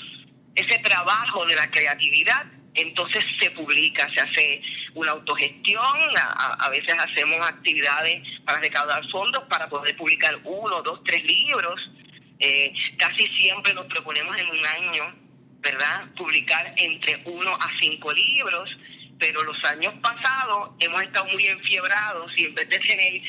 ese 0.58 0.78
trabajo 0.80 1.46
de 1.46 1.54
la 1.54 1.70
creatividad 1.70 2.46
entonces 2.78 3.24
se 3.40 3.50
publica, 3.50 4.08
se 4.14 4.20
hace 4.20 4.62
una 4.94 5.10
autogestión, 5.10 5.84
a, 6.16 6.68
veces 6.70 6.94
hacemos 6.98 7.44
actividades 7.46 8.22
para 8.44 8.60
recaudar 8.60 9.02
fondos 9.10 9.42
para 9.48 9.68
poder 9.68 9.96
publicar 9.96 10.38
uno, 10.44 10.82
dos, 10.82 11.00
tres 11.04 11.22
libros. 11.24 11.90
Eh, 12.38 12.72
casi 12.96 13.26
siempre 13.36 13.74
nos 13.74 13.86
proponemos 13.86 14.36
en 14.36 14.46
un 14.48 14.66
año, 14.66 15.14
¿verdad?, 15.60 16.08
publicar 16.16 16.72
entre 16.76 17.20
uno 17.24 17.52
a 17.54 17.68
cinco 17.80 18.12
libros, 18.12 18.70
pero 19.18 19.42
los 19.42 19.56
años 19.64 19.92
pasados 20.00 20.70
hemos 20.80 21.02
estado 21.02 21.26
muy 21.26 21.46
enfiebrados 21.46 22.30
y 22.36 22.44
en 22.44 22.54
vez 22.54 22.68
de 22.68 22.78
tener 22.78 23.22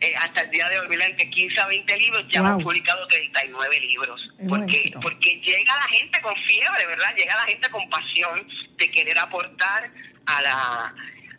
eh, 0.00 0.14
hasta 0.16 0.42
el 0.42 0.50
día 0.50 0.68
de 0.68 0.80
hoy, 0.80 0.86
entre 0.90 1.30
15 1.30 1.60
a 1.60 1.66
20 1.66 1.98
libros, 1.98 2.24
ya 2.30 2.40
hemos 2.40 2.62
publicado 2.62 3.06
39 3.08 3.80
libros. 3.80 4.20
porque, 4.48 4.92
porque 5.00 5.40
llega 5.40 5.76
la 5.76 5.96
gente 5.96 6.20
con 6.20 6.34
fiebre, 6.46 6.86
¿verdad? 6.86 7.14
Llega 7.16 7.36
la 7.36 7.44
gente 7.44 7.68
con 7.70 7.88
pasión 7.88 8.46
de 8.76 8.90
querer 8.90 9.18
aportar 9.18 9.90
a 10.26 10.42
la 10.42 10.94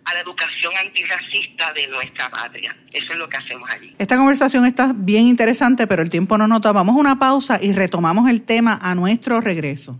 a 0.06 0.14
la 0.14 0.20
educación 0.20 0.72
antirracista 0.80 1.74
de 1.74 1.88
nuestra 1.88 2.30
patria. 2.30 2.76
Eso 2.94 3.14
es 3.14 3.18
lo 3.18 3.28
que 3.28 3.38
hacemos 3.38 3.68
allí. 3.72 3.96
Esta 3.98 4.16
conversación 4.16 4.66
está 4.66 4.94
bien 4.96 5.24
interesante, 5.24 5.88
pero 5.88 6.04
el 6.04 6.10
tiempo 6.10 6.38
no 6.38 6.48
nota. 6.48 6.72
Vamos 6.72 6.96
a 6.96 7.00
una 7.00 7.18
pausa 7.18 7.60
y 7.62 7.74
retomamos 7.74 8.30
el 8.30 8.44
tema 8.44 8.78
a 8.82 8.94
nuestro 8.94 9.42
regreso. 9.42 10.00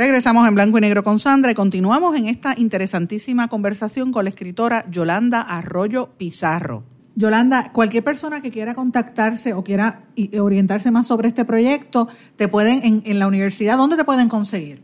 Regresamos 0.00 0.48
en 0.48 0.54
blanco 0.54 0.78
y 0.78 0.80
negro 0.80 1.04
con 1.04 1.18
Sandra 1.18 1.52
y 1.52 1.54
continuamos 1.54 2.16
en 2.16 2.26
esta 2.26 2.54
interesantísima 2.56 3.48
conversación 3.48 4.12
con 4.12 4.24
la 4.24 4.30
escritora 4.30 4.86
Yolanda 4.88 5.42
Arroyo 5.42 6.16
Pizarro. 6.16 6.84
Yolanda, 7.16 7.70
cualquier 7.70 8.02
persona 8.02 8.40
que 8.40 8.50
quiera 8.50 8.74
contactarse 8.74 9.52
o 9.52 9.62
quiera 9.62 10.04
orientarse 10.40 10.90
más 10.90 11.06
sobre 11.06 11.28
este 11.28 11.44
proyecto, 11.44 12.08
te 12.38 12.48
pueden 12.48 13.04
en, 13.04 13.18
la 13.18 13.26
universidad, 13.26 13.76
¿dónde 13.76 13.98
te 13.98 14.04
pueden 14.04 14.30
conseguir? 14.30 14.82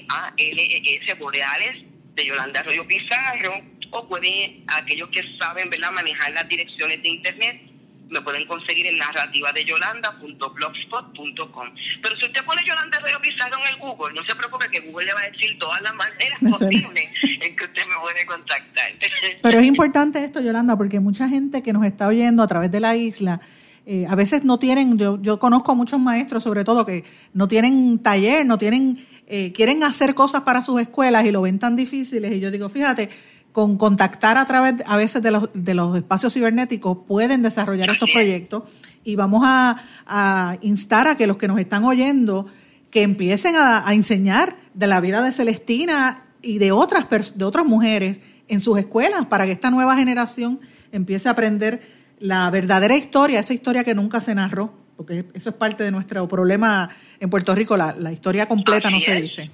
Boreales 1.14 1.84
de 2.14 2.26
Yolanda 2.26 2.60
Arroyo 2.60 2.86
Pizarro, 2.86 3.62
o 3.90 4.06
pueden, 4.06 4.64
aquellos 4.66 5.08
que 5.08 5.22
saben 5.40 5.70
¿verdad? 5.70 5.92
manejar 5.92 6.32
las 6.32 6.46
direcciones 6.48 7.02
de 7.02 7.08
internet, 7.08 7.67
me 8.10 8.20
pueden 8.20 8.46
conseguir 8.46 8.86
en 8.86 8.98
narrativa 8.98 9.50
de 9.52 9.64
yolanda.blogspot.com. 9.64 11.68
Pero 12.02 12.16
si 12.16 12.26
usted 12.26 12.44
pone 12.44 12.60
Yolanda 12.66 12.98
Arroyo 12.98 13.20
Pizarro 13.20 13.56
en 13.58 13.68
el 13.74 13.80
Google, 13.80 14.14
no 14.14 14.24
se 14.24 14.34
preocupe 14.34 14.68
que 14.70 14.80
Google 14.80 15.06
le 15.06 15.14
va 15.14 15.20
a 15.20 15.30
decir 15.30 15.56
todas 15.58 15.80
las 15.82 15.94
maneras 15.94 16.40
posibles 16.40 17.04
en 17.22 17.54
que 17.56 17.64
usted 17.64 17.86
me 17.86 17.94
puede 18.00 18.26
contactar. 18.26 18.92
Pero 19.42 19.58
es 19.58 19.64
importante 19.64 20.24
esto, 20.24 20.40
Yolanda, 20.40 20.76
porque 20.76 21.00
mucha 21.00 21.28
gente 21.28 21.62
que 21.62 21.72
nos 21.72 21.84
está 21.84 22.08
oyendo 22.08 22.42
a 22.42 22.46
través 22.46 22.70
de 22.70 22.80
la 22.80 22.96
isla, 22.96 23.40
eh, 23.86 24.06
a 24.08 24.14
veces 24.14 24.44
no 24.44 24.58
tienen, 24.58 24.98
yo, 24.98 25.20
yo 25.22 25.38
conozco 25.38 25.72
a 25.72 25.74
muchos 25.74 25.98
maestros 25.98 26.42
sobre 26.42 26.64
todo 26.64 26.84
que 26.84 27.04
no 27.32 27.48
tienen 27.48 28.00
taller, 28.00 28.44
no 28.44 28.58
tienen 28.58 28.98
eh, 29.30 29.52
quieren 29.52 29.84
hacer 29.84 30.14
cosas 30.14 30.42
para 30.42 30.62
sus 30.62 30.80
escuelas 30.80 31.26
y 31.26 31.30
lo 31.30 31.42
ven 31.42 31.58
tan 31.58 31.76
difíciles. 31.76 32.32
Y 32.32 32.40
yo 32.40 32.50
digo, 32.50 32.70
fíjate, 32.70 33.10
con 33.58 33.76
contactar 33.76 34.38
a 34.38 34.44
través 34.44 34.74
a 34.86 34.96
veces 34.96 35.20
de 35.20 35.32
los, 35.32 35.50
de 35.52 35.74
los 35.74 35.96
espacios 35.96 36.32
cibernéticos 36.32 36.98
pueden 37.08 37.42
desarrollar 37.42 37.90
estos 37.90 38.08
proyectos 38.08 38.62
y 39.02 39.16
vamos 39.16 39.42
a, 39.44 40.58
instar 40.62 41.08
a 41.08 41.16
que 41.16 41.26
los 41.26 41.38
que 41.38 41.48
nos 41.48 41.58
están 41.58 41.82
oyendo 41.82 42.46
que 42.92 43.02
empiecen 43.02 43.56
a, 43.56 43.84
enseñar 43.92 44.56
de 44.74 44.86
la 44.86 45.00
vida 45.00 45.22
de 45.22 45.32
Celestina 45.32 46.24
y 46.40 46.58
de 46.58 46.70
otras, 46.70 47.08
de 47.36 47.44
otras 47.44 47.66
mujeres 47.66 48.20
en 48.46 48.60
sus 48.60 48.78
escuelas 48.78 49.26
para 49.26 49.44
que 49.44 49.50
esta 49.50 49.72
nueva 49.72 49.96
generación 49.96 50.60
empiece 50.92 51.28
a 51.28 51.32
aprender 51.32 51.82
la 52.20 52.48
verdadera 52.50 52.96
historia, 52.96 53.40
esa 53.40 53.54
historia 53.54 53.82
que 53.82 53.96
nunca 53.96 54.20
se 54.20 54.36
narró 54.36 54.72
porque 54.96 55.24
eso 55.34 55.50
es 55.50 55.56
parte 55.56 55.82
de 55.82 55.90
nuestro 55.90 56.28
problema 56.28 56.90
en 57.18 57.28
Puerto 57.28 57.56
Rico, 57.56 57.76
la, 57.76 58.12
historia 58.12 58.46
completa 58.46 58.88
no 58.88 59.00
se 59.00 59.20
dice. 59.20 59.50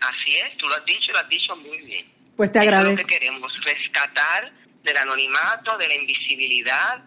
Así 0.00 0.36
es, 0.36 0.56
tú 0.56 0.66
lo 0.68 0.74
has 0.74 0.86
dicho, 0.86 1.12
lo 1.12 1.18
has 1.18 1.28
dicho 1.28 1.54
muy 1.56 1.82
bien. 1.82 2.15
Pues 2.36 2.52
te 2.52 2.58
agradezco. 2.58 2.92
Es 2.92 2.98
lo 3.00 3.06
que 3.06 3.18
queremos, 3.18 3.52
rescatar 3.64 4.52
del 4.82 4.96
anonimato, 4.96 5.76
de 5.78 5.88
la 5.88 5.94
invisibilidad, 5.94 7.04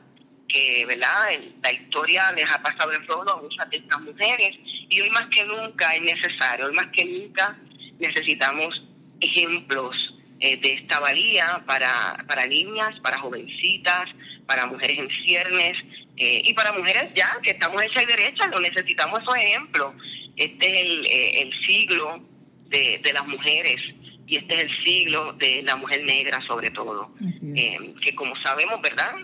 que 0.48 0.86
¿verdad? 0.88 1.30
la 1.62 1.72
historia 1.72 2.32
les 2.32 2.50
ha 2.50 2.62
pasado 2.62 2.92
el 2.92 3.06
rodo 3.06 3.38
a 3.38 3.42
muchas 3.42 3.70
de 3.70 3.78
estas 3.78 4.02
mujeres 4.02 4.58
y 4.90 5.00
hoy 5.00 5.10
más 5.12 5.28
que 5.28 5.46
nunca 5.46 5.96
es 5.96 6.02
necesario, 6.02 6.66
hoy 6.66 6.74
más 6.74 6.88
que 6.88 7.06
nunca 7.06 7.58
necesitamos 8.00 8.82
ejemplos 9.22 9.96
eh, 10.40 10.58
de 10.58 10.74
esta 10.74 11.00
valía 11.00 11.64
para, 11.68 12.24
para 12.28 12.48
niñas, 12.48 13.00
para 13.04 13.20
jovencitas, 13.20 14.06
para 14.48 14.66
mujeres 14.66 14.98
en 14.98 15.10
ciernes, 15.24 15.74
eh, 16.18 16.42
y 16.44 16.54
para 16.54 16.74
mujeres 16.74 17.12
ya, 17.16 17.38
que 17.44 17.52
estamos 17.52 17.82
hechas 17.84 18.04
y 18.04 18.06
derechas, 18.06 18.50
lo 18.50 18.60
necesitamos 18.60 19.22
esos 19.22 19.38
ejemplos. 19.38 19.94
Este 20.36 20.68
es 20.68 20.82
el, 20.82 21.06
eh, 21.06 21.42
el 21.42 21.66
siglo 21.66 22.22
de, 22.68 23.00
de, 23.04 23.14
las 23.14 23.28
mujeres 23.28 23.82
y 24.30 24.38
este 24.38 24.58
es 24.58 24.64
el 24.66 24.84
siglo 24.84 25.34
de 25.34 25.64
la 25.64 25.76
mujer 25.76 26.04
negra 26.04 26.40
sobre 26.46 26.70
todo. 26.70 27.12
Eh, 27.56 27.96
que 28.00 28.14
como 28.14 28.36
sabemos, 28.44 28.80
¿verdad? 28.80 29.16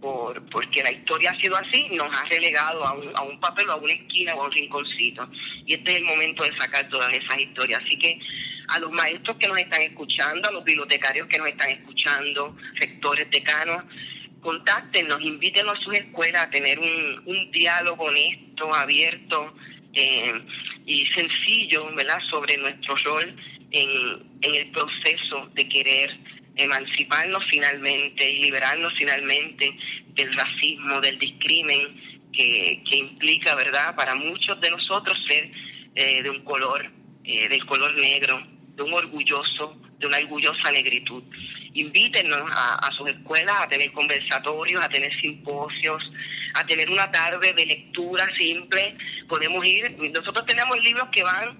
Por, 0.00 0.42
porque 0.50 0.82
la 0.82 0.90
historia 0.90 1.30
ha 1.30 1.40
sido 1.40 1.56
así, 1.56 1.88
nos 1.92 2.08
ha 2.18 2.24
relegado 2.24 2.84
a 2.84 2.94
un, 2.94 3.16
a 3.16 3.22
un 3.22 3.38
papel 3.38 3.68
o 3.68 3.72
a 3.72 3.76
una 3.76 3.92
esquina 3.92 4.34
o 4.34 4.42
a 4.42 4.46
un 4.46 4.52
rinconcito. 4.52 5.30
Y 5.66 5.74
este 5.74 5.92
es 5.92 5.96
el 5.98 6.04
momento 6.04 6.42
de 6.42 6.56
sacar 6.58 6.88
todas 6.88 7.12
esas 7.12 7.38
historias. 7.38 7.80
Así 7.84 7.96
que 7.96 8.18
a 8.68 8.80
los 8.80 8.90
maestros 8.90 9.36
que 9.36 9.46
nos 9.46 9.58
están 9.58 9.82
escuchando, 9.82 10.48
a 10.48 10.52
los 10.52 10.64
bibliotecarios 10.64 11.28
que 11.28 11.38
nos 11.38 11.46
están 11.46 11.70
escuchando, 11.70 12.56
sectores 12.80 13.30
decanos, 13.30 13.84
contáctenos, 14.40 15.20
invítenos 15.20 15.78
a 15.78 15.82
su 15.82 15.92
escuela 15.92 16.42
a 16.42 16.50
tener 16.50 16.76
un, 16.80 17.22
un 17.26 17.50
diálogo 17.52 18.04
honesto, 18.04 18.74
abierto 18.74 19.54
eh, 19.92 20.32
y 20.86 21.06
sencillo, 21.06 21.94
¿verdad?, 21.94 22.18
sobre 22.30 22.56
nuestro 22.56 22.96
rol 22.96 23.36
en, 23.70 24.40
en 24.42 24.54
el 24.54 24.70
proceso 24.70 25.50
de 25.54 25.68
querer 25.68 26.10
emanciparnos 26.56 27.44
finalmente 27.48 28.30
y 28.30 28.42
liberarnos 28.42 28.92
finalmente 28.96 29.76
del 30.14 30.32
racismo, 30.34 31.00
del 31.00 31.18
discrimen 31.18 32.28
que, 32.32 32.82
que 32.88 32.96
implica, 32.96 33.54
¿verdad?, 33.54 33.94
para 33.94 34.14
muchos 34.14 34.60
de 34.60 34.70
nosotros 34.70 35.18
ser 35.28 35.50
eh, 35.94 36.22
de 36.22 36.30
un 36.30 36.44
color, 36.44 36.90
eh, 37.24 37.48
del 37.48 37.64
color 37.66 37.94
negro, 37.98 38.46
de 38.76 38.82
un 38.82 38.92
orgulloso, 38.92 39.80
de 39.98 40.06
una 40.06 40.18
orgullosa 40.18 40.70
negritud 40.70 41.22
invítenos 41.74 42.50
a, 42.52 42.90
sus 42.96 43.10
escuelas 43.10 43.54
a 43.60 43.68
tener 43.68 43.92
conversatorios, 43.92 44.82
a 44.82 44.88
tener 44.88 45.12
simposios, 45.20 46.02
a 46.54 46.66
tener 46.66 46.90
una 46.90 47.10
tarde 47.10 47.52
de 47.52 47.66
lectura 47.66 48.26
simple. 48.36 48.96
Podemos 49.28 49.64
ir, 49.64 49.96
nosotros 50.12 50.46
tenemos 50.46 50.82
libros 50.82 51.08
que 51.12 51.22
van 51.22 51.58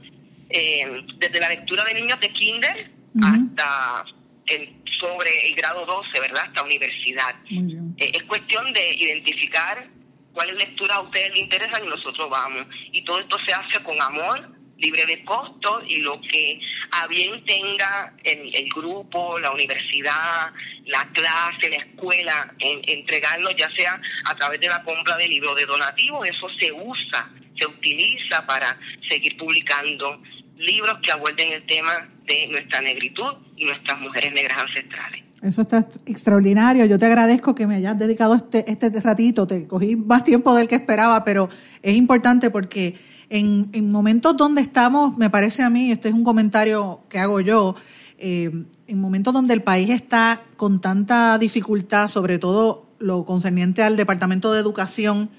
eh, 0.51 1.05
desde 1.17 1.41
la 1.41 1.49
lectura 1.49 1.85
de 1.85 1.95
niños 1.95 2.21
de 2.21 2.29
kinder 2.31 2.91
hasta 3.23 4.05
el, 4.47 4.77
sobre 4.99 5.49
el 5.49 5.55
grado 5.55 5.87
12, 5.87 6.21
¿verdad? 6.21 6.45
Hasta 6.47 6.63
universidad. 6.63 7.35
Eh, 7.49 8.13
es 8.15 8.23
cuestión 8.25 8.73
de 8.73 8.95
identificar 8.95 9.89
cuáles 10.33 10.57
lecturas 10.57 10.99
a 10.99 11.01
ustedes 11.01 11.31
les 11.31 11.41
interesan 11.41 11.85
y 11.85 11.89
nosotros 11.89 12.29
vamos. 12.31 12.67
Y 12.93 13.03
todo 13.03 13.21
esto 13.21 13.37
se 13.47 13.53
hace 13.53 13.83
con 13.83 14.01
amor, 14.01 14.57
libre 14.79 15.05
de 15.07 15.25
costo 15.25 15.83
y 15.87 16.01
lo 16.01 16.21
que 16.21 16.61
a 16.93 17.07
bien 17.07 17.45
tenga 17.45 18.15
el, 18.25 18.55
el 18.55 18.69
grupo, 18.71 19.39
la 19.39 19.51
universidad, 19.53 20.53
la 20.87 21.07
clase, 21.13 21.71
la 21.71 21.77
escuela, 21.77 22.55
en, 22.59 22.81
entregarnos 22.87 23.55
ya 23.57 23.71
sea 23.77 24.01
a 24.25 24.35
través 24.37 24.61
de 24.61 24.69
la 24.69 24.83
compra 24.83 25.17
de 25.17 25.29
libros 25.29 25.57
de 25.57 25.67
donativos, 25.67 26.27
eso 26.29 26.49
se 26.59 26.73
usa, 26.73 27.31
se 27.59 27.67
utiliza 27.67 28.47
para 28.47 28.79
seguir 29.09 29.37
publicando 29.37 30.23
libros 30.61 30.99
que 31.03 31.11
aborden 31.11 31.53
el 31.53 31.67
tema 31.67 32.09
de 32.27 32.49
nuestra 32.49 32.81
negritud 32.81 33.33
y 33.57 33.65
nuestras 33.65 34.01
mujeres 34.01 34.33
negras 34.33 34.59
ancestrales. 34.59 35.25
Eso 35.43 35.63
está 35.63 35.87
extraordinario. 36.05 36.85
Yo 36.85 36.99
te 36.99 37.07
agradezco 37.07 37.55
que 37.55 37.67
me 37.67 37.77
hayas 37.77 37.99
dedicado 37.99 38.35
este, 38.35 38.71
este 38.71 38.91
ratito. 39.01 39.47
Te 39.47 39.67
cogí 39.67 39.97
más 39.97 40.23
tiempo 40.23 40.55
del 40.55 40.69
que 40.69 40.75
esperaba, 40.75 41.25
pero 41.25 41.49
es 41.83 41.97
importante 41.97 42.51
porque 42.51 42.95
en, 43.31 43.71
en 43.73 43.91
momentos 43.91 44.37
donde 44.37 44.61
estamos, 44.61 45.17
me 45.17 45.31
parece 45.31 45.63
a 45.63 45.71
mí, 45.71 45.91
este 45.91 46.09
es 46.09 46.15
un 46.15 46.25
comentario 46.25 47.01
que 47.09 47.19
hago 47.19 47.41
yo, 47.41 47.75
eh, 48.19 48.51
en 48.87 49.01
momentos 49.01 49.33
donde 49.33 49.55
el 49.55 49.63
país 49.63 49.89
está 49.89 50.43
con 50.59 50.79
tanta 50.79 51.39
dificultad, 51.39 52.09
sobre 52.09 52.39
todo 52.39 52.87
lo 52.99 53.25
concerniente 53.25 53.83
al 53.83 53.97
Departamento 53.97 54.53
de 54.53 54.61
Educación, 54.61 55.31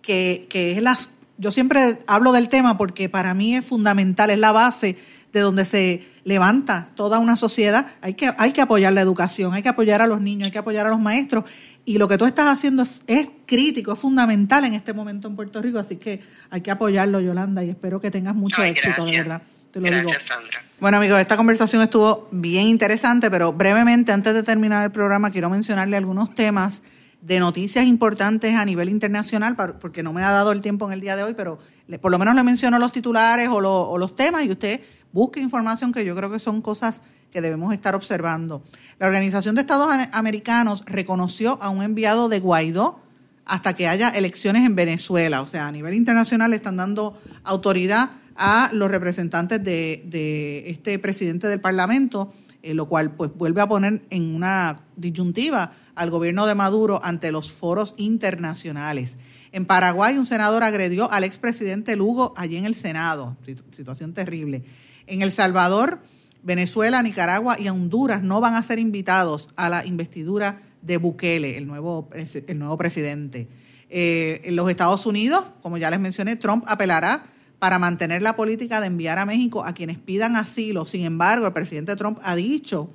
que, 0.00 0.46
que 0.48 0.72
es 0.72 0.82
las... 0.82 1.10
Yo 1.42 1.50
siempre 1.50 1.98
hablo 2.06 2.30
del 2.30 2.48
tema 2.48 2.78
porque 2.78 3.08
para 3.08 3.34
mí 3.34 3.56
es 3.56 3.64
fundamental, 3.64 4.30
es 4.30 4.38
la 4.38 4.52
base 4.52 4.96
de 5.32 5.40
donde 5.40 5.64
se 5.64 6.02
levanta 6.22 6.90
toda 6.94 7.18
una 7.18 7.36
sociedad, 7.36 7.88
hay 8.00 8.14
que, 8.14 8.32
hay 8.38 8.52
que 8.52 8.60
apoyar 8.60 8.92
la 8.92 9.00
educación, 9.00 9.52
hay 9.52 9.60
que 9.60 9.68
apoyar 9.68 10.00
a 10.00 10.06
los 10.06 10.20
niños, 10.20 10.44
hay 10.46 10.52
que 10.52 10.60
apoyar 10.60 10.86
a 10.86 10.90
los 10.90 11.00
maestros. 11.00 11.44
Y 11.84 11.98
lo 11.98 12.06
que 12.06 12.16
tú 12.16 12.26
estás 12.26 12.46
haciendo 12.46 12.84
es, 12.84 13.28
crítico, 13.44 13.92
es 13.92 13.98
fundamental 13.98 14.64
en 14.64 14.74
este 14.74 14.92
momento 14.92 15.26
en 15.26 15.34
Puerto 15.34 15.60
Rico, 15.60 15.80
así 15.80 15.96
que 15.96 16.20
hay 16.48 16.60
que 16.60 16.70
apoyarlo, 16.70 17.20
Yolanda, 17.20 17.64
y 17.64 17.70
espero 17.70 17.98
que 17.98 18.12
tengas 18.12 18.36
mucho 18.36 18.62
éxito, 18.62 19.04
de 19.04 19.18
verdad. 19.18 19.42
Te 19.72 19.80
lo 19.80 19.86
gracias, 19.86 20.22
Sandra. 20.28 20.64
Bueno 20.78 20.98
amigos, 20.98 21.18
esta 21.18 21.36
conversación 21.36 21.82
estuvo 21.82 22.28
bien 22.30 22.66
interesante, 22.66 23.32
pero 23.32 23.52
brevemente 23.52 24.12
antes 24.12 24.32
de 24.32 24.44
terminar 24.44 24.84
el 24.84 24.92
programa 24.92 25.30
quiero 25.30 25.50
mencionarle 25.50 25.96
algunos 25.96 26.34
temas 26.36 26.84
de 27.22 27.40
noticias 27.40 27.86
importantes 27.86 28.54
a 28.54 28.64
nivel 28.64 28.88
internacional, 28.88 29.56
porque 29.80 30.02
no 30.02 30.12
me 30.12 30.22
ha 30.22 30.30
dado 30.30 30.52
el 30.52 30.60
tiempo 30.60 30.86
en 30.86 30.92
el 30.92 31.00
día 31.00 31.16
de 31.16 31.22
hoy, 31.22 31.34
pero 31.34 31.58
por 32.00 32.10
lo 32.10 32.18
menos 32.18 32.34
le 32.34 32.42
menciono 32.42 32.78
los 32.78 32.92
titulares 32.92 33.48
o, 33.48 33.56
o 33.56 33.98
los 33.98 34.14
temas 34.14 34.44
y 34.44 34.50
usted 34.50 34.80
busque 35.12 35.40
información 35.40 35.92
que 35.92 36.04
yo 36.04 36.16
creo 36.16 36.30
que 36.30 36.40
son 36.40 36.60
cosas 36.60 37.02
que 37.30 37.40
debemos 37.40 37.72
estar 37.72 37.94
observando. 37.94 38.62
La 38.98 39.06
Organización 39.06 39.54
de 39.54 39.60
Estados 39.60 39.88
Americanos 40.12 40.82
reconoció 40.86 41.58
a 41.62 41.70
un 41.70 41.82
enviado 41.82 42.28
de 42.28 42.40
Guaidó 42.40 43.00
hasta 43.44 43.74
que 43.74 43.88
haya 43.88 44.08
elecciones 44.08 44.66
en 44.66 44.74
Venezuela. 44.74 45.42
O 45.42 45.46
sea, 45.46 45.68
a 45.68 45.72
nivel 45.72 45.94
internacional 45.94 46.52
están 46.52 46.76
dando 46.76 47.20
autoridad 47.44 48.10
a 48.36 48.70
los 48.72 48.90
representantes 48.90 49.62
de, 49.62 50.64
este 50.66 50.98
presidente 50.98 51.46
del 51.48 51.60
Parlamento, 51.60 52.32
eh, 52.62 52.74
lo 52.74 52.88
cual 52.88 53.12
pues 53.12 53.30
vuelve 53.34 53.60
a 53.60 53.68
poner 53.68 54.02
en 54.10 54.34
una 54.34 54.80
disyuntiva 54.96 55.72
al 55.94 56.10
gobierno 56.10 56.46
de 56.46 56.54
Maduro 56.54 57.00
ante 57.02 57.32
los 57.32 57.52
foros 57.52 57.94
internacionales. 57.96 59.18
En 59.52 59.66
Paraguay, 59.66 60.16
un 60.16 60.26
senador 60.26 60.62
agredió 60.62 61.10
al 61.12 61.24
expresidente 61.24 61.96
Lugo 61.96 62.32
allí 62.36 62.56
en 62.56 62.64
el 62.64 62.74
Senado. 62.74 63.36
Situación 63.70 64.14
terrible. 64.14 64.64
En 65.06 65.22
El 65.22 65.32
Salvador, 65.32 66.00
Venezuela, 66.42 67.02
Nicaragua 67.02 67.56
y 67.58 67.68
Honduras 67.68 68.22
no 68.22 68.40
van 68.40 68.54
a 68.54 68.62
ser 68.62 68.78
invitados 68.78 69.50
a 69.56 69.68
la 69.68 69.84
investidura 69.84 70.62
de 70.80 70.96
Bukele, 70.96 71.58
el 71.58 71.66
nuevo, 71.66 72.08
el 72.14 72.58
nuevo 72.58 72.76
presidente. 72.76 73.48
Eh, 73.90 74.40
en 74.44 74.56
los 74.56 74.70
Estados 74.70 75.04
Unidos, 75.06 75.44
como 75.60 75.76
ya 75.76 75.90
les 75.90 76.00
mencioné, 76.00 76.36
Trump 76.36 76.64
apelará 76.66 77.24
para 77.58 77.78
mantener 77.78 78.22
la 78.22 78.34
política 78.34 78.80
de 78.80 78.88
enviar 78.88 79.18
a 79.18 79.26
México 79.26 79.64
a 79.64 79.74
quienes 79.74 79.98
pidan 79.98 80.34
asilo. 80.34 80.84
Sin 80.84 81.04
embargo, 81.04 81.46
el 81.46 81.52
presidente 81.52 81.94
Trump 81.94 82.18
ha 82.22 82.34
dicho 82.34 82.90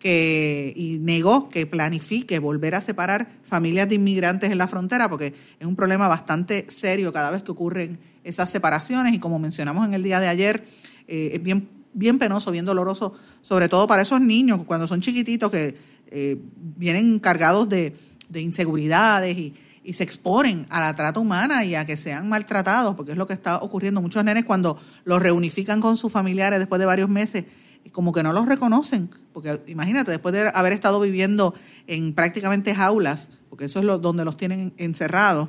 que 0.00 0.72
y 0.74 0.98
negó 0.98 1.48
que 1.48 1.66
planifique 1.66 2.40
volver 2.40 2.74
a 2.74 2.80
separar 2.80 3.28
familias 3.44 3.88
de 3.88 3.94
inmigrantes 3.94 4.50
en 4.50 4.58
la 4.58 4.66
frontera 4.66 5.08
porque 5.08 5.34
es 5.60 5.66
un 5.66 5.76
problema 5.76 6.08
bastante 6.08 6.66
serio 6.70 7.12
cada 7.12 7.30
vez 7.30 7.42
que 7.44 7.52
ocurren 7.52 8.00
esas 8.24 8.50
separaciones 8.50 9.14
y 9.14 9.18
como 9.18 9.38
mencionamos 9.38 9.86
en 9.86 9.94
el 9.94 10.02
día 10.02 10.18
de 10.18 10.28
ayer 10.28 10.64
eh, 11.06 11.32
es 11.34 11.42
bien 11.42 11.68
bien 11.92 12.18
penoso, 12.18 12.50
bien 12.50 12.64
doloroso, 12.64 13.14
sobre 13.40 13.68
todo 13.68 13.86
para 13.86 14.02
esos 14.02 14.20
niños 14.20 14.62
cuando 14.64 14.86
son 14.86 15.00
chiquititos 15.00 15.50
que 15.50 15.76
eh, 16.06 16.40
vienen 16.56 17.18
cargados 17.18 17.68
de, 17.68 17.96
de 18.28 18.40
inseguridades 18.40 19.36
y, 19.36 19.54
y 19.82 19.92
se 19.94 20.04
exponen 20.04 20.66
a 20.70 20.80
la 20.80 20.94
trata 20.94 21.20
humana 21.20 21.64
y 21.64 21.74
a 21.74 21.84
que 21.84 21.96
sean 21.96 22.28
maltratados, 22.28 22.94
porque 22.94 23.12
es 23.12 23.18
lo 23.18 23.26
que 23.26 23.32
está 23.32 23.58
ocurriendo. 23.58 24.00
Muchos 24.00 24.24
nenes 24.24 24.44
cuando 24.44 24.78
los 25.04 25.20
reunifican 25.20 25.80
con 25.80 25.96
sus 25.96 26.12
familiares 26.12 26.58
después 26.58 26.78
de 26.78 26.86
varios 26.86 27.08
meses, 27.08 27.44
como 27.92 28.12
que 28.12 28.22
no 28.22 28.32
los 28.32 28.46
reconocen, 28.46 29.10
porque 29.32 29.60
imagínate, 29.66 30.10
después 30.10 30.32
de 30.32 30.50
haber 30.54 30.72
estado 30.72 31.00
viviendo 31.00 31.54
en 31.86 32.14
prácticamente 32.14 32.74
jaulas, 32.74 33.30
porque 33.48 33.64
eso 33.64 33.80
es 33.80 33.84
lo, 33.84 33.98
donde 33.98 34.24
los 34.24 34.36
tienen 34.36 34.72
encerrados, 34.76 35.48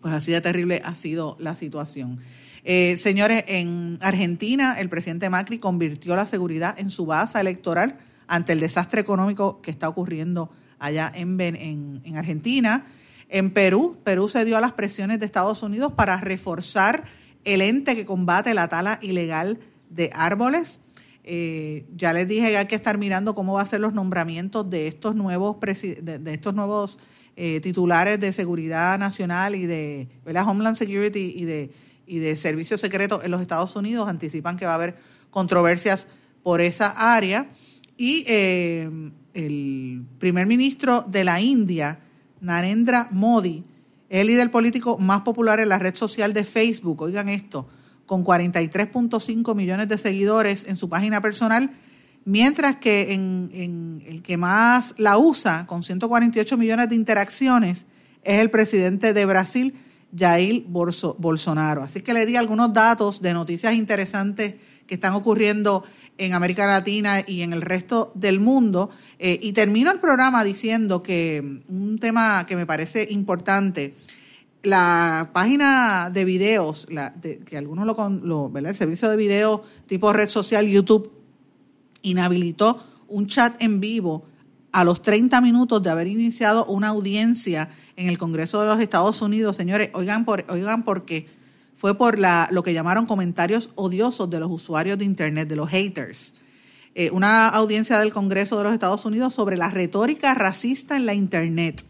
pues 0.00 0.12
así 0.14 0.32
de 0.32 0.40
terrible 0.40 0.82
ha 0.84 0.94
sido 0.94 1.36
la 1.38 1.54
situación. 1.54 2.20
Eh, 2.64 2.96
señores, 2.96 3.44
en 3.46 3.98
Argentina 4.00 4.76
el 4.78 4.88
presidente 4.88 5.28
Macri 5.30 5.58
convirtió 5.58 6.16
la 6.16 6.26
seguridad 6.26 6.78
en 6.78 6.90
su 6.90 7.06
base 7.06 7.38
electoral 7.38 7.98
ante 8.26 8.52
el 8.52 8.60
desastre 8.60 9.00
económico 9.00 9.60
que 9.60 9.70
está 9.70 9.88
ocurriendo 9.88 10.50
allá 10.78 11.12
en, 11.14 11.40
en, 11.40 12.00
en 12.04 12.16
Argentina. 12.16 12.86
En 13.28 13.50
Perú, 13.50 13.98
Perú 14.04 14.28
se 14.28 14.44
dio 14.44 14.56
a 14.56 14.60
las 14.60 14.72
presiones 14.72 15.20
de 15.20 15.26
Estados 15.26 15.62
Unidos 15.62 15.92
para 15.92 16.16
reforzar 16.18 17.04
el 17.44 17.60
ente 17.60 17.94
que 17.94 18.06
combate 18.06 18.54
la 18.54 18.68
tala 18.68 18.98
ilegal 19.02 19.58
de 19.90 20.10
árboles. 20.14 20.80
Eh, 21.24 21.86
ya 21.96 22.12
les 22.12 22.28
dije 22.28 22.48
que 22.48 22.58
hay 22.58 22.66
que 22.66 22.74
estar 22.74 22.98
mirando 22.98 23.34
cómo 23.34 23.54
va 23.54 23.62
a 23.62 23.66
ser 23.66 23.80
los 23.80 23.94
nombramientos 23.94 24.68
de 24.68 24.88
estos 24.88 25.14
nuevos 25.16 25.56
de, 25.60 26.34
estos 26.34 26.54
nuevos 26.54 26.98
eh, 27.34 27.60
titulares 27.60 28.20
de 28.20 28.32
seguridad 28.32 28.98
nacional 28.98 29.54
y 29.54 29.64
de 29.64 30.08
Homeland 30.46 30.76
Security 30.76 31.32
y 31.34 31.44
de 31.44 31.70
y 32.06 32.18
de 32.18 32.36
servicios 32.36 32.80
secretos 32.80 33.24
en 33.24 33.30
los 33.30 33.40
Estados 33.40 33.74
Unidos. 33.76 34.08
Anticipan 34.08 34.56
que 34.56 34.66
va 34.66 34.72
a 34.72 34.76
haber 34.76 34.96
controversias 35.30 36.08
por 36.42 36.60
esa 36.60 36.88
área. 36.88 37.50
Y 37.96 38.24
eh, 38.26 38.90
el 39.34 40.04
primer 40.18 40.46
ministro 40.46 41.02
de 41.02 41.24
la 41.24 41.40
India 41.40 42.00
Narendra 42.40 43.08
Modi, 43.10 43.64
el 44.10 44.26
líder 44.26 44.50
político 44.50 44.98
más 44.98 45.22
popular 45.22 45.60
en 45.60 45.68
la 45.68 45.78
red 45.78 45.94
social 45.94 46.32
de 46.32 46.44
Facebook, 46.44 47.02
oigan 47.02 47.28
esto, 47.28 47.68
con 48.06 48.24
43.5 48.24 49.54
millones 49.54 49.88
de 49.88 49.98
seguidores 49.98 50.66
en 50.68 50.76
su 50.76 50.88
página 50.88 51.20
personal, 51.20 51.70
mientras 52.24 52.76
que 52.76 53.12
en, 53.12 54.02
el 54.06 54.22
que 54.22 54.36
más 54.36 54.94
la 54.98 55.18
usa, 55.18 55.66
con 55.66 55.82
148 55.82 56.56
millones 56.56 56.88
de 56.88 56.94
interacciones, 56.94 57.86
es 58.22 58.40
el 58.40 58.50
presidente 58.50 59.12
de 59.12 59.26
Brasil, 59.26 59.74
Jair 60.16 60.64
Bolsonaro. 60.66 61.82
Así 61.82 62.00
que 62.00 62.14
le 62.14 62.24
di 62.24 62.36
algunos 62.36 62.72
datos 62.72 63.20
de 63.20 63.34
noticias 63.34 63.74
interesantes 63.74 64.54
que 64.86 64.94
están 64.94 65.14
ocurriendo 65.14 65.84
en 66.18 66.34
América 66.34 66.66
Latina 66.66 67.22
y 67.26 67.42
en 67.42 67.52
el 67.52 67.62
resto 67.62 68.12
del 68.14 68.38
mundo. 68.38 68.90
Eh, 69.18 69.38
y 69.42 69.52
termino 69.52 69.90
el 69.90 69.98
programa 69.98 70.44
diciendo 70.44 71.02
que 71.02 71.62
un 71.68 71.98
tema 71.98 72.46
que 72.46 72.56
me 72.56 72.66
parece 72.66 73.06
importante, 73.10 73.94
la 74.64 75.30
página 75.32 76.10
de 76.10 76.24
videos, 76.24 76.86
que 77.46 77.56
algunos 77.56 77.86
lo, 77.86 78.08
lo 78.08 78.58
el 78.58 78.76
servicio 78.76 79.08
de 79.08 79.16
video 79.16 79.62
tipo 79.86 80.12
red 80.12 80.28
social 80.28 80.66
YouTube 80.66 81.12
inhabilitó 82.02 82.82
un 83.08 83.26
chat 83.26 83.60
en 83.62 83.80
vivo 83.80 84.24
a 84.72 84.82
los 84.84 85.02
30 85.02 85.40
minutos 85.40 85.82
de 85.82 85.90
haber 85.90 86.08
iniciado 86.08 86.66
una 86.66 86.88
audiencia 86.88 87.70
en 87.96 88.08
el 88.08 88.18
Congreso 88.18 88.60
de 88.60 88.66
los 88.66 88.80
Estados 88.80 89.22
Unidos. 89.22 89.56
Señores, 89.56 89.90
oigan 89.92 90.24
por, 90.24 90.44
oigan 90.48 90.84
por 90.84 91.04
qué 91.04 91.28
fue 91.76 91.96
por 91.96 92.18
la, 92.18 92.48
lo 92.50 92.62
que 92.62 92.72
llamaron 92.72 93.06
comentarios 93.06 93.70
odiosos 93.76 94.28
de 94.30 94.40
los 94.40 94.50
usuarios 94.50 94.98
de 94.98 95.04
Internet, 95.04 95.48
de 95.48 95.56
los 95.56 95.70
haters. 95.70 96.34
Eh, 96.94 97.10
una 97.10 97.48
audiencia 97.48 97.98
del 97.98 98.12
Congreso 98.12 98.56
de 98.58 98.64
los 98.64 98.72
Estados 98.72 99.04
Unidos 99.04 99.34
sobre 99.34 99.56
la 99.56 99.68
retórica 99.68 100.34
racista 100.34 100.96
en 100.96 101.06
la 101.06 101.14
Internet. 101.14 101.84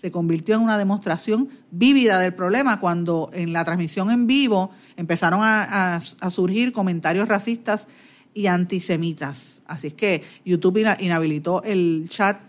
Se 0.00 0.10
convirtió 0.10 0.54
en 0.54 0.62
una 0.62 0.78
demostración 0.78 1.50
vívida 1.70 2.18
del 2.18 2.32
problema 2.32 2.80
cuando 2.80 3.28
en 3.34 3.52
la 3.52 3.66
transmisión 3.66 4.10
en 4.10 4.26
vivo 4.26 4.70
empezaron 4.96 5.40
a, 5.42 6.00
surgir 6.30 6.72
comentarios 6.72 7.28
racistas 7.28 7.86
y 8.32 8.46
antisemitas. 8.46 9.60
Así 9.66 9.88
es 9.88 9.94
que 9.94 10.22
YouTube 10.42 10.78
inhabilitó 11.00 11.62
el 11.64 12.06
chat 12.08 12.40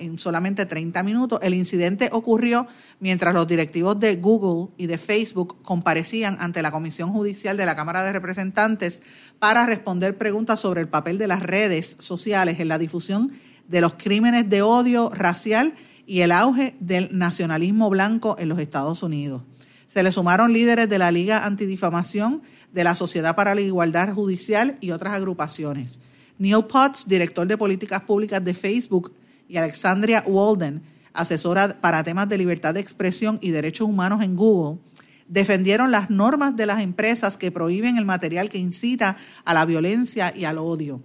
en 0.00 0.18
solamente 0.18 0.66
30 0.66 1.04
minutos. 1.04 1.38
El 1.44 1.54
incidente 1.54 2.08
ocurrió 2.10 2.66
mientras 2.98 3.34
los 3.34 3.46
directivos 3.46 4.00
de 4.00 4.16
Google 4.16 4.72
y 4.76 4.88
de 4.88 4.98
Facebook 4.98 5.62
comparecían 5.62 6.38
ante 6.40 6.60
la 6.60 6.72
Comisión 6.72 7.12
Judicial 7.12 7.56
de 7.56 7.66
la 7.66 7.76
Cámara 7.76 8.02
de 8.02 8.14
Representantes 8.14 9.00
para 9.38 9.64
responder 9.64 10.18
preguntas 10.18 10.58
sobre 10.58 10.80
el 10.80 10.88
papel 10.88 11.18
de 11.18 11.28
las 11.28 11.40
redes 11.40 11.96
sociales 12.00 12.58
en 12.58 12.66
la 12.66 12.78
difusión 12.78 13.30
de 13.68 13.80
los 13.80 13.94
crímenes 13.94 14.50
de 14.50 14.62
odio 14.62 15.08
racial 15.10 15.74
y 16.10 16.22
el 16.22 16.32
auge 16.32 16.74
del 16.80 17.16
nacionalismo 17.16 17.88
blanco 17.88 18.34
en 18.40 18.48
los 18.48 18.58
Estados 18.58 19.04
Unidos. 19.04 19.42
Se 19.86 20.02
le 20.02 20.10
sumaron 20.10 20.52
líderes 20.52 20.88
de 20.88 20.98
la 20.98 21.12
Liga 21.12 21.44
Antidifamación, 21.46 22.42
de 22.72 22.82
la 22.82 22.96
Sociedad 22.96 23.36
para 23.36 23.54
la 23.54 23.60
Igualdad 23.60 24.12
Judicial 24.12 24.76
y 24.80 24.90
otras 24.90 25.14
agrupaciones. 25.14 26.00
Neil 26.36 26.64
Potts, 26.64 27.06
director 27.06 27.46
de 27.46 27.56
políticas 27.56 28.02
públicas 28.02 28.44
de 28.44 28.54
Facebook, 28.54 29.12
y 29.46 29.56
Alexandria 29.56 30.24
Walden, 30.26 30.82
asesora 31.12 31.80
para 31.80 32.02
temas 32.02 32.28
de 32.28 32.38
libertad 32.38 32.74
de 32.74 32.80
expresión 32.80 33.38
y 33.40 33.52
derechos 33.52 33.86
humanos 33.86 34.24
en 34.24 34.34
Google, 34.34 34.80
defendieron 35.28 35.92
las 35.92 36.10
normas 36.10 36.56
de 36.56 36.66
las 36.66 36.82
empresas 36.82 37.36
que 37.36 37.52
prohíben 37.52 37.98
el 37.98 38.04
material 38.04 38.48
que 38.48 38.58
incita 38.58 39.16
a 39.44 39.54
la 39.54 39.64
violencia 39.64 40.32
y 40.36 40.42
al 40.42 40.58
odio. 40.58 41.02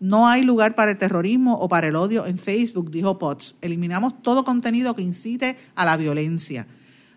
No 0.00 0.28
hay 0.28 0.42
lugar 0.42 0.74
para 0.74 0.92
el 0.92 0.98
terrorismo 0.98 1.58
o 1.58 1.68
para 1.68 1.88
el 1.88 1.96
odio 1.96 2.26
en 2.26 2.38
Facebook, 2.38 2.90
dijo 2.90 3.18
Potts. 3.18 3.56
Eliminamos 3.60 4.22
todo 4.22 4.44
contenido 4.44 4.94
que 4.94 5.02
incite 5.02 5.56
a 5.74 5.84
la 5.84 5.96
violencia. 5.96 6.66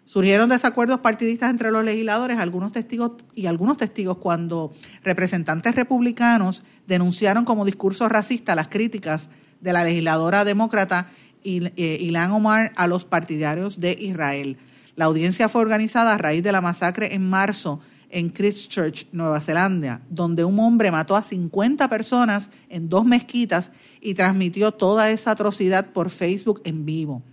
Surgieron 0.05 0.49
desacuerdos 0.49 0.99
partidistas 0.99 1.51
entre 1.51 1.71
los 1.71 1.85
legisladores, 1.85 2.37
algunos 2.37 2.71
testigos 2.71 3.11
y 3.35 3.45
algunos 3.45 3.77
testigos 3.77 4.17
cuando 4.17 4.73
representantes 5.03 5.75
republicanos 5.75 6.63
denunciaron 6.87 7.45
como 7.45 7.65
discurso 7.65 8.09
racista 8.09 8.55
las 8.55 8.67
críticas 8.67 9.29
de 9.61 9.73
la 9.73 9.83
legisladora 9.83 10.43
demócrata 10.43 11.09
eh, 11.43 11.97
Ilan 12.01 12.31
Omar 12.31 12.73
a 12.75 12.87
los 12.87 13.05
partidarios 13.05 13.79
de 13.79 13.95
Israel. 13.99 14.57
La 14.95 15.05
audiencia 15.05 15.49
fue 15.49 15.61
organizada 15.61 16.13
a 16.13 16.17
raíz 16.17 16.43
de 16.43 16.51
la 16.51 16.61
masacre 16.61 17.13
en 17.13 17.29
marzo 17.29 17.79
en 18.11 18.29
Christchurch, 18.29 19.07
Nueva 19.11 19.41
Zelanda, 19.41 20.01
donde 20.09 20.45
un 20.45 20.59
hombre 20.59 20.91
mató 20.91 21.15
a 21.15 21.23
50 21.23 21.89
personas 21.89 22.49
en 22.69 22.89
dos 22.89 23.05
mezquitas 23.05 23.71
y 23.99 24.13
transmitió 24.13 24.71
toda 24.71 25.09
esa 25.11 25.31
atrocidad 25.31 25.91
por 25.91 26.09
Facebook 26.09 26.61
en 26.63 26.85
vivo. 26.85 27.23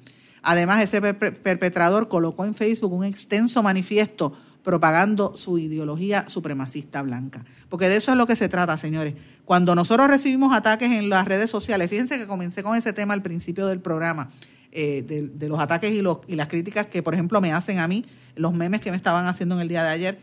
Además, 0.42 0.82
ese 0.82 1.00
perpetrador 1.00 2.08
colocó 2.08 2.44
en 2.44 2.54
Facebook 2.54 2.92
un 2.92 3.04
extenso 3.04 3.62
manifiesto 3.62 4.32
propagando 4.62 5.34
su 5.36 5.58
ideología 5.58 6.28
supremacista 6.28 7.02
blanca. 7.02 7.44
Porque 7.68 7.88
de 7.88 7.96
eso 7.96 8.12
es 8.12 8.18
lo 8.18 8.26
que 8.26 8.36
se 8.36 8.48
trata, 8.48 8.76
señores. 8.76 9.14
Cuando 9.44 9.74
nosotros 9.74 10.08
recibimos 10.08 10.54
ataques 10.54 10.92
en 10.92 11.08
las 11.08 11.26
redes 11.26 11.50
sociales, 11.50 11.88
fíjense 11.88 12.18
que 12.18 12.26
comencé 12.26 12.62
con 12.62 12.76
ese 12.76 12.92
tema 12.92 13.14
al 13.14 13.22
principio 13.22 13.66
del 13.66 13.80
programa, 13.80 14.30
eh, 14.72 15.30
de, 15.34 15.48
los 15.48 15.58
ataques 15.60 15.92
y, 15.92 16.02
los, 16.02 16.18
y 16.26 16.36
las 16.36 16.48
críticas 16.48 16.86
que, 16.86 17.02
por 17.02 17.14
ejemplo, 17.14 17.40
me 17.40 17.52
hacen 17.52 17.78
a 17.78 17.88
mí, 17.88 18.04
los 18.36 18.52
memes 18.52 18.80
que 18.80 18.90
me 18.90 18.96
estaban 18.96 19.26
haciendo 19.26 19.54
en 19.54 19.62
el 19.62 19.68
día 19.68 19.82
de 19.82 19.90
ayer, 19.90 20.18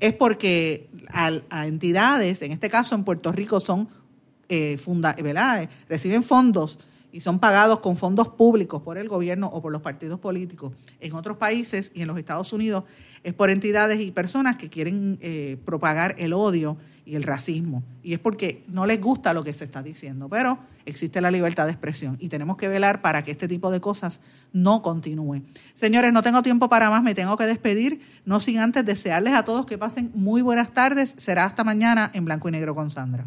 es 0.00 0.14
porque 0.14 0.88
a, 1.08 1.66
entidades, 1.66 2.42
en 2.42 2.52
este 2.52 2.70
caso 2.70 2.94
en 2.94 3.04
Puerto 3.04 3.30
Rico, 3.32 3.60
son 3.60 3.88
eh, 4.48 4.78
funda, 4.78 5.14
¿verdad? 5.22 5.68
reciben 5.88 6.22
fondos 6.22 6.78
y 7.12 7.20
son 7.20 7.38
pagados 7.38 7.80
con 7.80 7.96
fondos 7.96 8.28
públicos 8.28 8.82
por 8.82 8.98
el 8.98 9.08
gobierno 9.08 9.48
o 9.48 9.60
por 9.60 9.72
los 9.72 9.82
partidos 9.82 10.20
políticos. 10.20 10.72
En 11.00 11.14
otros 11.14 11.36
países 11.36 11.92
y 11.94 12.02
en 12.02 12.08
los 12.08 12.18
Estados 12.18 12.52
Unidos 12.52 12.84
es 13.22 13.34
por 13.34 13.50
entidades 13.50 14.00
y 14.00 14.10
personas 14.10 14.56
que 14.56 14.68
quieren 14.68 15.18
eh, 15.20 15.58
propagar 15.64 16.14
el 16.18 16.32
odio 16.32 16.76
y 17.10 17.16
el 17.16 17.24
racismo. 17.24 17.82
Y 18.04 18.12
es 18.12 18.20
porque 18.20 18.62
no 18.68 18.86
les 18.86 19.00
gusta 19.00 19.34
lo 19.34 19.42
que 19.42 19.52
se 19.52 19.64
está 19.64 19.82
diciendo, 19.82 20.28
pero 20.28 20.60
existe 20.86 21.20
la 21.20 21.32
libertad 21.32 21.64
de 21.64 21.72
expresión 21.72 22.16
y 22.20 22.28
tenemos 22.28 22.56
que 22.56 22.68
velar 22.68 23.02
para 23.02 23.24
que 23.24 23.32
este 23.32 23.48
tipo 23.48 23.72
de 23.72 23.80
cosas 23.80 24.20
no 24.52 24.80
continúen. 24.80 25.44
Señores, 25.74 26.12
no 26.12 26.22
tengo 26.22 26.40
tiempo 26.42 26.68
para 26.68 26.88
más, 26.88 27.02
me 27.02 27.16
tengo 27.16 27.36
que 27.36 27.46
despedir, 27.46 28.00
no 28.24 28.38
sin 28.38 28.60
antes 28.60 28.86
desearles 28.86 29.34
a 29.34 29.44
todos 29.44 29.66
que 29.66 29.76
pasen 29.76 30.12
muy 30.14 30.40
buenas 30.40 30.72
tardes. 30.72 31.16
Será 31.18 31.46
hasta 31.46 31.64
mañana 31.64 32.12
en 32.14 32.24
blanco 32.24 32.48
y 32.48 32.52
negro 32.52 32.76
con 32.76 32.90
Sandra. 32.90 33.26